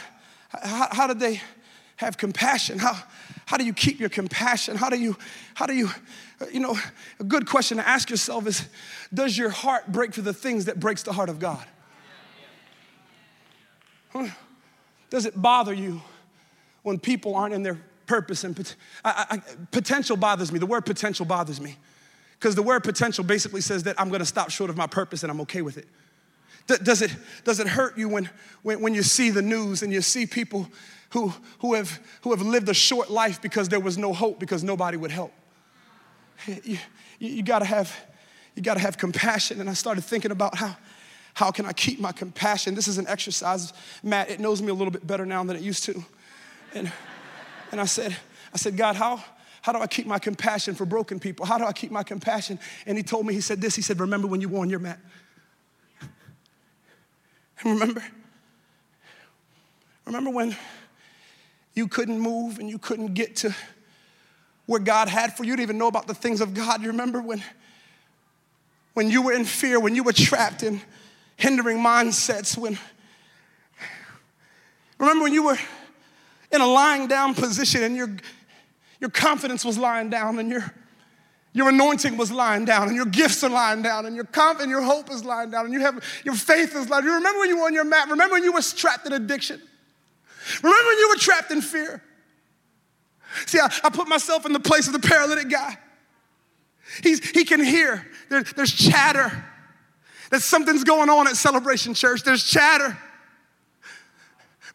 how, 0.50 0.88
how 0.90 1.06
did 1.06 1.18
they 1.18 1.40
have 1.96 2.18
compassion? 2.18 2.78
How, 2.78 3.02
how 3.46 3.56
do 3.56 3.64
you 3.64 3.72
keep 3.72 3.98
your 3.98 4.10
compassion? 4.10 4.76
How 4.76 4.90
do 4.90 4.98
you, 4.98 5.16
how 5.54 5.64
do 5.64 5.72
you, 5.72 5.88
uh, 6.38 6.44
you 6.52 6.60
know, 6.60 6.76
a 7.18 7.24
good 7.24 7.46
question 7.46 7.78
to 7.78 7.88
ask 7.88 8.10
yourself 8.10 8.46
is, 8.46 8.68
does 9.12 9.38
your 9.38 9.48
heart 9.48 9.90
break 9.90 10.12
for 10.12 10.20
the 10.20 10.34
things 10.34 10.66
that 10.66 10.78
breaks 10.78 11.02
the 11.02 11.14
heart 11.14 11.30
of 11.30 11.38
God? 11.38 11.64
Does 15.08 15.24
it 15.24 15.40
bother 15.40 15.72
you 15.72 16.02
when 16.82 16.98
people 16.98 17.34
aren't 17.34 17.54
in 17.54 17.62
their 17.62 17.78
purpose 18.06 18.44
and 18.44 18.54
pot- 18.54 18.76
I, 19.02 19.24
I, 19.30 19.42
potential 19.70 20.18
bothers 20.18 20.52
me. 20.52 20.58
The 20.58 20.66
word 20.66 20.84
potential 20.84 21.24
bothers 21.24 21.58
me 21.58 21.76
because 22.38 22.54
the 22.54 22.62
word 22.62 22.84
potential 22.84 23.24
basically 23.24 23.62
says 23.62 23.84
that 23.84 23.98
I'm 23.98 24.08
going 24.08 24.20
to 24.20 24.26
stop 24.26 24.50
short 24.50 24.68
of 24.68 24.76
my 24.76 24.86
purpose 24.86 25.22
and 25.22 25.32
I'm 25.32 25.40
okay 25.42 25.62
with 25.62 25.78
it. 25.78 25.88
Does 26.66 27.02
it, 27.02 27.14
does 27.44 27.60
it 27.60 27.66
hurt 27.66 27.98
you 27.98 28.08
when, 28.08 28.30
when, 28.62 28.80
when 28.80 28.94
you 28.94 29.02
see 29.02 29.30
the 29.30 29.42
news 29.42 29.82
and 29.82 29.92
you 29.92 30.00
see 30.00 30.26
people 30.26 30.68
who, 31.10 31.32
who, 31.58 31.74
have, 31.74 32.00
who 32.22 32.30
have 32.30 32.42
lived 32.42 32.68
a 32.68 32.74
short 32.74 33.10
life 33.10 33.42
because 33.42 33.68
there 33.68 33.80
was 33.80 33.98
no 33.98 34.12
hope 34.12 34.38
because 34.38 34.62
nobody 34.62 34.96
would 34.96 35.10
help? 35.10 35.32
You, 36.46 36.78
you, 37.18 37.42
gotta 37.42 37.64
have, 37.64 37.94
you 38.54 38.62
gotta 38.62 38.80
have 38.80 38.96
compassion. 38.96 39.60
And 39.60 39.68
I 39.68 39.74
started 39.74 40.02
thinking 40.04 40.30
about 40.30 40.56
how, 40.56 40.76
how 41.34 41.50
can 41.50 41.66
I 41.66 41.72
keep 41.72 42.00
my 42.00 42.12
compassion? 42.12 42.74
This 42.74 42.88
is 42.88 42.98
an 42.98 43.06
exercise, 43.08 43.72
Matt, 44.02 44.30
it 44.30 44.40
knows 44.40 44.62
me 44.62 44.68
a 44.68 44.74
little 44.74 44.90
bit 44.90 45.06
better 45.06 45.26
now 45.26 45.42
than 45.44 45.56
it 45.56 45.62
used 45.62 45.84
to. 45.84 46.04
And, 46.74 46.90
and 47.70 47.80
I 47.80 47.86
said, 47.86 48.16
I 48.52 48.56
said, 48.56 48.76
God, 48.76 48.96
how, 48.96 49.22
how 49.62 49.72
do 49.72 49.78
I 49.78 49.86
keep 49.86 50.06
my 50.06 50.18
compassion 50.18 50.74
for 50.74 50.84
broken 50.84 51.20
people? 51.20 51.46
How 51.46 51.58
do 51.58 51.64
I 51.64 51.72
keep 51.72 51.90
my 51.90 52.02
compassion? 52.02 52.58
And 52.86 52.96
he 52.96 53.04
told 53.04 53.26
me, 53.26 53.34
he 53.34 53.40
said 53.40 53.60
this, 53.60 53.74
he 53.76 53.82
said, 53.82 54.00
remember 54.00 54.26
when 54.26 54.40
you 54.40 54.48
wore 54.48 54.66
your 54.66 54.80
mat. 54.80 54.98
And 57.62 57.72
remember, 57.80 58.02
remember 60.06 60.30
when 60.30 60.56
you 61.74 61.88
couldn't 61.88 62.20
move 62.20 62.58
and 62.58 62.68
you 62.68 62.78
couldn't 62.78 63.14
get 63.14 63.36
to 63.36 63.54
where 64.66 64.80
God 64.80 65.08
had 65.08 65.36
for 65.36 65.44
you 65.44 65.56
to 65.56 65.62
even 65.62 65.78
know 65.78 65.88
about 65.88 66.06
the 66.06 66.14
things 66.14 66.40
of 66.40 66.54
God. 66.54 66.82
You 66.82 66.88
remember 66.88 67.20
when, 67.20 67.42
when 68.94 69.10
you 69.10 69.22
were 69.22 69.32
in 69.32 69.44
fear, 69.44 69.80
when 69.80 69.94
you 69.94 70.02
were 70.02 70.12
trapped 70.12 70.62
in 70.62 70.80
hindering 71.36 71.78
mindsets, 71.78 72.56
when 72.56 72.78
remember 74.98 75.24
when 75.24 75.32
you 75.32 75.44
were 75.44 75.58
in 76.52 76.60
a 76.60 76.66
lying 76.66 77.08
down 77.08 77.34
position 77.34 77.82
and 77.82 77.96
your, 77.96 78.16
your 79.00 79.10
confidence 79.10 79.64
was 79.64 79.78
lying 79.78 80.10
down 80.10 80.38
and 80.38 80.50
your, 80.50 80.72
your 81.52 81.68
anointing 81.68 82.16
was 82.16 82.32
lying 82.32 82.64
down 82.64 82.88
and 82.88 82.96
your 82.96 83.04
gifts 83.06 83.44
are 83.44 83.50
lying 83.50 83.82
down 83.82 84.06
and 84.06 84.16
your 84.16 84.24
confidence, 84.24 84.70
your 84.70 84.82
hope 84.82 85.10
is 85.10 85.24
lying 85.24 85.50
down 85.50 85.66
and 85.66 85.74
you 85.74 85.80
have 85.80 86.02
your 86.24 86.34
faith 86.34 86.74
is 86.74 86.88
lying. 86.88 87.04
You 87.04 87.14
remember 87.14 87.40
when 87.40 87.50
you 87.50 87.58
were 87.58 87.66
on 87.66 87.74
your 87.74 87.84
mat? 87.84 88.08
Remember 88.08 88.34
when 88.34 88.44
you 88.44 88.52
were 88.52 88.62
trapped 88.62 89.06
in 89.06 89.12
addiction? 89.12 89.60
Remember 90.62 90.86
when 90.86 90.98
you 90.98 91.08
were 91.10 91.16
trapped 91.16 91.50
in 91.50 91.60
fear? 91.60 92.02
See, 93.46 93.58
I, 93.58 93.66
I 93.84 93.90
put 93.90 94.08
myself 94.08 94.46
in 94.46 94.52
the 94.52 94.60
place 94.60 94.86
of 94.86 94.92
the 94.92 94.98
paralytic 94.98 95.50
guy. 95.50 95.78
He's, 97.02 97.30
he 97.30 97.44
can 97.44 97.62
hear. 97.62 98.06
There, 98.28 98.42
there's 98.42 98.72
chatter. 98.72 99.44
That 100.30 100.40
something's 100.40 100.84
going 100.84 101.10
on 101.10 101.28
at 101.28 101.36
Celebration 101.36 101.94
Church. 101.94 102.22
There's 102.22 102.44
chatter. 102.44 102.96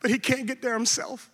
But 0.02 0.12
he 0.12 0.20
can't 0.20 0.46
get 0.46 0.62
there 0.62 0.74
himself. 0.74 1.30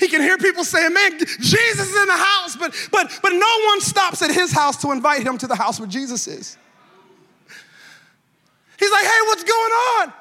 He 0.00 0.08
can 0.08 0.20
hear 0.20 0.38
people 0.38 0.64
saying, 0.64 0.92
man, 0.92 1.18
Jesus 1.18 1.88
is 1.88 1.96
in 1.96 2.06
the 2.06 2.16
house, 2.16 2.56
but, 2.56 2.74
but, 2.90 3.18
but 3.22 3.30
no 3.30 3.60
one 3.66 3.80
stops 3.80 4.22
at 4.22 4.30
his 4.30 4.52
house 4.52 4.80
to 4.82 4.90
invite 4.90 5.22
him 5.22 5.38
to 5.38 5.46
the 5.46 5.54
house 5.54 5.78
where 5.78 5.88
Jesus 5.88 6.26
is. 6.26 6.56
He's 8.78 8.90
like, 8.90 9.04
hey, 9.04 9.20
what's 9.26 9.44
going 9.44 9.72
on? 10.00 10.12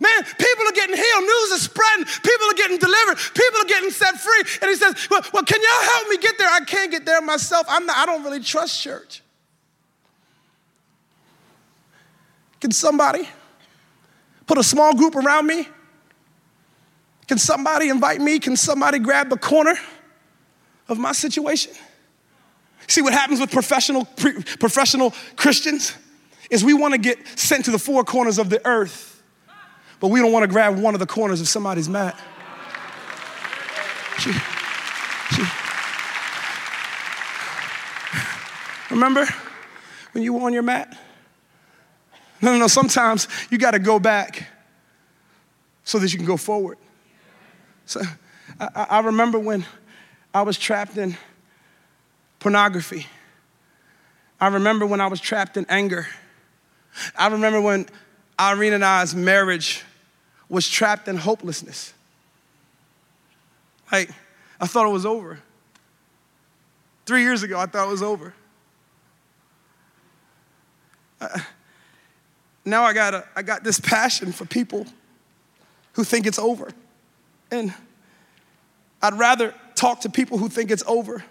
Man, 0.00 0.24
people 0.24 0.66
are 0.66 0.72
getting 0.72 0.96
healed. 0.96 1.22
News 1.22 1.50
is 1.52 1.62
spreading. 1.62 2.04
People 2.04 2.46
are 2.50 2.54
getting 2.54 2.78
delivered. 2.78 3.18
People 3.34 3.60
are 3.60 3.68
getting 3.68 3.90
set 3.90 4.18
free. 4.18 4.42
And 4.60 4.68
he 4.68 4.74
says, 4.74 5.08
well, 5.08 5.22
well 5.32 5.44
can 5.44 5.60
y'all 5.62 5.90
help 5.92 6.08
me 6.08 6.16
get 6.16 6.36
there? 6.38 6.48
I 6.48 6.60
can't 6.64 6.90
get 6.90 7.04
there 7.04 7.20
myself. 7.20 7.66
I'm 7.68 7.86
not, 7.86 7.96
I 7.96 8.06
don't 8.06 8.24
really 8.24 8.40
trust 8.40 8.82
church. 8.82 9.22
Can 12.60 12.72
somebody 12.72 13.28
put 14.46 14.58
a 14.58 14.64
small 14.64 14.94
group 14.96 15.14
around 15.14 15.46
me? 15.46 15.68
Can 17.28 17.38
somebody 17.38 17.88
invite 17.88 18.20
me? 18.20 18.38
Can 18.38 18.56
somebody 18.56 18.98
grab 18.98 19.30
the 19.30 19.38
corner 19.38 19.74
of 20.88 20.98
my 20.98 21.12
situation? 21.12 21.72
See 22.88 23.00
what 23.00 23.12
happens 23.12 23.40
with 23.40 23.50
professional, 23.50 24.04
pre- 24.04 24.42
professional 24.42 25.14
Christians 25.36 25.94
is 26.50 26.64
we 26.64 26.74
want 26.74 26.92
to 26.94 26.98
get 26.98 27.18
sent 27.38 27.64
to 27.66 27.70
the 27.70 27.78
four 27.78 28.04
corners 28.04 28.38
of 28.38 28.50
the 28.50 28.60
earth 28.66 29.12
but 30.02 30.08
we 30.08 30.18
don't 30.18 30.32
want 30.32 30.42
to 30.42 30.48
grab 30.48 30.76
one 30.76 30.94
of 30.94 30.98
the 30.98 31.06
corners 31.06 31.40
of 31.40 31.46
somebody's 31.46 31.88
mat. 31.88 32.18
She, 34.18 34.32
she. 34.32 35.42
Remember 38.90 39.24
when 40.10 40.24
you 40.24 40.32
were 40.32 40.40
on 40.40 40.52
your 40.52 40.64
mat? 40.64 40.98
No, 42.42 42.50
no, 42.50 42.58
no. 42.58 42.66
Sometimes 42.66 43.28
you 43.48 43.58
got 43.58 43.70
to 43.70 43.78
go 43.78 44.00
back 44.00 44.48
so 45.84 46.00
that 46.00 46.12
you 46.12 46.18
can 46.18 46.26
go 46.26 46.36
forward. 46.36 46.78
So 47.86 48.00
I, 48.60 48.86
I 48.90 49.00
remember 49.00 49.38
when 49.38 49.64
I 50.34 50.42
was 50.42 50.58
trapped 50.58 50.96
in 50.96 51.16
pornography. 52.38 53.06
I 54.40 54.48
remember 54.48 54.86
when 54.86 55.00
I 55.00 55.06
was 55.06 55.20
trapped 55.20 55.56
in 55.56 55.66
anger. 55.68 56.06
I 57.16 57.28
remember 57.28 57.60
when 57.60 57.86
Irene 58.38 58.72
and 58.72 58.84
I's 58.84 59.14
marriage 59.14 59.84
was 60.48 60.68
trapped 60.68 61.08
in 61.08 61.16
hopelessness. 61.16 61.94
Like, 63.90 64.10
I 64.60 64.66
thought 64.66 64.86
it 64.86 64.92
was 64.92 65.06
over. 65.06 65.38
Three 67.06 67.22
years 67.22 67.42
ago, 67.42 67.58
I 67.58 67.66
thought 67.66 67.86
it 67.86 67.90
was 67.90 68.02
over. 68.02 68.34
Uh, 71.20 71.38
now 72.64 72.84
I 72.84 72.92
got, 72.92 73.14
a, 73.14 73.24
I 73.36 73.42
got 73.42 73.64
this 73.64 73.78
passion 73.78 74.32
for 74.32 74.44
people 74.44 74.86
who 75.92 76.04
think 76.04 76.26
it's 76.26 76.38
over. 76.38 76.72
And 77.52 77.72
I'd 79.02 79.18
rather 79.18 79.54
talk 79.74 80.00
to 80.00 80.08
people 80.08 80.38
who 80.38 80.48
think 80.48 80.70
it's 80.70 80.82
over 80.86 81.22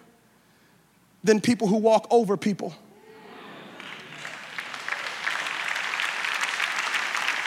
than 1.24 1.42
people 1.42 1.68
who 1.68 1.78
walk 1.78 2.08
over 2.12 2.38
people. 2.38 2.76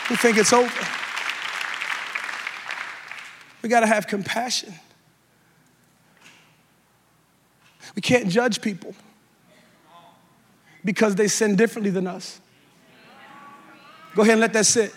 Who 0.07 0.15
think 0.17 0.37
it's 0.37 0.51
over. 0.51 0.87
We 3.61 3.69
got 3.69 3.79
to 3.79 3.87
have 3.87 4.07
compassion. 4.07 4.73
We 7.95 8.01
can't 8.01 8.27
judge 8.27 8.61
people 8.61 8.93
because 10.83 11.15
they 11.15 11.29
sin 11.29 11.55
differently 11.55 11.91
than 11.91 12.07
us. 12.07 12.41
Go 14.15 14.21
ahead 14.21 14.33
and 14.33 14.41
let 14.41 14.51
that 14.53 14.65
sit. 14.65 14.93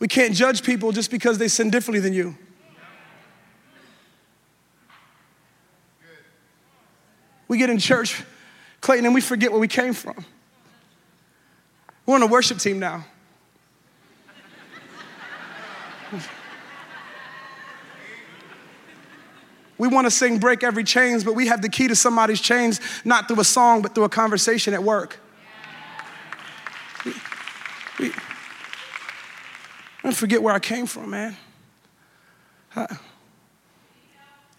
We 0.00 0.08
can't 0.08 0.34
judge 0.34 0.64
people 0.64 0.90
just 0.90 1.10
because 1.10 1.38
they 1.38 1.46
sin 1.46 1.70
differently 1.70 2.00
than 2.00 2.12
you. 2.12 2.36
We 7.46 7.58
get 7.58 7.68
in 7.68 7.78
church, 7.78 8.22
Clayton, 8.80 9.04
and 9.04 9.14
we 9.14 9.20
forget 9.20 9.50
where 9.50 9.60
we 9.60 9.68
came 9.68 9.92
from. 9.92 10.24
We're 12.06 12.14
on 12.14 12.22
a 12.22 12.26
worship 12.26 12.58
team 12.58 12.78
now. 12.78 13.04
We 19.76 19.88
want 19.88 20.06
to 20.06 20.10
sing 20.10 20.38
Break 20.38 20.62
Every 20.62 20.84
Chains, 20.84 21.24
but 21.24 21.34
we 21.34 21.46
have 21.46 21.62
the 21.62 21.68
key 21.68 21.88
to 21.88 21.96
somebody's 21.96 22.40
chains 22.40 22.80
not 23.04 23.28
through 23.28 23.40
a 23.40 23.44
song, 23.44 23.80
but 23.80 23.94
through 23.94 24.04
a 24.04 24.10
conversation 24.10 24.74
at 24.74 24.82
work. 24.82 25.18
We, 27.04 27.14
we, 27.98 28.12
I 30.00 30.08
don't 30.08 30.16
forget 30.16 30.42
where 30.42 30.54
I 30.54 30.58
came 30.58 30.86
from, 30.86 31.10
man. 31.10 31.36
I, 32.74 32.96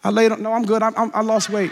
I 0.03 0.09
laid 0.11 0.31
on, 0.31 0.43
no, 0.43 0.53
I'm 0.53 0.65
good. 0.65 0.83
I, 0.83 0.89
I, 0.89 1.09
I 1.15 1.21
lost 1.21 1.49
weight. 1.49 1.71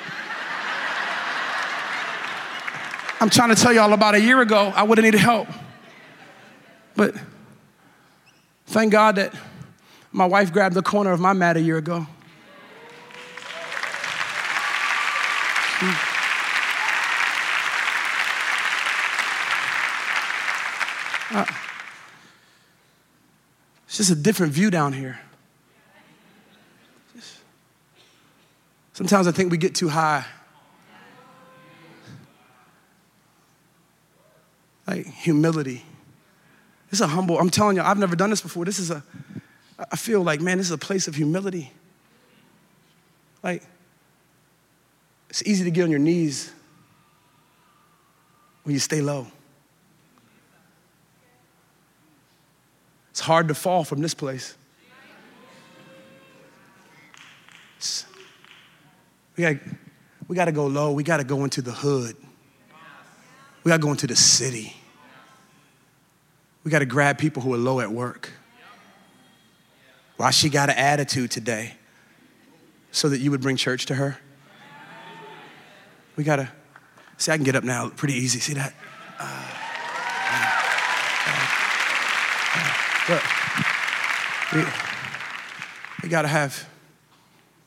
I'm 3.22 3.30
trying 3.30 3.50
to 3.50 3.56
tell 3.56 3.72
y'all 3.72 3.94
about 3.94 4.16
a 4.16 4.22
year 4.22 4.42
ago, 4.42 4.74
I 4.76 4.82
would 4.82 4.98
have 4.98 5.06
needed 5.06 5.20
help. 5.20 5.48
But 6.96 7.14
thank 8.66 8.92
God 8.92 9.18
that 9.18 9.36
my 10.12 10.26
wife 10.26 10.52
grabbed 10.52 10.74
the 10.74 10.82
corner 10.82 11.12
of 11.12 11.20
my 11.20 11.34
mat 11.34 11.56
a 11.56 11.62
year 11.62 11.78
ago. 11.78 12.08
It's 21.32 21.69
just 24.00 24.12
a 24.12 24.16
different 24.16 24.54
view 24.54 24.72
down 24.72 24.94
here. 24.94 25.20
Sometimes 28.94 29.28
I 29.28 29.34
think 29.34 29.52
we 29.52 29.58
get 29.58 29.76
too 29.76 29.90
high. 29.90 30.24
Like 34.88 35.06
humility. 35.06 35.84
This 36.90 37.00
is 37.00 37.02
a 37.02 37.08
humble, 37.08 37.38
I'm 37.38 37.50
telling 37.50 37.76
you, 37.76 37.82
I've 37.82 37.98
never 37.98 38.16
done 38.16 38.30
this 38.30 38.40
before. 38.40 38.64
This 38.64 38.80
is 38.80 38.90
a, 38.90 39.04
I 39.92 39.98
feel 39.98 40.22
like, 40.22 40.40
man, 40.40 40.60
this 40.60 40.68
is 40.68 40.72
a 40.72 40.78
place 40.78 41.10
of 41.10 41.16
humility. 41.16 41.74
Like, 43.44 43.64
it's 45.30 45.46
easy 45.46 45.66
to 45.66 45.72
get 45.72 45.84
on 45.84 45.90
your 45.90 46.00
knees 46.00 46.54
when 48.64 48.72
you 48.72 48.80
stay 48.80 49.02
low. 49.02 49.28
It's 53.20 53.26
hard 53.26 53.50
to 53.50 53.54
fall 53.54 53.84
from 53.84 54.00
this 54.00 54.14
place. 54.14 54.56
We 59.36 59.42
got 59.44 59.56
we 60.30 60.38
got 60.38 60.46
to 60.46 60.54
go 60.54 60.68
low. 60.68 60.94
We 60.94 61.04
got 61.04 61.18
to 61.18 61.26
go 61.26 61.44
into 61.44 61.62
the 61.62 61.74
hood. 61.74 62.16
We 63.66 63.70
got 63.72 63.76
to 63.76 63.82
go 63.82 63.92
into 63.92 64.08
the 64.08 64.16
city. 64.16 64.74
We 66.64 66.72
got 66.72 66.80
to 66.80 66.86
grab 66.86 67.18
people 67.18 67.44
who 67.44 67.54
are 67.54 67.58
low 67.58 67.82
at 67.82 67.92
work. 67.92 68.30
Why 70.16 70.32
she 70.32 70.48
got 70.48 70.70
an 70.70 70.78
attitude 70.78 71.30
today? 71.30 71.74
So 72.92 73.10
that 73.10 73.20
you 73.20 73.32
would 73.32 73.42
bring 73.42 73.58
church 73.58 73.88
to 73.88 73.96
her? 73.96 74.18
We 76.16 76.24
got 76.24 76.38
to, 76.38 76.50
see, 77.18 77.34
I 77.34 77.36
can 77.36 77.44
get 77.44 77.58
up 77.58 77.66
now 77.66 77.90
pretty 77.90 78.14
easy. 78.14 78.40
See 78.40 78.54
that? 78.54 78.74
Uh, 79.20 79.59
uh, 83.10 83.20
we, 84.54 84.64
we 86.04 86.10
got 86.10 86.22
to 86.22 86.28
have, 86.28 86.68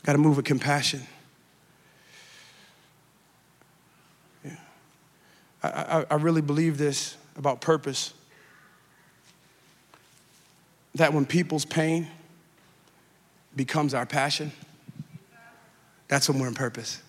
got 0.05 0.13
to 0.13 0.19
move 0.19 0.37
with 0.37 0.45
compassion. 0.45 1.03
Yeah. 4.45 4.57
I, 5.63 5.69
I, 5.69 6.05
I, 6.11 6.15
really 6.15 6.43
believe 6.43 6.79
this 6.79 7.17
about 7.37 7.61
purpose 7.61 8.15
that 10.95 11.13
when 11.13 11.27
people's 11.27 11.65
pain 11.65 12.07
becomes 13.57 13.95
our 13.95 14.07
passion, 14.07 14.53
that's 16.09 16.29
when 16.29 16.39
we're 16.39 16.49
in 16.49 16.55
purpose. 16.55 17.03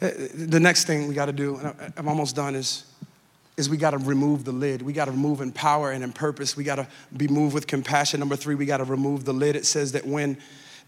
The 0.00 0.60
next 0.60 0.84
thing 0.84 1.06
we 1.06 1.14
got 1.14 1.26
to 1.26 1.32
do, 1.32 1.56
and 1.56 1.92
I'm 1.96 2.08
almost 2.08 2.34
done, 2.34 2.54
is, 2.54 2.84
is 3.56 3.70
we 3.70 3.76
got 3.76 3.92
to 3.92 3.98
remove 3.98 4.44
the 4.44 4.52
lid. 4.52 4.82
We 4.82 4.92
got 4.92 5.06
to 5.06 5.12
move 5.12 5.40
in 5.40 5.50
power 5.50 5.90
and 5.90 6.04
in 6.04 6.12
purpose. 6.12 6.56
We 6.56 6.64
got 6.64 6.76
to 6.76 6.86
be 7.16 7.26
moved 7.26 7.54
with 7.54 7.66
compassion. 7.66 8.20
Number 8.20 8.36
three, 8.36 8.54
we 8.54 8.66
got 8.66 8.78
to 8.78 8.84
remove 8.84 9.24
the 9.24 9.32
lid. 9.32 9.56
It 9.56 9.64
says 9.64 9.92
that 9.92 10.06
when 10.06 10.36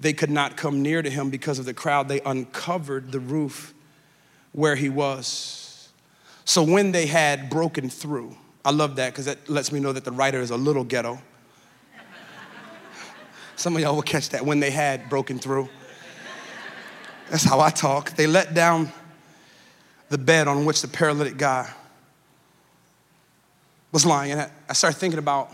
they 0.00 0.12
could 0.12 0.30
not 0.30 0.56
come 0.56 0.82
near 0.82 1.02
to 1.02 1.08
him 1.08 1.30
because 1.30 1.58
of 1.58 1.64
the 1.64 1.74
crowd, 1.74 2.08
they 2.08 2.20
uncovered 2.20 3.10
the 3.10 3.20
roof 3.20 3.72
where 4.52 4.76
he 4.76 4.88
was. 4.90 5.88
So 6.44 6.62
when 6.62 6.92
they 6.92 7.06
had 7.06 7.48
broken 7.48 7.88
through, 7.88 8.36
I 8.64 8.70
love 8.70 8.96
that 8.96 9.12
because 9.12 9.24
that 9.24 9.48
lets 9.48 9.72
me 9.72 9.80
know 9.80 9.92
that 9.92 10.04
the 10.04 10.12
writer 10.12 10.40
is 10.40 10.50
a 10.50 10.56
little 10.56 10.84
ghetto. 10.84 11.18
Some 13.56 13.76
of 13.76 13.82
y'all 13.82 13.94
will 13.94 14.02
catch 14.02 14.28
that 14.30 14.44
when 14.44 14.60
they 14.60 14.70
had 14.70 15.08
broken 15.08 15.38
through. 15.38 15.68
That's 17.30 17.44
how 17.44 17.60
I 17.60 17.70
talk. 17.70 18.10
They 18.10 18.26
let 18.26 18.54
down 18.54 18.92
the 20.10 20.18
bed 20.18 20.48
on 20.48 20.64
which 20.64 20.80
the 20.80 20.88
paralytic 20.88 21.36
guy 21.36 21.70
was 23.92 24.04
lying. 24.04 24.32
And 24.32 24.50
I 24.68 24.72
started 24.72 24.98
thinking 24.98 25.18
about 25.18 25.50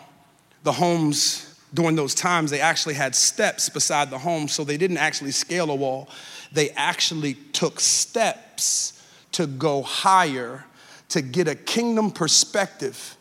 the 0.62 0.72
homes 0.72 1.58
during 1.72 1.96
those 1.96 2.14
times. 2.14 2.50
They 2.50 2.60
actually 2.60 2.94
had 2.94 3.14
steps 3.14 3.68
beside 3.68 4.10
the 4.10 4.18
home, 4.18 4.48
so 4.48 4.64
they 4.64 4.76
didn't 4.76 4.98
actually 4.98 5.32
scale 5.32 5.70
a 5.70 5.74
wall. 5.74 6.08
They 6.52 6.70
actually 6.70 7.34
took 7.34 7.80
steps 7.80 9.02
to 9.32 9.46
go 9.46 9.82
higher 9.82 10.64
to 11.08 11.20
get 11.20 11.48
a 11.48 11.54
kingdom 11.54 12.10
perspective 12.10 13.16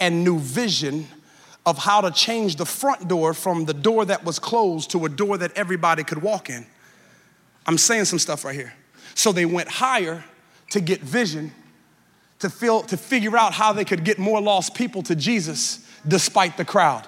and 0.00 0.24
new 0.24 0.38
vision 0.38 1.06
of 1.66 1.76
how 1.76 2.00
to 2.00 2.10
change 2.10 2.56
the 2.56 2.64
front 2.64 3.08
door 3.08 3.34
from 3.34 3.66
the 3.66 3.74
door 3.74 4.04
that 4.06 4.24
was 4.24 4.38
closed 4.38 4.90
to 4.90 5.04
a 5.04 5.08
door 5.08 5.36
that 5.36 5.52
everybody 5.56 6.02
could 6.02 6.22
walk 6.22 6.48
in. 6.48 6.66
I'm 7.66 7.76
saying 7.76 8.06
some 8.06 8.18
stuff 8.18 8.44
right 8.44 8.54
here. 8.54 8.72
So 9.14 9.32
they 9.32 9.44
went 9.44 9.68
higher 9.68 10.24
to 10.70 10.80
get 10.80 11.00
vision, 11.00 11.52
to, 12.40 12.50
feel, 12.50 12.82
to 12.82 12.96
figure 12.96 13.36
out 13.36 13.52
how 13.52 13.72
they 13.72 13.84
could 13.84 14.04
get 14.04 14.18
more 14.18 14.40
lost 14.40 14.74
people 14.74 15.02
to 15.04 15.14
Jesus 15.14 15.86
despite 16.06 16.56
the 16.56 16.64
crowd. 16.64 17.06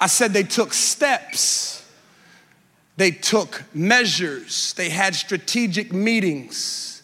I 0.00 0.06
said 0.06 0.32
they 0.32 0.42
took 0.42 0.72
steps, 0.72 1.88
they 2.96 3.10
took 3.10 3.64
measures, 3.74 4.72
they 4.74 4.90
had 4.90 5.14
strategic 5.14 5.92
meetings. 5.92 7.02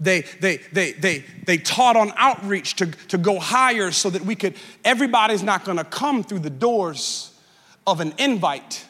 They, 0.00 0.20
they, 0.40 0.58
they, 0.72 0.92
they, 0.92 1.24
they 1.44 1.58
taught 1.58 1.96
on 1.96 2.12
outreach 2.16 2.76
to, 2.76 2.86
to 3.08 3.18
go 3.18 3.40
higher 3.40 3.90
so 3.90 4.10
that 4.10 4.22
we 4.22 4.36
could, 4.36 4.54
everybody's 4.84 5.42
not 5.42 5.64
gonna 5.64 5.84
come 5.84 6.22
through 6.22 6.38
the 6.40 6.50
doors 6.50 7.34
of 7.84 8.00
an 8.00 8.14
invite 8.18 8.86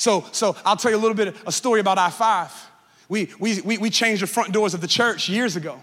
so, 0.00 0.24
so 0.32 0.56
I'll 0.64 0.78
tell 0.78 0.90
you 0.90 0.96
a 0.96 0.98
little 0.98 1.14
bit, 1.14 1.36
a 1.46 1.52
story 1.52 1.78
about 1.78 1.98
I 1.98 2.08
5. 2.08 2.69
We, 3.10 3.28
we, 3.38 3.60
we, 3.60 3.76
we 3.76 3.90
changed 3.90 4.22
the 4.22 4.26
front 4.26 4.52
doors 4.52 4.72
of 4.72 4.80
the 4.80 4.86
church 4.86 5.28
years 5.28 5.56
ago. 5.56 5.78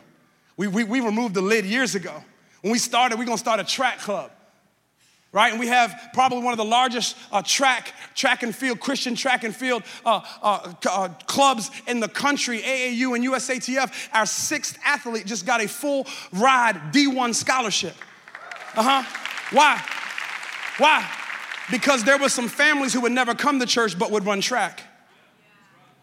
We, 0.56 0.68
we, 0.68 0.84
we 0.84 1.02
removed 1.02 1.36
the 1.36 1.42
lid 1.42 1.66
years 1.66 1.94
ago. 1.94 2.24
When 2.62 2.72
we 2.72 2.80
started, 2.80 3.20
we're 3.20 3.26
gonna 3.26 3.38
start 3.38 3.60
a 3.60 3.64
track 3.64 4.00
club 4.00 4.32
right? 5.34 5.52
And 5.52 5.60
we 5.60 5.68
have 5.68 5.94
probably 6.14 6.40
one 6.40 6.54
of 6.54 6.58
the 6.58 6.66
largest 6.66 7.16
uh, 7.32 7.44
track, 7.44 7.94
track 8.16 8.42
and 8.42 8.56
field, 8.56 8.80
Christian 8.80 9.14
track 9.14 9.44
and 9.44 9.56
field 9.56 9.84
uh, 10.04 10.22
uh, 10.42 10.74
uh 10.90 11.10
clubs 11.28 11.70
in 11.86 12.00
the 12.00 12.08
country, 12.08 12.60
AAU 12.62 13.14
and 13.14 13.24
USATF. 13.24 14.10
Our 14.14 14.26
sixth 14.26 14.80
athlete 14.84 15.28
just 15.28 15.46
got 15.46 15.62
a 15.62 15.68
full 15.68 16.08
ride 16.32 16.76
D1 16.92 17.36
scholarship. 17.36 17.94
Uh 18.74 19.04
huh. 19.04 19.22
Why? 19.52 19.84
Why? 20.80 21.08
because 21.72 22.04
there 22.04 22.18
were 22.18 22.30
some 22.30 22.48
families 22.48 22.94
who 22.94 23.02
would 23.02 23.12
never 23.12 23.36
come 23.36 23.60
to 23.60 23.66
church 23.66 23.98
but 23.98 24.12
would 24.12 24.26
run 24.26 24.42
track. 24.42 24.82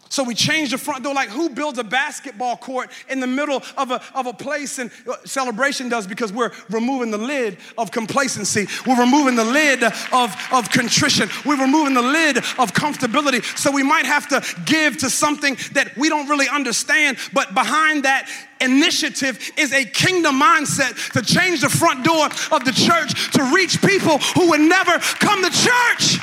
So 0.09 0.23
we 0.23 0.35
changed 0.35 0.73
the 0.73 0.79
front 0.79 1.03
door. 1.03 1.15
Like, 1.15 1.29
who 1.29 1.49
builds 1.49 1.79
a 1.79 1.85
basketball 1.85 2.57
court 2.57 2.91
in 3.09 3.21
the 3.21 3.27
middle 3.27 3.63
of 3.77 3.91
a, 3.91 4.01
of 4.15 4.27
a 4.27 4.33
place? 4.33 4.79
And 4.79 4.91
uh, 5.09 5.17
celebration 5.25 5.89
does 5.89 6.07
because 6.07 6.33
we're 6.33 6.53
removing 6.71 7.11
the 7.11 7.19
lid 7.19 7.59
of 7.77 7.91
complacency. 7.91 8.67
We're 8.87 9.01
removing 9.01 9.35
the 9.35 9.45
lid 9.45 9.83
of, 9.83 10.37
of 10.53 10.71
contrition. 10.71 11.29
We're 11.45 11.61
removing 11.61 11.95
the 11.95 12.03
lid 12.03 12.39
of 12.39 12.73
comfortability. 12.73 13.43
So 13.59 13.73
we 13.73 13.83
might 13.83 14.07
have 14.07 14.29
to 14.29 14.43
give 14.65 14.99
to 14.99 15.11
something 15.11 15.57
that 15.73 15.97
we 15.97 16.09
don't 16.09 16.29
really 16.29 16.49
understand, 16.49 17.19
but 17.33 17.55
behind 17.55 18.05
that 18.05 18.29
initiative 18.61 19.53
is 19.57 19.73
a 19.73 19.85
kingdom 19.85 20.41
mindset 20.41 21.13
to 21.13 21.23
change 21.23 21.61
the 21.61 21.69
front 21.69 22.05
door 22.05 22.27
of 22.53 22.65
the 22.65 22.73
church 22.73 23.33
to 23.33 23.43
reach 23.55 23.81
people 23.83 24.19
who 24.19 24.51
would 24.51 24.61
never 24.61 24.99
come 25.19 25.43
to 25.43 25.51
church. 25.51 26.19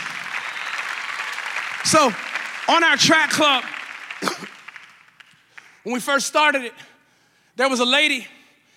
So, 1.83 2.11
on 2.67 2.83
our 2.83 2.97
track 2.97 3.31
club, 3.31 3.63
when 5.83 5.93
we 5.93 5.99
first 5.99 6.27
started 6.27 6.63
it, 6.63 6.73
there 7.55 7.69
was 7.69 7.79
a 7.79 7.85
lady 7.85 8.27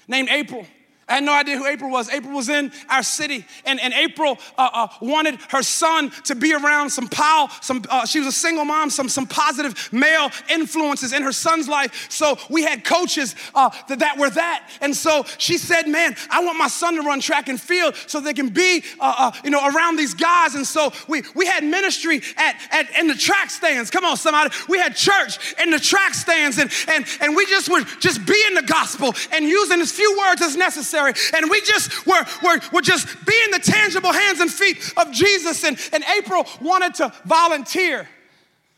named 0.08 0.28
April 0.30 0.66
I 1.08 1.14
had 1.14 1.24
no 1.24 1.34
idea 1.34 1.58
who 1.58 1.66
April 1.66 1.90
was. 1.90 2.08
April 2.08 2.32
was 2.32 2.48
in 2.48 2.72
our 2.88 3.02
city, 3.02 3.44
and, 3.66 3.78
and 3.80 3.92
April 3.92 4.38
uh, 4.56 4.70
uh, 4.72 4.88
wanted 5.00 5.38
her 5.50 5.62
son 5.62 6.10
to 6.24 6.34
be 6.34 6.54
around 6.54 6.90
some 6.90 7.08
pow. 7.08 7.48
Some 7.60 7.84
uh, 7.90 8.06
she 8.06 8.18
was 8.18 8.28
a 8.28 8.32
single 8.32 8.64
mom, 8.64 8.88
some 8.88 9.08
some 9.08 9.26
positive 9.26 9.92
male 9.92 10.30
influences 10.48 11.12
in 11.12 11.22
her 11.22 11.32
son's 11.32 11.68
life. 11.68 12.10
So 12.10 12.38
we 12.48 12.62
had 12.62 12.84
coaches 12.84 13.34
uh, 13.54 13.70
that, 13.88 13.98
that 13.98 14.16
were 14.16 14.30
that, 14.30 14.70
and 14.80 14.96
so 14.96 15.24
she 15.36 15.58
said, 15.58 15.88
"Man, 15.88 16.16
I 16.30 16.42
want 16.42 16.56
my 16.56 16.68
son 16.68 16.94
to 16.94 17.02
run 17.02 17.20
track 17.20 17.48
and 17.48 17.60
field 17.60 17.96
so 18.06 18.20
they 18.20 18.34
can 18.34 18.48
be, 18.48 18.82
uh, 18.98 19.14
uh, 19.18 19.32
you 19.44 19.50
know, 19.50 19.66
around 19.74 19.96
these 19.96 20.14
guys." 20.14 20.54
And 20.54 20.66
so 20.66 20.90
we 21.06 21.22
we 21.34 21.44
had 21.44 21.64
ministry 21.64 22.22
at, 22.38 22.56
at 22.70 22.98
in 22.98 23.08
the 23.08 23.14
track 23.14 23.50
stands. 23.50 23.90
Come 23.90 24.06
on, 24.06 24.16
somebody. 24.16 24.54
We 24.68 24.78
had 24.78 24.96
church 24.96 25.54
in 25.62 25.70
the 25.70 25.78
track 25.78 26.14
stands, 26.14 26.56
and 26.58 26.70
and 26.88 27.04
and 27.20 27.36
we 27.36 27.44
just 27.44 27.68
were 27.68 27.82
just 28.00 28.24
being 28.24 28.54
the 28.54 28.62
gospel 28.62 29.14
and 29.32 29.44
using 29.44 29.82
as 29.82 29.92
few 29.92 30.16
words 30.18 30.40
as 30.40 30.56
necessary 30.56 30.93
necessary. 30.94 31.36
And 31.36 31.50
we 31.50 31.60
just 31.62 32.06
were, 32.06 32.24
were, 32.42 32.60
were 32.72 32.80
just 32.80 33.06
being 33.26 33.50
the 33.50 33.58
tangible 33.58 34.12
hands 34.12 34.40
and 34.40 34.50
feet 34.50 34.92
of 34.96 35.12
Jesus. 35.12 35.64
And, 35.64 35.78
and 35.92 36.04
April 36.18 36.46
wanted 36.60 36.94
to 36.96 37.12
volunteer. 37.24 38.08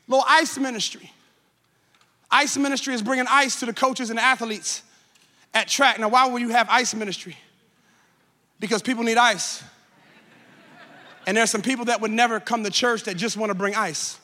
Little 0.08 0.24
ice 0.28 0.58
ministry. 0.58 1.10
Ice 2.30 2.56
ministry 2.56 2.94
is 2.94 3.02
bringing 3.02 3.26
ice 3.28 3.60
to 3.60 3.66
the 3.66 3.72
coaches 3.72 4.10
and 4.10 4.18
athletes 4.18 4.82
at 5.54 5.68
track. 5.68 5.98
Now, 5.98 6.08
why 6.08 6.28
would 6.28 6.42
you 6.42 6.50
have 6.50 6.68
ice 6.68 6.94
ministry? 6.94 7.36
Because 8.58 8.82
people 8.82 9.04
need 9.04 9.18
ice. 9.18 9.62
And 11.26 11.36
there's 11.36 11.50
some 11.50 11.62
people 11.62 11.86
that 11.86 12.00
would 12.00 12.10
never 12.10 12.38
come 12.38 12.62
to 12.64 12.70
church 12.70 13.04
that 13.04 13.16
just 13.16 13.36
want 13.36 13.50
to 13.50 13.54
bring 13.54 13.74
ice. 13.74 14.18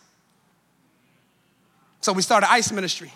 So 2.00 2.12
we 2.12 2.22
started 2.22 2.50
ice 2.50 2.72
ministry. 2.72 3.12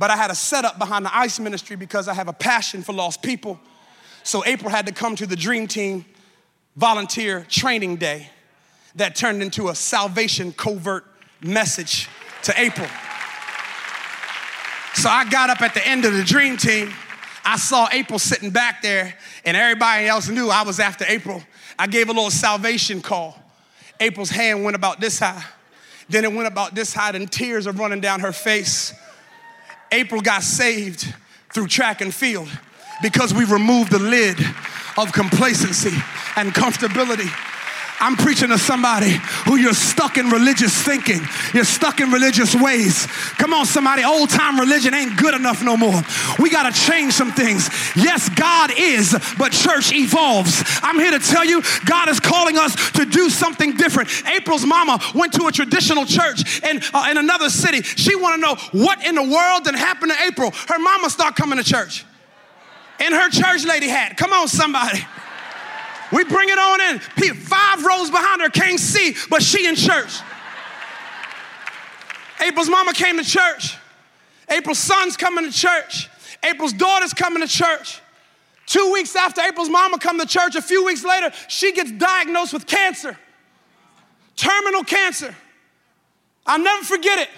But 0.00 0.10
I 0.10 0.16
had 0.16 0.30
a 0.30 0.34
setup 0.34 0.78
behind 0.78 1.04
the 1.04 1.14
ice 1.14 1.38
ministry 1.38 1.76
because 1.76 2.08
I 2.08 2.14
have 2.14 2.26
a 2.26 2.32
passion 2.32 2.82
for 2.82 2.94
lost 2.94 3.22
people. 3.22 3.60
So 4.22 4.42
April 4.46 4.70
had 4.70 4.86
to 4.86 4.92
come 4.92 5.14
to 5.16 5.26
the 5.26 5.36
Dream 5.36 5.66
Team 5.66 6.06
volunteer 6.74 7.44
training 7.50 7.96
day 7.96 8.30
that 8.94 9.14
turned 9.14 9.42
into 9.42 9.68
a 9.68 9.74
salvation 9.74 10.54
covert 10.54 11.04
message 11.42 12.08
to 12.44 12.54
April. 12.58 12.88
So 14.94 15.10
I 15.10 15.28
got 15.28 15.50
up 15.50 15.60
at 15.60 15.74
the 15.74 15.86
end 15.86 16.06
of 16.06 16.14
the 16.14 16.24
Dream 16.24 16.56
Team. 16.56 16.94
I 17.44 17.58
saw 17.58 17.86
April 17.92 18.18
sitting 18.18 18.50
back 18.50 18.80
there, 18.80 19.14
and 19.44 19.54
everybody 19.54 20.06
else 20.06 20.30
knew 20.30 20.48
I 20.48 20.62
was 20.62 20.80
after 20.80 21.04
April. 21.08 21.42
I 21.78 21.86
gave 21.86 22.08
a 22.08 22.12
little 22.12 22.30
salvation 22.30 23.02
call. 23.02 23.38
April's 24.00 24.30
hand 24.30 24.64
went 24.64 24.76
about 24.76 24.98
this 24.98 25.18
high. 25.18 25.44
Then 26.08 26.24
it 26.24 26.32
went 26.32 26.48
about 26.48 26.74
this 26.74 26.94
high, 26.94 27.10
and 27.10 27.30
tears 27.30 27.66
are 27.66 27.72
running 27.72 28.00
down 28.00 28.20
her 28.20 28.32
face. 28.32 28.94
April 29.92 30.20
got 30.20 30.42
saved 30.42 31.12
through 31.52 31.66
track 31.66 32.00
and 32.00 32.14
field 32.14 32.48
because 33.02 33.34
we 33.34 33.44
removed 33.44 33.90
the 33.90 33.98
lid 33.98 34.38
of 34.96 35.12
complacency 35.12 35.96
and 36.36 36.52
comfortability 36.52 37.28
I'm 38.00 38.16
preaching 38.16 38.48
to 38.48 38.58
somebody 38.58 39.10
who 39.44 39.56
you're 39.56 39.74
stuck 39.74 40.16
in 40.16 40.30
religious 40.30 40.74
thinking. 40.74 41.20
You're 41.52 41.64
stuck 41.64 42.00
in 42.00 42.10
religious 42.10 42.54
ways. 42.54 43.06
Come 43.36 43.52
on, 43.52 43.66
somebody. 43.66 44.04
Old 44.04 44.30
time 44.30 44.58
religion 44.58 44.94
ain't 44.94 45.18
good 45.18 45.34
enough 45.34 45.62
no 45.62 45.76
more. 45.76 46.02
We 46.38 46.50
got 46.50 46.72
to 46.72 46.80
change 46.80 47.12
some 47.12 47.30
things. 47.32 47.68
Yes, 47.94 48.28
God 48.30 48.72
is, 48.76 49.12
but 49.38 49.52
church 49.52 49.92
evolves. 49.92 50.62
I'm 50.82 50.98
here 50.98 51.12
to 51.12 51.18
tell 51.18 51.44
you, 51.44 51.62
God 51.84 52.08
is 52.08 52.20
calling 52.20 52.56
us 52.56 52.74
to 52.92 53.04
do 53.04 53.28
something 53.28 53.76
different. 53.76 54.08
April's 54.26 54.64
mama 54.64 54.98
went 55.14 55.34
to 55.34 55.46
a 55.46 55.52
traditional 55.52 56.06
church 56.06 56.62
in, 56.62 56.80
uh, 56.94 57.08
in 57.10 57.18
another 57.18 57.50
city. 57.50 57.82
She 57.82 58.16
want 58.16 58.36
to 58.36 58.40
know 58.40 58.56
what 58.72 59.04
in 59.04 59.14
the 59.14 59.22
world 59.22 59.64
did 59.64 59.74
happen 59.74 60.08
to 60.08 60.16
April. 60.24 60.52
Her 60.68 60.78
mama 60.78 61.10
start 61.10 61.36
coming 61.36 61.58
to 61.58 61.64
church 61.64 62.04
in 63.00 63.12
her 63.12 63.30
church 63.30 63.64
lady 63.64 63.88
hat. 63.88 64.16
Come 64.16 64.32
on, 64.32 64.48
somebody. 64.48 65.00
We 66.12 66.24
bring 66.24 66.48
it 66.48 66.58
on 66.58 66.80
in. 66.80 66.98
Five 67.34 67.84
rows 67.84 68.10
behind 68.10 68.42
her 68.42 68.48
can't 68.48 68.80
see, 68.80 69.14
but 69.28 69.42
she 69.42 69.66
in 69.66 69.76
church. 69.76 70.20
April's 72.40 72.70
mama 72.70 72.92
came 72.92 73.18
to 73.18 73.24
church 73.24 73.76
April's 74.50 74.80
son's 74.80 75.16
coming 75.16 75.44
to 75.44 75.56
church. 75.56 76.08
April's 76.42 76.72
daughter's 76.72 77.14
coming 77.14 77.40
to 77.40 77.48
church. 77.48 78.00
Two 78.66 78.92
weeks 78.92 79.14
after 79.16 79.40
April's 79.40 79.70
mama 79.70 79.98
come 79.98 80.18
to 80.18 80.26
church, 80.26 80.56
a 80.56 80.62
few 80.62 80.84
weeks 80.84 81.04
later, 81.04 81.30
she 81.48 81.72
gets 81.72 81.90
diagnosed 81.92 82.52
with 82.52 82.66
cancer, 82.66 83.16
terminal 84.36 84.84
cancer. 84.84 85.34
I'll 86.46 86.58
never 86.58 86.84
forget 86.84 87.18
it. 87.18 87.28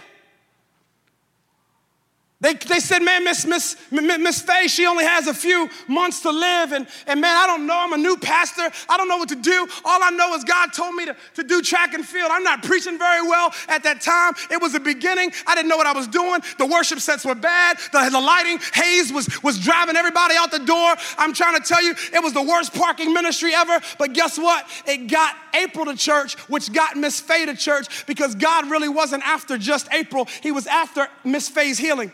They, 2.43 2.55
they 2.55 2.81
said, 2.81 3.03
man, 3.03 3.23
Miss, 3.23 3.47
Miss, 3.47 3.77
Miss 3.93 4.43
Faye, 4.43 4.67
she 4.67 4.85
only 4.85 5.05
has 5.05 5.29
a 5.29 5.35
few 5.35 5.71
months 5.87 6.23
to 6.23 6.31
live. 6.31 6.73
And, 6.73 6.89
and 7.07 7.21
man, 7.21 7.37
I 7.37 7.47
don't 7.47 7.69
know. 7.69 7.79
I'm 7.79 7.93
a 7.93 7.97
new 7.97 8.17
pastor. 8.17 8.69
I 8.89 8.97
don't 8.97 9.09
know 9.09 9.17
what 9.17 9.29
to 9.29 9.37
do. 9.37 9.69
All 9.85 10.03
I 10.03 10.11
know 10.11 10.35
is 10.35 10.43
God 10.43 10.73
told 10.73 10.97
me 10.97 11.07
to, 11.07 11.17
to 11.37 11.45
do 11.45 11.63
track 11.63 11.95
and 11.95 12.05
field. 12.05 12.31
I'm 12.33 12.43
not 12.43 12.65
preaching 12.65 12.99
very 12.99 13.23
well 13.23 13.55
at 13.69 13.85
that 13.85 14.01
time. 14.01 14.33
It 14.51 14.61
was 14.61 14.73
the 14.73 14.81
beginning. 14.81 15.31
I 15.47 15.55
didn't 15.55 15.69
know 15.69 15.77
what 15.77 15.87
I 15.87 15.93
was 15.93 16.09
doing. 16.09 16.41
The 16.59 16.67
worship 16.67 16.99
sets 16.99 17.25
were 17.25 17.37
bad. 17.37 17.79
The, 17.93 18.11
the 18.11 18.21
lighting 18.21 18.59
haze 18.75 19.13
was, 19.13 19.29
was 19.45 19.61
driving 19.61 19.95
everybody 19.95 20.35
out 20.37 20.51
the 20.51 20.65
door. 20.65 20.97
I'm 21.19 21.33
trying 21.33 21.63
to 21.63 21.67
tell 21.67 21.81
you, 21.81 21.95
it 22.13 22.25
was 22.25 22.33
the 22.33 22.43
worst 22.43 22.75
parking 22.75 23.13
ministry 23.13 23.55
ever. 23.55 23.79
But 24.01 24.15
guess 24.15 24.37
what? 24.37 24.69
It 24.89 25.07
got 25.07 25.37
April 25.55 25.85
to 25.85 25.95
church, 25.95 26.37
which 26.49 26.73
got 26.73 26.97
Miss 26.97 27.21
Faye 27.21 27.47
to 27.47 27.55
church 27.55 28.05
because 28.07 28.35
God 28.35 28.69
really 28.69 28.89
wasn't 28.89 29.23
after 29.25 29.57
just 29.59 29.87
April. 29.93 30.27
He 30.43 30.51
was 30.51 30.67
after 30.67 31.07
Miss 31.23 31.49
Faye's 31.49 31.79
healing. 31.79 32.11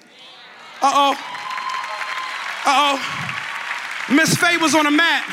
Uh 0.80 0.92
oh. 0.94 1.12
Uh 2.64 2.98
oh. 2.98 4.14
Miss 4.14 4.34
Faye 4.36 4.56
was 4.56 4.74
on 4.74 4.86
a 4.86 4.90
mat. 4.90 5.24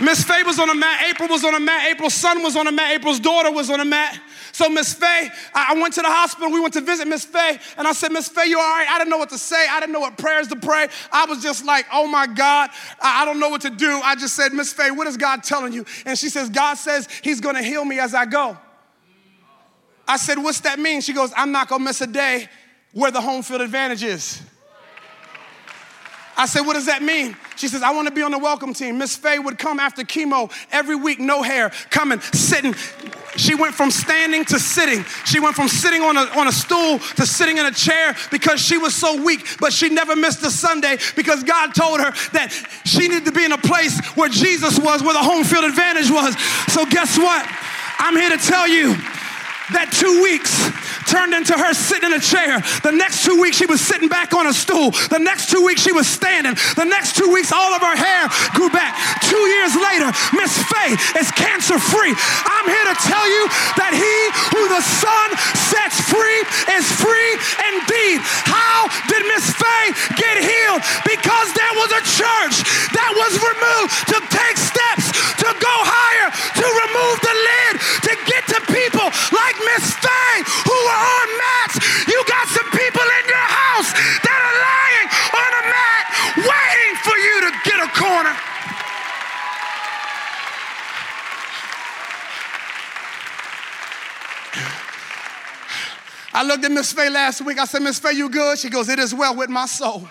Miss 0.00 0.22
Faye 0.24 0.42
was 0.44 0.58
on 0.58 0.70
a 0.70 0.74
mat. 0.74 1.04
April 1.08 1.28
was 1.28 1.44
on 1.44 1.54
a 1.54 1.60
mat. 1.60 1.88
April's 1.88 2.14
son 2.14 2.42
was 2.42 2.56
on 2.56 2.66
a 2.66 2.72
mat. 2.72 2.94
April's 2.94 3.20
daughter 3.20 3.50
was 3.50 3.68
on 3.68 3.80
a 3.80 3.84
mat. 3.84 4.18
So 4.52 4.68
Miss 4.68 4.94
Faye, 4.94 5.30
I 5.54 5.74
went 5.80 5.94
to 5.94 6.02
the 6.02 6.08
hospital. 6.08 6.50
We 6.50 6.60
went 6.60 6.74
to 6.74 6.80
visit 6.80 7.06
Miss 7.06 7.24
Faye, 7.24 7.58
and 7.76 7.86
I 7.86 7.92
said, 7.92 8.10
Miss 8.10 8.28
Faye, 8.28 8.46
you 8.46 8.58
all 8.58 8.64
right? 8.64 8.88
I 8.88 8.98
didn't 8.98 9.10
know 9.10 9.18
what 9.18 9.30
to 9.30 9.38
say. 9.38 9.66
I 9.68 9.78
didn't 9.78 9.92
know 9.92 10.00
what 10.00 10.18
prayers 10.18 10.48
to 10.48 10.56
pray. 10.56 10.88
I 11.12 11.26
was 11.26 11.42
just 11.42 11.64
like, 11.64 11.86
oh 11.92 12.06
my 12.08 12.26
God, 12.26 12.70
I 13.00 13.24
don't 13.24 13.38
know 13.38 13.50
what 13.50 13.60
to 13.62 13.70
do. 13.70 14.00
I 14.02 14.16
just 14.16 14.34
said, 14.34 14.52
Miss 14.52 14.72
Faye, 14.72 14.90
what 14.90 15.06
is 15.06 15.16
God 15.16 15.44
telling 15.44 15.72
you? 15.72 15.84
And 16.06 16.18
she 16.18 16.28
says, 16.28 16.48
God 16.48 16.74
says 16.74 17.08
He's 17.22 17.40
to 17.40 17.62
heal 17.62 17.84
me 17.84 17.98
as 18.00 18.14
I 18.14 18.24
go. 18.24 18.56
I 20.06 20.16
said, 20.16 20.38
what's 20.38 20.60
that 20.60 20.78
mean? 20.78 21.02
She 21.02 21.12
goes, 21.12 21.32
I'm 21.36 21.52
not 21.52 21.68
to 21.68 21.78
miss 21.78 22.00
a 22.00 22.06
day 22.06 22.48
where 22.98 23.12
the 23.12 23.20
home 23.20 23.42
field 23.42 23.60
advantage 23.60 24.02
is. 24.02 24.42
I 26.36 26.46
said, 26.46 26.62
What 26.62 26.74
does 26.74 26.86
that 26.86 27.02
mean? 27.02 27.36
She 27.56 27.68
says, 27.68 27.82
I 27.82 27.92
want 27.92 28.08
to 28.08 28.14
be 28.14 28.22
on 28.22 28.30
the 28.32 28.38
welcome 28.38 28.74
team. 28.74 28.98
Miss 28.98 29.16
Faye 29.16 29.38
would 29.38 29.58
come 29.58 29.78
after 29.78 30.02
chemo 30.02 30.52
every 30.70 30.96
week, 30.96 31.20
no 31.20 31.42
hair, 31.42 31.70
coming, 31.90 32.20
sitting. 32.20 32.74
She 33.36 33.54
went 33.54 33.74
from 33.74 33.90
standing 33.90 34.44
to 34.46 34.58
sitting. 34.58 35.04
She 35.24 35.38
went 35.38 35.54
from 35.54 35.68
sitting 35.68 36.02
on 36.02 36.16
a, 36.16 36.22
on 36.38 36.48
a 36.48 36.52
stool 36.52 36.98
to 37.16 37.26
sitting 37.26 37.58
in 37.58 37.66
a 37.66 37.70
chair 37.70 38.16
because 38.30 38.60
she 38.60 38.78
was 38.78 38.94
so 38.94 39.22
weak, 39.22 39.46
but 39.60 39.72
she 39.72 39.88
never 39.88 40.16
missed 40.16 40.42
a 40.44 40.50
Sunday 40.50 40.98
because 41.14 41.44
God 41.44 41.74
told 41.74 42.00
her 42.00 42.10
that 42.32 42.52
she 42.84 43.08
needed 43.08 43.26
to 43.26 43.32
be 43.32 43.44
in 43.44 43.52
a 43.52 43.58
place 43.58 43.98
where 44.16 44.28
Jesus 44.28 44.78
was, 44.78 45.02
where 45.02 45.14
the 45.14 45.22
home 45.22 45.44
field 45.44 45.64
advantage 45.64 46.10
was. 46.10 46.36
So, 46.72 46.84
guess 46.86 47.16
what? 47.16 47.46
I'm 47.98 48.16
here 48.16 48.30
to 48.30 48.38
tell 48.38 48.66
you 48.66 48.94
that 49.70 49.90
two 49.92 50.22
weeks 50.22 50.87
turned 51.08 51.32
into 51.32 51.56
her 51.56 51.72
sitting 51.72 52.12
in 52.12 52.14
a 52.14 52.20
chair. 52.20 52.60
The 52.84 52.92
next 52.92 53.24
two 53.24 53.40
weeks, 53.40 53.56
she 53.56 53.66
was 53.66 53.80
sitting 53.80 54.08
back 54.08 54.36
on 54.36 54.46
a 54.46 54.52
stool. 54.52 54.92
The 55.08 55.18
next 55.18 55.48
two 55.48 55.64
weeks, 55.64 55.80
she 55.80 55.92
was 55.92 56.06
standing. 56.06 56.54
The 56.76 56.84
next 56.84 57.16
two 57.16 57.32
weeks, 57.32 57.50
all 57.50 57.72
of 57.72 57.80
her 57.80 57.96
hair 57.96 58.28
grew 58.52 58.68
back. 58.68 58.92
Two 59.24 59.44
years 59.56 59.72
later, 59.74 60.12
Miss 60.36 60.52
Faye 60.68 60.94
is 61.16 61.32
cancer 61.32 61.80
free. 61.80 62.12
I'm 62.44 62.66
here 62.68 62.86
to 62.92 62.96
tell 63.08 63.26
you 63.26 63.42
that 63.80 63.96
he 63.96 64.16
who 64.52 64.68
the 64.68 64.84
Son 64.84 65.28
sets 65.72 65.96
free 66.12 66.40
is 66.76 66.84
free 67.00 67.32
indeed. 67.72 68.20
How 68.44 68.92
did 69.08 69.24
Miss 69.32 69.48
Faye 69.48 69.88
get 70.20 70.36
healed? 70.44 70.84
Because 71.08 71.48
there 71.56 71.74
was 71.80 71.90
a 71.96 72.02
church 72.04 72.56
that 72.92 73.10
was 73.16 73.32
removed 73.40 73.92
to 74.12 74.18
take 74.28 74.56
steps 74.60 75.08
to 75.40 75.48
go 75.56 75.74
higher, 75.88 76.28
to 76.28 76.66
remove 76.84 77.16
the 77.24 77.36
lid, 77.36 77.74
to 78.08 78.12
get 78.28 78.42
to 78.52 78.58
people 78.68 79.08
like 79.32 79.56
Miss 79.72 79.88
Faye 79.96 80.44
who 80.44 80.76
are 80.76 81.02
on 81.02 81.28
mats. 81.38 81.76
You 82.06 82.18
got 82.26 82.46
some 82.48 82.70
people 82.70 83.02
in 83.02 83.24
your 83.28 83.48
house 83.48 83.90
that 84.24 84.38
are 84.38 84.56
lying 84.60 85.08
on 85.32 85.50
a 85.60 85.64
mat 85.72 86.04
waiting 86.36 86.94
for 87.04 87.16
you 87.16 87.36
to 87.46 87.50
get 87.64 87.78
a 87.80 87.90
corner. 87.96 88.34
I 96.34 96.37
looked 96.48 96.64
at 96.64 96.72
Miss 96.72 96.92
Faye 96.92 97.10
last 97.10 97.42
week. 97.42 97.58
I 97.58 97.66
said, 97.66 97.82
Miss 97.82 97.98
Faye, 97.98 98.12
you 98.12 98.28
good? 98.28 98.58
She 98.58 98.70
goes, 98.70 98.88
It 98.88 98.98
is 98.98 99.14
well 99.14 99.36
with 99.36 99.50
my 99.50 99.66
soul. 99.66 100.08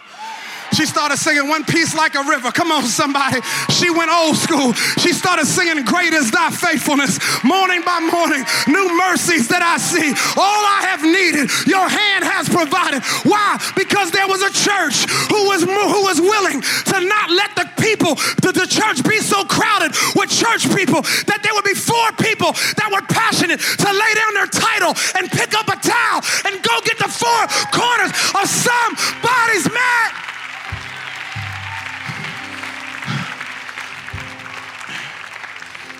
She 0.73 0.85
started 0.85 1.17
singing 1.17 1.47
When 1.47 1.63
Peace 1.63 1.95
Like 1.95 2.15
a 2.15 2.23
River. 2.23 2.51
Come 2.51 2.71
on, 2.71 2.83
somebody. 2.83 3.39
She 3.71 3.89
went 3.89 4.11
old 4.11 4.35
school. 4.35 4.73
She 4.99 5.13
started 5.13 5.45
singing 5.45 5.83
Great 5.85 6.13
is 6.13 6.29
Thy 6.31 6.49
Faithfulness. 6.51 7.19
Morning 7.43 7.81
by 7.85 7.99
morning, 7.99 8.43
new 8.67 8.87
mercies 8.97 9.47
that 9.47 9.63
I 9.63 9.77
see. 9.77 10.11
All 10.35 10.61
I 10.67 10.85
have 10.91 11.01
needed, 11.01 11.49
your 11.65 11.87
hand 11.87 12.23
has 12.25 12.49
provided. 12.49 13.01
Why? 13.23 13.57
Because 13.75 14.11
there 14.11 14.27
was 14.27 14.43
a 14.43 14.51
church 14.51 15.07
who 15.31 15.47
was, 15.47 15.63
who 15.63 16.01
was 16.03 16.19
willing 16.19 16.61
to 16.61 16.97
not 16.99 17.31
let 17.31 17.55
the 17.55 17.66
people, 17.77 18.15
the, 18.41 18.51
the 18.53 18.67
church 18.67 19.03
be 19.03 19.19
so 19.19 19.45
crowded 19.45 19.93
with 20.15 20.29
church 20.29 20.67
people 20.73 21.01
that 21.29 21.39
there 21.41 21.53
would 21.53 21.65
be 21.65 21.77
four 21.77 22.11
people 22.19 22.51
that 22.75 22.89
were 22.91 23.05
passionate 23.07 23.59
to 23.59 23.89
lay 23.89 24.11
down 24.17 24.33
their 24.33 24.51
title 24.51 24.93
and 25.17 25.29
pick 25.31 25.53
up 25.53 25.67
a 25.69 25.77
towel 25.79 26.19
and 26.45 26.59
go 26.61 26.75
get 26.83 26.97
the 26.97 27.09
four 27.09 27.41
corners 27.71 28.11
of 28.35 28.45
somebody's 28.49 29.67
mat. 29.71 30.27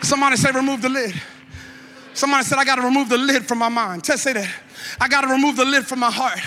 Somebody 0.04 0.38
say, 0.38 0.52
remove 0.52 0.82
the 0.82 0.90
lid. 0.90 1.14
Somebody 2.14 2.44
said, 2.46 2.58
I 2.58 2.66
got 2.66 2.76
to 2.76 2.82
remove 2.82 3.10
the 3.10 3.18
lid 3.18 3.46
from 3.46 3.60
my 3.60 3.70
mind. 3.70 4.04
Tell 4.04 4.18
say 4.18 4.34
that. 4.34 4.67
I 5.00 5.08
got 5.08 5.22
to 5.22 5.28
remove 5.28 5.56
the 5.56 5.66
lid 5.66 5.86
from 5.86 6.00
my 6.00 6.12
heart. 6.12 6.40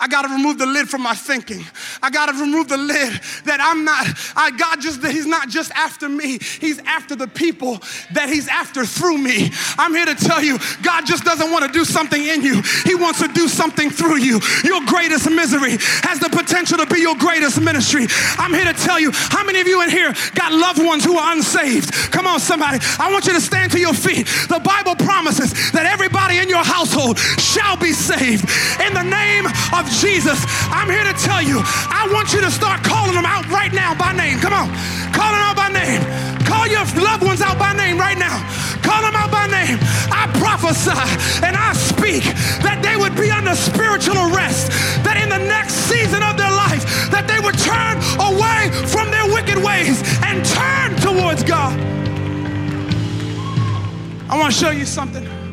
I 0.00 0.08
got 0.08 0.22
to 0.22 0.28
remove 0.28 0.58
the 0.58 0.66
lid 0.66 0.88
from 0.88 1.02
my 1.02 1.14
thinking. 1.14 1.64
I 2.02 2.10
got 2.10 2.26
to 2.26 2.32
remove 2.32 2.68
the 2.68 2.76
lid 2.76 3.20
that 3.44 3.60
I'm 3.60 3.84
not, 3.84 4.06
I, 4.36 4.50
God 4.50 4.80
just, 4.80 5.04
He's 5.04 5.26
not 5.26 5.48
just 5.48 5.70
after 5.72 6.08
me, 6.08 6.38
He's 6.38 6.78
after 6.80 7.14
the 7.14 7.28
people 7.28 7.80
that 8.12 8.28
He's 8.28 8.48
after 8.48 8.84
through 8.84 9.18
me. 9.18 9.50
I'm 9.78 9.94
here 9.94 10.06
to 10.06 10.14
tell 10.14 10.42
you, 10.42 10.58
God 10.82 11.06
just 11.06 11.24
doesn't 11.24 11.50
want 11.50 11.64
to 11.64 11.72
do 11.72 11.84
something 11.84 12.22
in 12.22 12.42
you, 12.42 12.62
He 12.84 12.94
wants 12.94 13.20
to 13.20 13.28
do 13.28 13.48
something 13.48 13.90
through 13.90 14.18
you. 14.18 14.40
Your 14.64 14.84
greatest 14.86 15.30
misery 15.30 15.76
has 16.02 16.18
the 16.20 16.28
potential 16.28 16.78
to 16.78 16.86
be 16.86 17.00
your 17.00 17.16
greatest 17.16 17.60
ministry. 17.60 18.06
I'm 18.38 18.52
here 18.52 18.64
to 18.64 18.74
tell 18.74 18.98
you, 18.98 19.10
how 19.12 19.44
many 19.44 19.60
of 19.60 19.68
you 19.68 19.82
in 19.82 19.90
here 19.90 20.14
got 20.34 20.52
loved 20.52 20.82
ones 20.84 21.04
who 21.04 21.16
are 21.16 21.32
unsaved? 21.32 21.92
Come 22.12 22.26
on, 22.26 22.40
somebody. 22.40 22.78
I 22.98 23.12
want 23.12 23.26
you 23.26 23.32
to 23.34 23.40
stand 23.40 23.72
to 23.72 23.80
your 23.80 23.94
feet. 23.94 24.26
The 24.48 24.60
Bible 24.62 24.96
promises 24.96 25.52
that 25.72 25.86
everybody 25.86 26.38
in 26.38 26.48
your 26.48 26.64
household 26.64 27.18
shall 27.18 27.76
be 27.76 27.83
saved. 27.92 28.48
In 28.80 28.94
the 28.94 29.02
name 29.02 29.46
of 29.74 29.84
Jesus, 30.00 30.38
I'm 30.70 30.88
here 30.88 31.04
to 31.04 31.16
tell 31.20 31.42
you, 31.42 31.60
I 31.60 32.08
want 32.12 32.32
you 32.32 32.40
to 32.40 32.50
start 32.50 32.82
calling 32.82 33.14
them 33.14 33.26
out 33.26 33.48
right 33.50 33.72
now 33.72 33.94
by 33.94 34.12
name. 34.12 34.38
Come 34.38 34.52
on, 34.52 34.68
call 35.12 35.32
them 35.32 35.42
out 35.42 35.56
by 35.56 35.68
name. 35.68 36.02
Call 36.44 36.66
your 36.66 36.84
loved 37.02 37.24
ones 37.24 37.40
out 37.40 37.58
by 37.58 37.72
name 37.72 37.98
right 37.98 38.18
now. 38.18 38.38
Call 38.82 39.02
them 39.02 39.16
out 39.16 39.30
by 39.30 39.46
name. 39.46 39.78
I 40.12 40.28
prophesy 40.38 40.92
and 41.44 41.56
I 41.56 41.72
speak 41.72 42.24
that 42.60 42.80
they 42.82 42.96
would 42.96 43.16
be 43.16 43.30
under 43.30 43.54
spiritual 43.54 44.16
arrest, 44.30 44.70
that 45.02 45.16
in 45.16 45.28
the 45.28 45.38
next 45.38 45.74
season 45.88 46.22
of 46.22 46.36
their 46.36 46.52
life, 46.52 46.84
that 47.10 47.26
they 47.26 47.40
would 47.40 47.56
turn 47.58 47.96
away 48.20 48.70
from 48.86 49.10
their 49.10 49.26
wicked 49.32 49.58
ways 49.58 50.04
and 50.22 50.44
turn 50.44 50.96
towards 51.00 51.42
God. 51.42 51.74
I 54.28 54.38
want 54.38 54.52
to 54.52 54.58
show 54.58 54.70
you 54.70 54.84
something. 54.84 55.43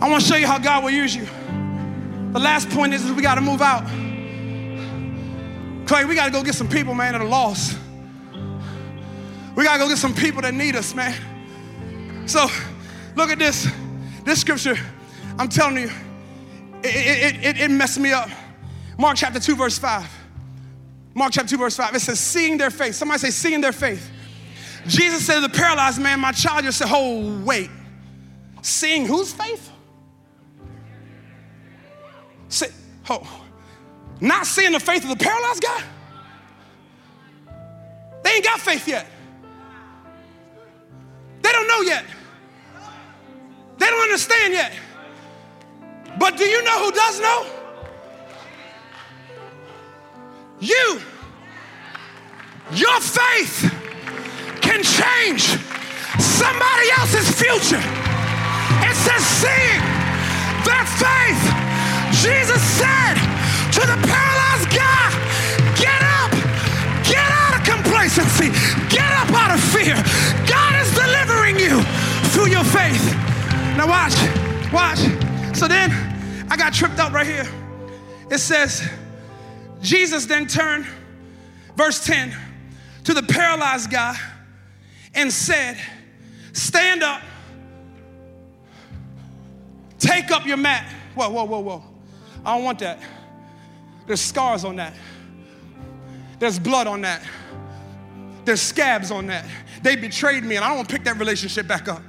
I 0.00 0.08
want 0.08 0.22
to 0.22 0.28
show 0.28 0.36
you 0.36 0.46
how 0.46 0.58
God 0.58 0.82
will 0.82 0.90
use 0.90 1.14
you. 1.14 1.26
The 2.32 2.38
last 2.38 2.70
point 2.70 2.94
is, 2.94 3.04
is 3.04 3.12
we 3.12 3.22
got 3.22 3.34
to 3.34 3.40
move 3.40 3.60
out. 3.60 3.84
Clay, 5.86 6.04
we 6.04 6.14
got 6.14 6.26
to 6.26 6.32
go 6.32 6.42
get 6.42 6.54
some 6.54 6.68
people, 6.68 6.94
man, 6.94 7.12
that 7.12 7.20
are 7.20 7.28
lost. 7.28 7.76
We 9.56 9.64
got 9.64 9.74
to 9.74 9.78
go 9.78 9.88
get 9.88 9.98
some 9.98 10.14
people 10.14 10.40
that 10.42 10.54
need 10.54 10.76
us, 10.76 10.94
man. 10.94 11.14
So, 12.26 12.46
look 13.16 13.30
at 13.30 13.38
this. 13.38 13.68
This 14.24 14.40
scripture, 14.40 14.78
I'm 15.38 15.48
telling 15.48 15.76
you, 15.78 15.90
it, 16.82 17.34
it, 17.34 17.44
it, 17.44 17.60
it 17.60 17.70
messed 17.70 17.98
me 17.98 18.12
up. 18.12 18.30
Mark 18.96 19.16
chapter 19.16 19.40
2, 19.40 19.56
verse 19.56 19.78
5. 19.78 20.08
Mark 21.14 21.32
chapter 21.32 21.50
2, 21.50 21.58
verse 21.58 21.76
5. 21.76 21.94
It 21.94 22.00
says, 22.00 22.20
seeing 22.20 22.56
their 22.56 22.70
faith. 22.70 22.94
Somebody 22.94 23.18
say, 23.18 23.30
seeing 23.30 23.60
their 23.60 23.72
faith. 23.72 24.08
Jesus 24.86 25.26
said 25.26 25.36
to 25.36 25.40
the 25.40 25.48
paralyzed 25.48 26.00
man, 26.00 26.20
My 26.20 26.32
child, 26.32 26.64
you 26.64 26.72
said, 26.72 26.88
Oh, 26.90 27.42
wait. 27.44 27.70
Seeing 28.62 29.06
whose 29.06 29.32
faith? 29.32 29.69
Say, 32.50 32.66
oh, 33.08 33.44
not 34.20 34.44
seeing 34.46 34.72
the 34.72 34.80
faith 34.80 35.04
of 35.04 35.10
the 35.10 35.24
paralyzed 35.24 35.62
guy? 35.62 35.82
They 38.22 38.30
ain't 38.30 38.44
got 38.44 38.60
faith 38.60 38.86
yet. 38.86 39.06
They 41.40 41.52
don't 41.52 41.68
know 41.68 41.80
yet. 41.80 42.04
They 43.78 43.86
don't 43.86 44.02
understand 44.02 44.52
yet. 44.52 44.72
But 46.18 46.36
do 46.36 46.44
you 46.44 46.62
know 46.64 46.84
who 46.84 46.92
does 46.92 47.20
know? 47.20 47.46
You, 50.60 51.00
your 52.72 53.00
faith 53.00 53.72
can 54.60 54.82
change 54.82 55.42
somebody 56.20 56.90
else's 56.98 57.30
future. 57.40 57.82
It 58.82 58.94
says, 58.96 59.24
seeing 59.24 59.80
their 60.64 60.84
faith, 60.84 61.49
Jesus 62.20 62.60
said 62.76 63.14
to 63.72 63.80
the 63.80 63.96
paralyzed 64.06 64.68
guy, 64.68 65.08
Get 65.80 66.02
up, 66.20 66.30
get 67.02 67.16
out 67.16 67.56
of 67.56 67.64
complacency, 67.64 68.50
get 68.94 69.10
up 69.10 69.30
out 69.30 69.54
of 69.54 69.60
fear. 69.72 69.96
God 70.46 70.82
is 70.82 70.94
delivering 70.94 71.58
you 71.58 71.82
through 72.28 72.48
your 72.48 72.64
faith. 72.64 73.02
Now, 73.74 73.88
watch, 73.88 74.12
watch. 74.70 74.98
So 75.56 75.66
then 75.66 75.90
I 76.50 76.58
got 76.58 76.74
tripped 76.74 76.98
up 76.98 77.14
right 77.14 77.26
here. 77.26 77.48
It 78.30 78.38
says, 78.38 78.86
Jesus 79.80 80.26
then 80.26 80.46
turned, 80.46 80.86
verse 81.74 82.04
10, 82.04 82.36
to 83.04 83.14
the 83.14 83.22
paralyzed 83.22 83.90
guy 83.90 84.14
and 85.14 85.32
said, 85.32 85.78
Stand 86.52 87.02
up, 87.02 87.22
take 89.98 90.30
up 90.30 90.44
your 90.44 90.58
mat. 90.58 90.84
Whoa, 91.14 91.30
whoa, 91.30 91.44
whoa, 91.44 91.60
whoa. 91.60 91.89
I 92.44 92.56
don't 92.56 92.64
want 92.64 92.78
that. 92.80 92.98
There's 94.06 94.20
scars 94.20 94.64
on 94.64 94.76
that, 94.76 94.94
there's 96.38 96.58
blood 96.58 96.86
on 96.86 97.02
that, 97.02 97.22
there's 98.44 98.60
scabs 98.60 99.10
on 99.10 99.26
that. 99.28 99.44
They 99.82 99.96
betrayed 99.96 100.44
me, 100.44 100.56
and 100.56 100.64
I 100.64 100.68
don't 100.68 100.78
want 100.78 100.88
to 100.88 100.94
pick 100.94 101.04
that 101.04 101.18
relationship 101.18 101.66
back 101.66 101.88
up. 101.88 102.02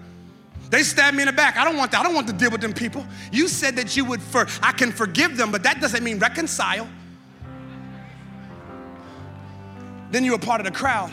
They 0.70 0.84
stabbed 0.84 1.16
me 1.16 1.24
in 1.24 1.28
the 1.28 1.34
back. 1.34 1.58
I 1.58 1.66
don't 1.66 1.76
want 1.76 1.92
that. 1.92 2.00
I 2.00 2.04
don't 2.04 2.16
want 2.16 2.28
to 2.28 2.34
deal 2.34 2.50
with 2.50 2.62
them 2.62 2.74
people. 2.74 3.06
You 3.32 3.50
said 3.50 3.76
that 3.76 3.98
you 3.98 4.06
would, 4.06 4.22
for 4.22 4.48
I 4.64 4.72
can 4.72 4.92
forgive 4.92 5.36
them, 5.36 5.52
but 5.52 5.64
that 5.64 5.82
doesn't 5.82 6.04
mean 6.04 6.18
reconcile. 6.18 6.88
Then 10.12 10.24
you're 10.24 10.36
a 10.36 10.40
part 10.40 10.62
of 10.62 10.66
the 10.66 10.72
crowd, 10.72 11.12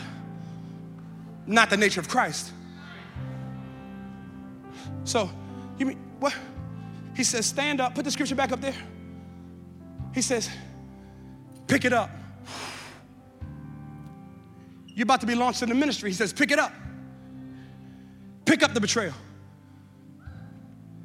not 1.45 1.69
the 1.69 1.77
nature 1.77 1.99
of 1.99 2.07
Christ. 2.07 2.51
So, 5.03 5.29
you 5.77 5.87
mean 5.87 5.99
what? 6.19 6.33
He 7.15 7.23
says, 7.23 7.45
stand 7.45 7.81
up. 7.81 7.95
Put 7.95 8.05
the 8.05 8.11
scripture 8.11 8.35
back 8.35 8.51
up 8.51 8.61
there. 8.61 8.75
He 10.19 10.23
says, 10.23 10.49
pick 11.65 11.85
it 11.85 11.93
up. 11.93 12.09
You're 14.87 15.05
about 15.05 15.21
to 15.21 15.25
be 15.25 15.33
launched 15.33 15.63
in 15.63 15.69
the 15.69 15.75
ministry. 15.75 16.09
He 16.09 16.13
says, 16.13 16.33
pick 16.33 16.51
it 16.51 16.59
up. 16.59 16.73
Pick 18.43 18.61
up 18.61 18.73
the 18.73 18.81
betrayal. 18.81 19.13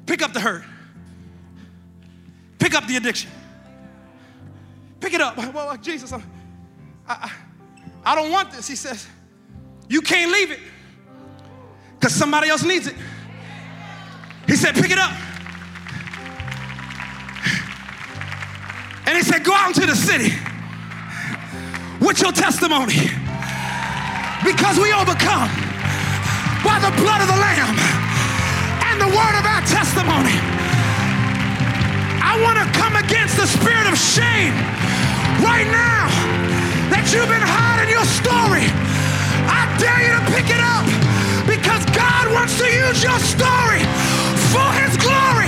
Pick 0.05 0.21
up 0.21 0.33
the 0.33 0.41
hurt. 0.41 0.65
Pick 2.59 2.75
up 2.75 2.87
the 2.87 2.97
addiction. 2.97 3.31
Pick 4.99 5.13
it 5.13 5.21
up. 5.21 5.37
Well, 5.53 5.77
Jesus, 5.77 6.11
I, 6.11 6.21
I, 7.07 7.31
I 8.03 8.15
don't 8.15 8.31
want 8.31 8.51
this. 8.51 8.67
He 8.67 8.75
says, 8.75 9.07
You 9.87 10.01
can't 10.01 10.29
leave 10.29 10.51
it 10.51 10.59
because 11.97 12.13
somebody 12.13 12.49
else 12.49 12.65
needs 12.65 12.87
it. 12.87 12.95
He 14.45 14.57
said, 14.57 14.75
Pick 14.75 14.91
it 14.91 14.97
up. 14.97 15.13
And 19.07 19.17
he 19.17 19.23
said, 19.23 19.43
Go 19.43 19.53
out 19.53 19.75
into 19.75 19.85
the 19.85 19.95
city 19.95 20.33
with 22.01 22.21
your 22.21 22.31
testimony 22.31 23.09
because 24.43 24.77
we 24.77 24.91
overcome 24.93 25.49
by 26.61 26.77
the 26.77 26.91
blood 27.01 27.21
of 27.21 27.29
the 27.31 27.39
Lamb 27.39 27.77
and 28.89 29.01
the 29.01 29.09
word 29.09 29.35
of 29.39 29.45
our 29.45 29.63
testimony. 29.65 30.35
I 32.21 32.35
want 32.43 32.59
to 32.59 32.67
come 32.75 32.99
against 32.99 33.37
the 33.39 33.47
spirit 33.47 33.87
of 33.87 33.95
shame 33.95 34.51
right 35.39 35.65
now 35.71 36.11
that 36.91 37.07
you've 37.15 37.31
been 37.31 37.39
hiding 37.41 37.87
your 37.87 38.03
story. 38.03 38.67
I 39.47 39.71
dare 39.79 40.01
you 40.03 40.11
to 40.19 40.23
pick 40.35 40.51
it 40.51 40.59
up 40.59 40.83
because 41.47 41.87
God 41.95 42.27
wants 42.35 42.59
to 42.59 42.67
use 42.67 42.99
your 42.99 43.15
story 43.23 43.79
for 44.51 44.67
his 44.83 44.99
glory. 44.99 45.47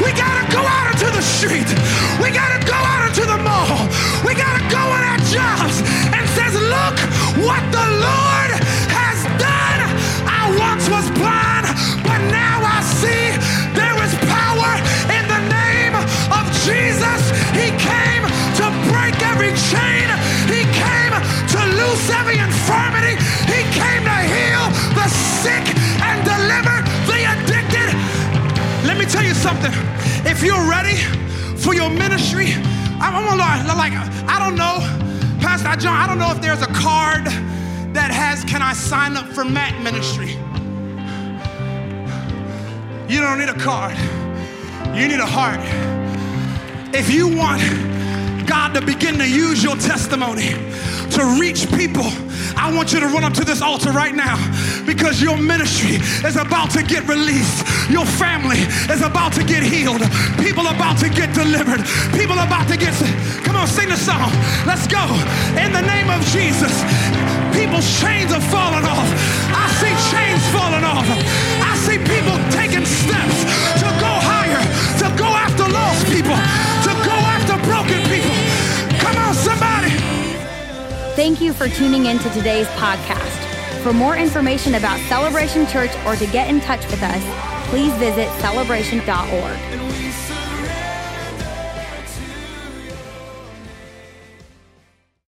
We 0.00 0.16
gotta 0.16 0.48
go 0.48 0.64
out 0.64 0.96
into 0.96 1.12
the 1.12 1.20
street. 1.20 1.68
We 2.24 2.32
gotta 2.32 2.32
go 2.32 2.32
out 2.40 2.54
into 2.56 2.63
the 3.36 3.42
mall. 3.42 3.88
We 4.22 4.34
gotta 4.34 4.62
go 4.70 4.78
on 4.78 5.02
our 5.02 5.18
jobs 5.34 5.82
and 6.14 6.22
says, 6.38 6.54
look 6.54 6.96
what 7.42 7.62
the 7.74 7.86
Lord 7.98 8.50
has 8.94 9.18
done. 9.42 9.80
I 10.22 10.54
once 10.54 10.86
was 10.86 11.06
blind, 11.18 11.66
but 12.06 12.20
now 12.30 12.62
I 12.62 12.78
see 12.82 13.34
there 13.74 13.96
is 14.06 14.14
power 14.30 14.72
in 15.10 15.24
the 15.26 15.42
name 15.50 15.94
of 16.30 16.44
Jesus. 16.62 17.20
He 17.58 17.74
came 17.82 18.22
to 18.60 18.66
break 18.92 19.18
every 19.26 19.50
chain, 19.70 20.06
He 20.46 20.62
came 20.70 21.14
to 21.54 21.60
loose 21.74 22.06
every 22.14 22.38
infirmity, 22.38 23.18
He 23.50 23.60
came 23.74 24.02
to 24.06 24.18
heal 24.30 24.64
the 24.94 25.08
sick 25.42 25.64
and 26.06 26.18
deliver 26.22 26.76
the 27.10 27.18
addicted. 27.34 27.90
Let 28.86 28.96
me 28.98 29.06
tell 29.06 29.24
you 29.24 29.34
something. 29.34 29.72
If 30.22 30.42
you're 30.42 30.66
ready 30.70 30.98
for 31.58 31.74
your 31.74 31.90
ministry, 31.90 32.54
I'm, 33.12 33.68
I'm 33.70 33.78
like, 33.78 33.92
I 34.28 34.38
don't 34.38 34.56
know, 34.56 34.78
Pastor 35.40 35.80
John, 35.80 35.96
I 35.96 36.06
don't 36.06 36.18
know 36.18 36.30
if 36.30 36.40
there's 36.40 36.62
a 36.62 36.72
card 36.72 37.26
that 37.94 38.10
has, 38.10 38.44
can 38.44 38.62
I 38.62 38.72
sign 38.72 39.16
up 39.16 39.26
for 39.26 39.44
mat 39.44 39.80
ministry? 39.82 40.30
You 43.12 43.20
don't 43.20 43.38
need 43.38 43.50
a 43.50 43.58
card. 43.58 43.96
You 44.96 45.06
need 45.08 45.20
a 45.20 45.26
heart. 45.26 45.60
If 46.94 47.10
you 47.10 47.28
want 47.28 47.60
God 48.46 48.74
to 48.74 48.80
begin 48.80 49.18
to 49.18 49.28
use 49.28 49.62
your 49.62 49.76
testimony 49.76 50.50
to 51.10 51.36
reach 51.38 51.68
people, 51.72 52.10
I 52.56 52.72
want 52.74 52.92
you 52.92 53.00
to 53.00 53.08
run 53.08 53.24
up 53.24 53.34
to 53.34 53.44
this 53.44 53.62
altar 53.62 53.90
right 53.90 54.14
now 54.14 54.36
because 54.86 55.20
your 55.20 55.36
ministry 55.36 55.96
is 56.26 56.36
about 56.36 56.70
to 56.72 56.82
get 56.82 57.06
released. 57.08 57.64
Your 57.90 58.06
family 58.06 58.60
is 58.88 59.02
about 59.02 59.32
to 59.34 59.44
get 59.44 59.62
healed. 59.62 60.02
People 60.40 60.66
about 60.66 60.98
to 60.98 61.08
get 61.08 61.34
delivered. 61.34 61.82
People 62.16 62.38
about 62.38 62.68
to 62.68 62.76
get. 62.76 62.94
Come 63.44 63.56
on, 63.56 63.66
sing 63.66 63.88
the 63.88 63.96
song. 63.96 64.30
Let's 64.66 64.86
go. 64.86 65.02
In 65.60 65.72
the 65.72 65.82
name 65.82 66.10
of 66.10 66.20
Jesus, 66.32 66.72
people's 67.52 67.86
chains 68.00 68.32
are 68.32 68.44
falling 68.52 68.84
off. 68.84 69.08
I 69.52 69.66
see 69.80 69.94
chains 70.12 70.42
falling 70.54 70.84
off. 70.84 71.06
I 71.60 71.72
see 71.84 71.98
people 71.98 72.36
taking 72.50 72.84
steps 72.84 73.38
to 73.80 73.88
go 74.00 74.12
higher, 74.24 74.62
to 75.02 75.06
go 75.18 75.28
after 75.28 75.66
lost 75.68 76.06
people, 76.06 76.36
to 76.86 76.92
go 77.04 77.16
after 77.34 77.56
broken 77.68 78.00
people. 78.08 78.33
Thank 81.14 81.40
you 81.40 81.52
for 81.52 81.68
tuning 81.68 82.06
in 82.06 82.18
to 82.18 82.30
today's 82.30 82.66
podcast. 82.68 83.82
For 83.84 83.92
more 83.92 84.16
information 84.16 84.74
about 84.74 84.98
Celebration 85.08 85.64
Church 85.64 85.92
or 86.04 86.16
to 86.16 86.26
get 86.26 86.48
in 86.48 86.60
touch 86.60 86.84
with 86.86 87.00
us, 87.04 87.68
please 87.70 87.92
visit 87.94 88.28
celebration.org. 88.40 89.83